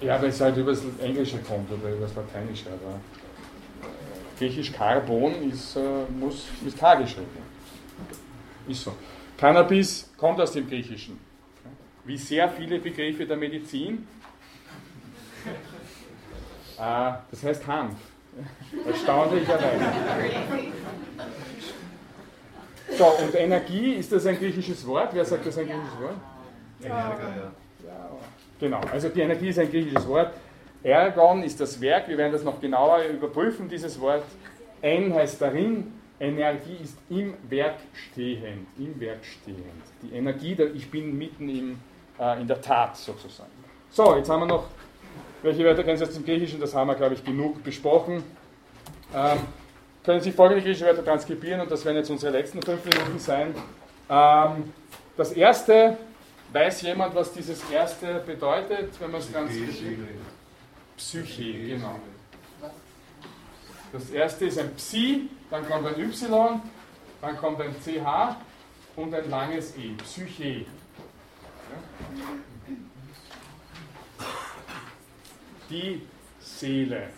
Ja, 0.00 0.20
weil 0.20 0.30
es 0.30 0.40
halt 0.40 0.56
über 0.56 0.72
das 0.72 0.82
Englische 1.00 1.38
kommt 1.38 1.70
oder 1.70 1.90
über 1.90 2.06
das 2.06 2.14
Lateinische. 2.16 2.66
Aber 2.70 2.98
Griechisch 4.38 4.72
Carbon 4.72 5.48
ist, 5.50 5.76
äh, 5.76 5.80
muss 6.18 6.46
mit 6.62 6.76
K 6.76 6.96
geschrieben. 6.96 7.55
Ist 8.68 8.82
so. 8.82 8.92
Cannabis 9.36 10.10
kommt 10.16 10.40
aus 10.40 10.52
dem 10.52 10.68
Griechischen. 10.68 11.18
Wie 12.04 12.16
sehr 12.16 12.48
viele 12.48 12.78
Begriffe 12.78 13.26
der 13.26 13.36
Medizin. 13.36 14.06
Äh, 16.78 16.78
das 17.30 17.42
heißt 17.42 17.66
Hanf. 17.66 17.96
Erstaunlicherweise. 18.86 19.84
So, 22.96 23.04
und 23.04 23.34
Energie, 23.34 23.94
ist 23.94 24.12
das 24.12 24.26
ein 24.26 24.38
griechisches 24.38 24.86
Wort? 24.86 25.10
Wer 25.12 25.24
sagt, 25.24 25.46
das 25.46 25.58
ein 25.58 25.66
griechisches 25.66 26.00
Wort? 26.00 26.16
Energiker, 26.82 27.28
ja. 27.36 27.52
Ja, 27.86 28.10
genau. 28.60 28.80
Also 28.92 29.08
die 29.08 29.20
Energie 29.20 29.48
ist 29.48 29.58
ein 29.58 29.70
griechisches 29.70 30.06
Wort. 30.06 30.32
Ergon 30.82 31.42
ist 31.42 31.60
das 31.60 31.80
Werk, 31.80 32.08
wir 32.08 32.16
werden 32.16 32.32
das 32.32 32.44
noch 32.44 32.60
genauer 32.60 33.02
überprüfen, 33.04 33.68
dieses 33.68 34.00
Wort. 34.00 34.22
En 34.82 35.12
heißt 35.14 35.40
darin, 35.40 35.92
Energie 36.18 36.78
ist 36.82 36.96
im 37.10 37.34
Werk 37.50 37.76
stehend, 37.92 38.66
im 38.78 38.98
Werk 39.00 39.20
stehend. 39.24 39.60
Die 40.02 40.14
Energie, 40.14 40.54
der- 40.54 40.74
ich 40.74 40.90
bin 40.90 41.16
mitten 41.16 41.48
im, 41.48 41.78
äh, 42.18 42.40
in 42.40 42.46
der 42.48 42.60
Tat 42.60 42.96
sozusagen. 42.96 43.50
So, 43.90 44.16
jetzt 44.16 44.28
haben 44.30 44.40
wir 44.40 44.46
noch, 44.46 44.64
welche 45.42 45.62
Wörter 45.64 45.84
kennen 45.84 45.98
Sie 45.98 46.04
aus 46.04 46.14
dem 46.14 46.24
Griechischen? 46.24 46.58
Das 46.60 46.74
haben 46.74 46.88
wir, 46.88 46.94
glaube 46.94 47.14
ich, 47.14 47.24
genug 47.24 47.62
besprochen. 47.62 48.22
Ähm, 49.14 49.38
können 50.04 50.20
Sie 50.20 50.32
folgende 50.32 50.62
griechische 50.62 50.86
Wörter 50.86 51.04
transkribieren 51.04 51.60
und 51.60 51.70
das 51.70 51.84
werden 51.84 51.96
jetzt 51.98 52.10
unsere 52.10 52.32
letzten 52.32 52.62
fünf 52.62 52.84
Minuten 52.84 53.18
sein. 53.18 53.54
Ähm, 54.08 54.72
das 55.16 55.32
erste, 55.32 55.98
weiß 56.52 56.82
jemand, 56.82 57.14
was 57.14 57.32
dieses 57.32 57.68
erste 57.70 58.22
bedeutet, 58.26 58.90
wenn 59.00 59.10
man 59.10 59.20
es 59.20 59.30
transkribiert? 59.30 59.98
Psyche, 60.96 61.52
genau. 61.68 62.00
Das 63.92 64.10
erste 64.10 64.46
ist 64.46 64.58
ein 64.58 64.74
Psi, 64.74 65.28
dann 65.50 65.68
kommt 65.68 65.86
ein 65.86 66.00
Y, 66.00 66.60
dann 67.20 67.36
kommt 67.36 67.60
ein 67.60 67.74
CH 67.80 68.36
und 68.96 69.14
ein 69.14 69.30
langes 69.30 69.76
E. 69.76 69.94
Psyche. 70.02 70.66
Die 75.68 76.02
Seele. 76.40 77.08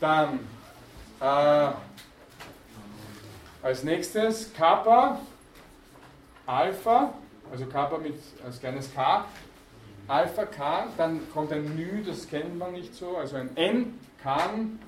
Dann 0.00 0.40
äh, 1.20 1.70
als 3.62 3.82
nächstes 3.82 4.52
Kappa, 4.52 5.20
Alpha, 6.46 7.14
also 7.50 7.66
Kappa 7.66 7.98
mit 7.98 8.14
als 8.44 8.60
kleines 8.60 8.92
K, 8.94 9.24
Alpha 10.08 10.44
K, 10.44 10.86
dann 10.96 11.20
kommt 11.32 11.52
ein 11.52 11.74
Nü, 11.76 12.04
das 12.04 12.28
kennt 12.28 12.58
man 12.58 12.72
nicht 12.72 12.94
so, 12.94 13.16
also 13.16 13.36
ein 13.36 13.56
N, 13.56 13.98
Kan, 14.22 14.78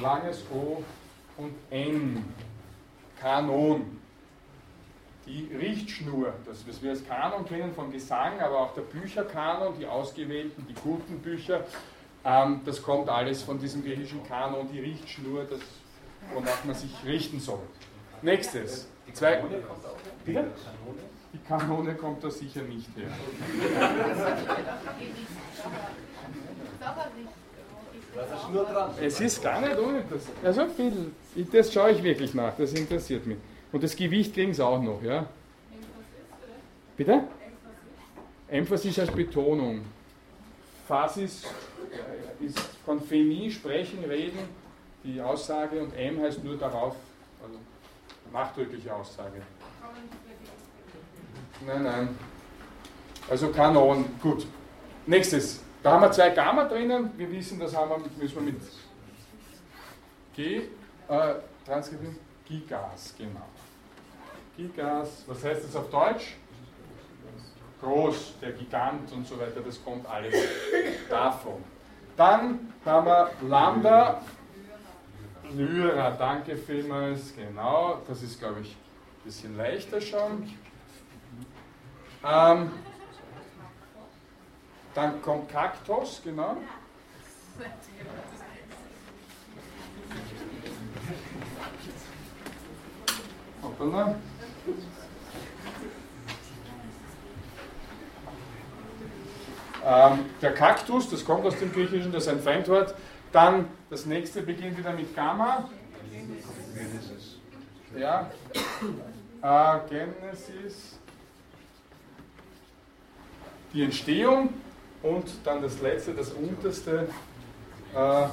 langes 0.00 0.44
O 0.52 0.82
und 1.36 1.54
N, 1.70 2.24
Kanon. 3.20 4.00
Die 5.26 5.50
Richtschnur, 5.58 6.34
das 6.44 6.68
was 6.68 6.82
wir 6.82 6.90
als 6.90 7.06
Kanon 7.06 7.46
kennen 7.46 7.74
vom 7.74 7.90
Gesang, 7.90 8.38
aber 8.40 8.60
auch 8.60 8.74
der 8.74 8.82
Bücherkanon, 8.82 9.78
die 9.78 9.86
ausgewählten, 9.86 10.66
die 10.68 10.74
guten 10.74 11.18
Bücher, 11.20 11.64
ähm, 12.24 12.60
das 12.66 12.82
kommt 12.82 13.08
alles 13.08 13.42
von 13.42 13.58
diesem 13.58 13.82
griechischen 13.82 14.22
Kanon, 14.24 14.68
die 14.70 14.80
Richtschnur, 14.80 15.44
das, 15.44 15.60
wonach 16.34 16.62
man 16.64 16.74
sich 16.74 16.92
richten 17.06 17.40
soll. 17.40 17.62
Nächstes. 18.20 18.86
Zwei, 19.14 19.42
Bitte? 20.24 20.50
Die 21.32 21.38
Kanone 21.38 21.94
kommt 21.94 22.22
da 22.22 22.30
sicher 22.30 22.62
nicht 22.62 22.88
her. 22.96 23.08
Es 29.00 29.20
ist 29.20 29.42
gar 29.42 29.60
nicht 29.60 29.76
uninteressant. 29.76 30.36
Also 30.42 30.66
viel, 30.68 31.12
das 31.50 31.72
schaue 31.72 31.90
ich 31.90 32.02
wirklich 32.02 32.34
nach, 32.34 32.56
das 32.56 32.72
interessiert 32.72 33.26
mich. 33.26 33.38
Und 33.72 33.82
das 33.82 33.96
Gewicht 33.96 34.34
kriegen 34.34 34.54
sie 34.54 34.64
auch 34.64 34.80
noch, 34.80 35.02
ja? 35.02 35.26
Bitte? 36.96 37.24
Emphasis 38.48 38.98
als 39.00 39.10
Betonung. 39.10 39.80
Phasis 40.86 41.44
äh, 41.90 42.44
ist 42.44 42.58
von 42.84 43.00
Phenie, 43.00 43.50
sprechen, 43.50 44.04
reden, 44.04 44.38
die 45.02 45.20
Aussage 45.20 45.82
und 45.82 45.96
M 45.96 46.20
heißt 46.20 46.44
nur 46.44 46.56
darauf, 46.56 46.94
also 47.42 47.58
nachdrückliche 48.32 48.94
Aussage. 48.94 49.42
Nein, 51.66 51.82
nein. 51.82 52.08
Also 53.28 53.48
Kanon, 53.48 54.04
gut. 54.20 54.46
Nächstes. 55.06 55.63
Da 55.84 55.92
haben 55.92 56.00
wir 56.00 56.12
zwei 56.12 56.30
Gamma 56.30 56.64
drinnen. 56.64 57.10
Wir 57.18 57.30
wissen, 57.30 57.60
das 57.60 57.76
haben 57.76 57.90
wir, 57.90 57.98
müssen 58.16 58.36
wir 58.36 58.52
mit 58.52 58.62
G 60.34 60.62
äh, 61.08 61.34
transkribieren. 61.66 62.16
Gigas, 62.48 63.14
genau. 63.18 63.46
Gigas, 64.56 65.24
was 65.26 65.44
heißt 65.44 65.64
das 65.64 65.76
auf 65.76 65.90
Deutsch? 65.90 66.36
Groß, 67.82 68.32
der 68.40 68.52
Gigant 68.52 69.12
und 69.12 69.26
so 69.26 69.38
weiter, 69.38 69.60
das 69.60 69.84
kommt 69.84 70.06
alles 70.08 70.34
davon. 71.10 71.62
Dann 72.16 72.72
haben 72.82 73.06
wir 73.06 73.30
Lambda, 73.46 74.22
Lyra, 75.52 76.12
danke 76.12 76.56
vielmals, 76.56 77.34
genau, 77.36 78.00
das 78.08 78.22
ist 78.22 78.38
glaube 78.38 78.62
ich 78.62 78.70
ein 78.70 79.24
bisschen 79.24 79.56
leichter 79.58 80.00
schon. 80.00 80.48
Ähm, 82.24 82.70
dann 84.94 85.20
kommt 85.22 85.50
Kaktus, 85.50 86.20
genau. 86.24 86.56
Hoppala. 93.62 94.14
Ähm, 99.86 100.18
der 100.40 100.54
Kaktus, 100.54 101.10
das 101.10 101.24
kommt 101.24 101.44
aus 101.44 101.58
dem 101.58 101.72
Griechischen, 101.72 102.10
das 102.12 102.24
ist 102.24 102.28
ein 102.30 102.40
Fremdwort. 102.40 102.94
Dann 103.32 103.68
das 103.90 104.06
nächste 104.06 104.42
beginnt 104.42 104.78
wieder 104.78 104.92
mit 104.92 105.14
Gamma. 105.14 105.68
Ja. 107.96 108.30
Äh, 109.42 109.88
Genesis. 109.88 110.98
Die 113.72 113.82
Entstehung 113.82 114.54
und 115.04 115.26
dann 115.44 115.62
das 115.62 115.80
letzte, 115.80 116.14
das 116.14 116.32
unterste. 116.32 117.06
Äh, 117.94 118.26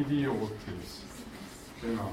Idiotis. 0.00 1.02
Genau. 1.82 2.10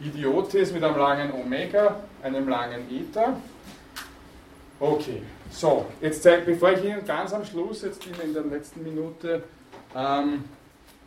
Idiotis 0.00 0.72
mit 0.72 0.82
einem 0.82 0.98
langen 0.98 1.32
Omega, 1.32 2.00
einem 2.22 2.48
langen 2.48 2.82
Eta. 2.90 3.36
Okay, 4.80 5.22
so, 5.50 5.86
jetzt 6.00 6.22
zeig, 6.22 6.44
bevor 6.44 6.72
ich 6.72 6.84
Ihnen 6.84 7.04
ganz 7.04 7.32
am 7.32 7.44
Schluss, 7.44 7.82
jetzt 7.82 8.04
in, 8.06 8.20
in 8.20 8.34
der 8.34 8.44
letzten 8.44 8.82
Minute, 8.82 9.44
ähm, 9.94 10.44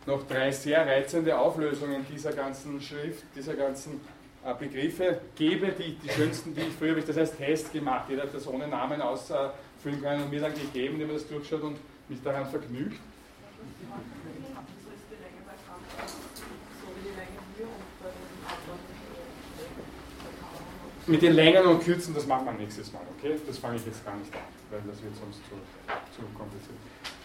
noch 0.06 0.26
drei 0.26 0.50
sehr 0.50 0.86
reizende 0.86 1.38
Auflösungen 1.38 2.04
dieser 2.10 2.32
ganzen 2.32 2.80
Schrift, 2.80 3.24
dieser 3.36 3.54
ganzen 3.54 3.92
äh, 3.94 4.21
Begriffe 4.58 5.20
gebe, 5.36 5.68
die, 5.68 5.94
die 5.94 6.08
schönsten, 6.08 6.54
die 6.54 6.62
ich 6.62 6.72
früher 6.76 6.90
habe 6.90 7.00
ich 7.00 7.06
das 7.06 7.16
als 7.16 7.36
Test 7.36 7.72
gemacht. 7.72 8.06
Jeder 8.08 8.22
hat 8.22 8.34
das 8.34 8.46
ohne 8.46 8.66
Namen 8.66 9.00
ausfüllen 9.00 10.02
können 10.02 10.24
und 10.24 10.30
mir 10.30 10.40
dann 10.40 10.52
gegeben, 10.52 10.94
indem 10.94 11.10
er 11.10 11.14
das 11.14 11.28
durchschaut 11.28 11.62
und 11.62 11.76
mich 12.08 12.20
daran 12.22 12.46
vergnügt. 12.46 12.98
Mit 21.06 21.22
den 21.22 21.32
Längen 21.34 21.66
und 21.66 21.82
Kürzen, 21.82 22.14
das 22.14 22.26
machen 22.26 22.46
wir 22.46 22.52
nächstes 22.52 22.92
Mal, 22.92 23.02
okay? 23.18 23.36
Das 23.46 23.58
fange 23.58 23.76
ich 23.76 23.86
jetzt 23.86 24.04
gar 24.04 24.16
nicht 24.16 24.32
an, 24.34 24.40
weil 24.70 24.80
das 24.86 25.02
wird 25.02 25.14
sonst 25.16 25.38
zu, 25.48 25.54
zu 26.16 26.22
kompliziert. 26.36 26.76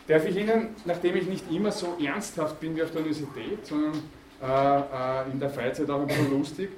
Darf 0.07 0.25
ich 0.25 0.35
Ihnen, 0.35 0.75
nachdem 0.85 1.15
ich 1.17 1.27
nicht 1.27 1.51
immer 1.51 1.71
so 1.71 1.97
ernsthaft 2.03 2.59
bin 2.59 2.75
wie 2.75 2.83
auf 2.83 2.91
der 2.91 3.01
Universität, 3.01 3.65
sondern 3.65 4.01
äh, 4.41 5.27
äh, 5.27 5.31
in 5.31 5.39
der 5.39 5.49
Freizeit 5.49 5.89
auch 5.89 6.01
ein 6.01 6.07
bisschen 6.07 6.31
lustig, 6.31 6.69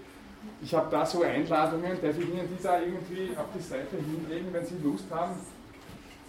ich 0.62 0.74
habe 0.74 0.88
da 0.92 1.06
so 1.06 1.24
Einladungen, 1.24 2.02
darf 2.02 2.18
ich 2.18 2.28
Ihnen 2.28 2.48
die 2.50 2.62
da 2.62 2.80
irgendwie 2.80 3.36
auf 3.38 3.46
die 3.56 3.62
Seite 3.62 3.96
hinlegen, 3.96 4.48
wenn 4.52 4.66
Sie 4.66 4.76
Lust 4.84 5.06
haben? 5.10 5.36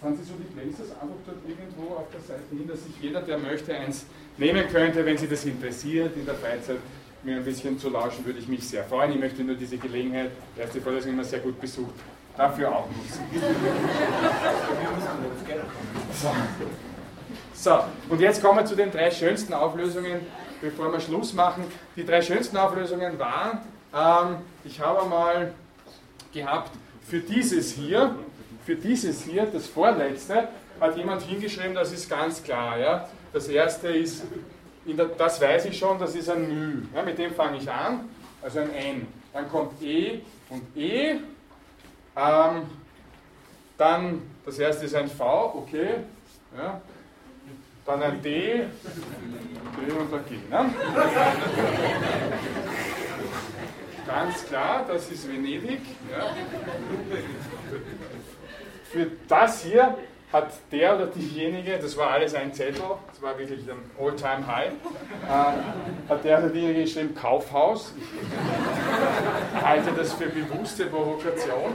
Sind 0.01 0.17
Sie 0.17 0.23
so 0.23 0.33
die 0.39 0.51
Places 0.55 0.91
einfach 0.91 1.17
dort 1.25 1.37
irgendwo 1.47 1.95
auf 1.95 2.09
der 2.11 2.21
Seite 2.21 2.49
hin, 2.49 2.67
dass 2.67 2.83
sich 2.83 2.95
jeder, 3.01 3.21
der 3.21 3.37
möchte, 3.37 3.75
eins 3.75 4.05
nehmen 4.37 4.67
könnte, 4.69 5.05
wenn 5.05 5.17
Sie 5.17 5.27
das 5.27 5.45
interessiert 5.45 6.15
in 6.15 6.25
der 6.25 6.35
Freizeit, 6.35 6.77
mir 7.23 7.35
ein 7.35 7.45
bisschen 7.45 7.77
zu 7.77 7.89
lauschen, 7.89 8.25
würde 8.25 8.39
ich 8.39 8.47
mich 8.47 8.67
sehr 8.67 8.83
freuen. 8.83 9.11
Ich 9.11 9.19
möchte 9.19 9.43
nur 9.43 9.55
diese 9.55 9.77
Gelegenheit, 9.77 10.31
erste 10.57 10.81
Vorlesung 10.81 11.11
immer 11.11 11.23
sehr 11.23 11.39
gut 11.39 11.59
besucht, 11.61 11.93
dafür 12.35 12.75
auch 12.75 12.87
nutzen. 12.87 13.21
So. 16.19 16.31
so, 17.53 17.79
und 18.09 18.19
jetzt 18.19 18.41
kommen 18.41 18.59
wir 18.59 18.65
zu 18.65 18.75
den 18.75 18.89
drei 18.89 19.11
schönsten 19.11 19.53
Auflösungen, 19.53 20.21
bevor 20.61 20.91
wir 20.91 20.99
Schluss 20.99 21.33
machen. 21.33 21.63
Die 21.95 22.03
drei 22.03 22.23
schönsten 22.23 22.57
Auflösungen 22.57 23.19
waren, 23.19 23.59
ähm, 23.93 24.37
ich 24.63 24.79
habe 24.79 25.07
mal 25.07 25.53
gehabt, 26.33 26.71
für 27.07 27.19
dieses 27.19 27.73
hier, 27.73 28.15
für 28.65 28.75
dieses 28.75 29.23
hier, 29.23 29.45
das 29.45 29.67
vorletzte, 29.67 30.47
hat 30.79 30.97
jemand 30.97 31.21
hingeschrieben, 31.23 31.75
das 31.75 31.91
ist 31.91 32.09
ganz 32.09 32.41
klar. 32.41 32.77
Ja? 32.77 33.07
Das 33.33 33.47
erste 33.47 33.89
ist, 33.89 34.23
der, 34.85 35.05
das 35.05 35.39
weiß 35.39 35.65
ich 35.65 35.77
schon, 35.77 35.99
das 35.99 36.15
ist 36.15 36.29
ein 36.29 36.47
Mü. 36.47 36.81
Ja, 36.93 37.03
mit 37.03 37.17
dem 37.17 37.33
fange 37.33 37.57
ich 37.57 37.69
an, 37.69 38.09
also 38.41 38.59
ein 38.59 38.73
N. 38.73 39.07
Dann 39.33 39.49
kommt 39.49 39.81
E 39.81 40.21
und 40.49 40.63
E. 40.75 41.19
Ähm, 42.15 42.63
dann, 43.77 44.21
das 44.45 44.59
erste 44.59 44.85
ist 44.85 44.95
ein 44.95 45.09
V, 45.09 45.55
okay. 45.55 45.97
Ja. 46.57 46.81
Dann 47.85 48.03
ein 48.03 48.21
D, 48.21 48.27
D 48.27 49.91
und 49.91 50.13
ein 50.13 50.25
G. 50.27 50.35
Ne? 50.49 50.69
Ganz 54.11 54.45
klar, 54.45 54.85
das 54.87 55.09
ist 55.09 55.31
Venedig. 55.31 55.81
Ja. 56.11 56.35
Für 58.91 59.07
das 59.27 59.63
hier 59.63 59.97
hat 60.33 60.51
der 60.71 60.95
oder 60.95 61.07
diejenige, 61.07 61.77
das 61.77 61.97
war 61.97 62.11
alles 62.11 62.33
ein 62.35 62.53
Zettel, 62.53 62.83
das 63.07 63.21
war 63.21 63.37
wirklich 63.37 63.69
ein 63.69 63.79
All-Time-High, 63.99 64.71
äh, 64.71 66.09
hat 66.09 66.23
der 66.23 66.39
oder 66.39 66.49
diejenige 66.49 66.81
geschrieben 66.81 67.15
Kaufhaus. 67.15 67.93
Ich 69.55 69.61
halte 69.61 69.91
das 69.91 70.13
für 70.13 70.27
bewusste 70.27 70.85
Provokation. 70.85 71.73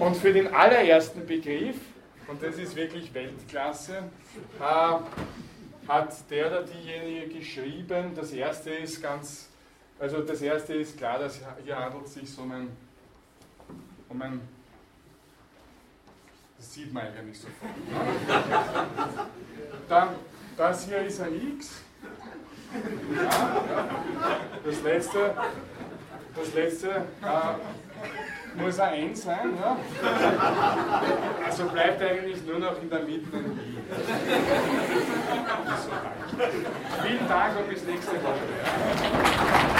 Und 0.00 0.16
für 0.16 0.32
den 0.32 0.52
allerersten 0.52 1.24
Begriff, 1.26 1.76
und 2.26 2.42
das 2.42 2.56
ist 2.56 2.74
wirklich 2.74 3.14
Weltklasse, 3.14 4.04
äh, 4.60 5.88
hat 5.88 6.30
der 6.30 6.46
oder 6.46 6.62
diejenige 6.62 7.28
geschrieben, 7.34 8.12
das 8.16 8.32
erste 8.32 8.70
ist 8.70 9.02
ganz, 9.02 9.50
also 10.04 10.20
das 10.20 10.42
erste 10.42 10.74
ist 10.74 10.98
klar, 10.98 11.18
dass 11.18 11.40
hier 11.64 11.78
handelt 11.78 12.04
es 12.04 12.12
sich 12.12 12.38
um 12.38 12.52
ein, 12.52 12.68
um 14.10 14.20
ein 14.20 14.38
das 16.58 16.74
sieht 16.74 16.92
man 16.92 17.04
eigentlich 17.06 17.40
sofort. 17.40 17.72
Dann, 19.88 20.08
das 20.58 20.84
hier 20.86 20.98
ist 21.00 21.22
ein 21.22 21.56
X. 21.56 21.80
Ja, 23.14 23.88
das 24.64 24.82
letzte, 24.82 25.34
das 26.36 26.54
letzte 26.54 26.90
äh, 26.90 28.62
muss 28.62 28.78
ein 28.78 28.94
N 28.94 29.14
sein. 29.14 29.56
Ja. 29.58 29.78
Also 31.46 31.64
bleibt 31.68 32.02
eigentlich 32.02 32.44
nur 32.44 32.58
noch 32.58 32.80
in 32.82 32.90
der 32.90 33.00
Mitte 33.00 33.36
ein 33.36 33.58
I. 33.58 33.78
Vielen 37.02 37.28
Dank 37.28 37.58
und 37.58 37.68
bis 37.68 37.84
nächste 37.84 38.12
Woche. 38.22 39.73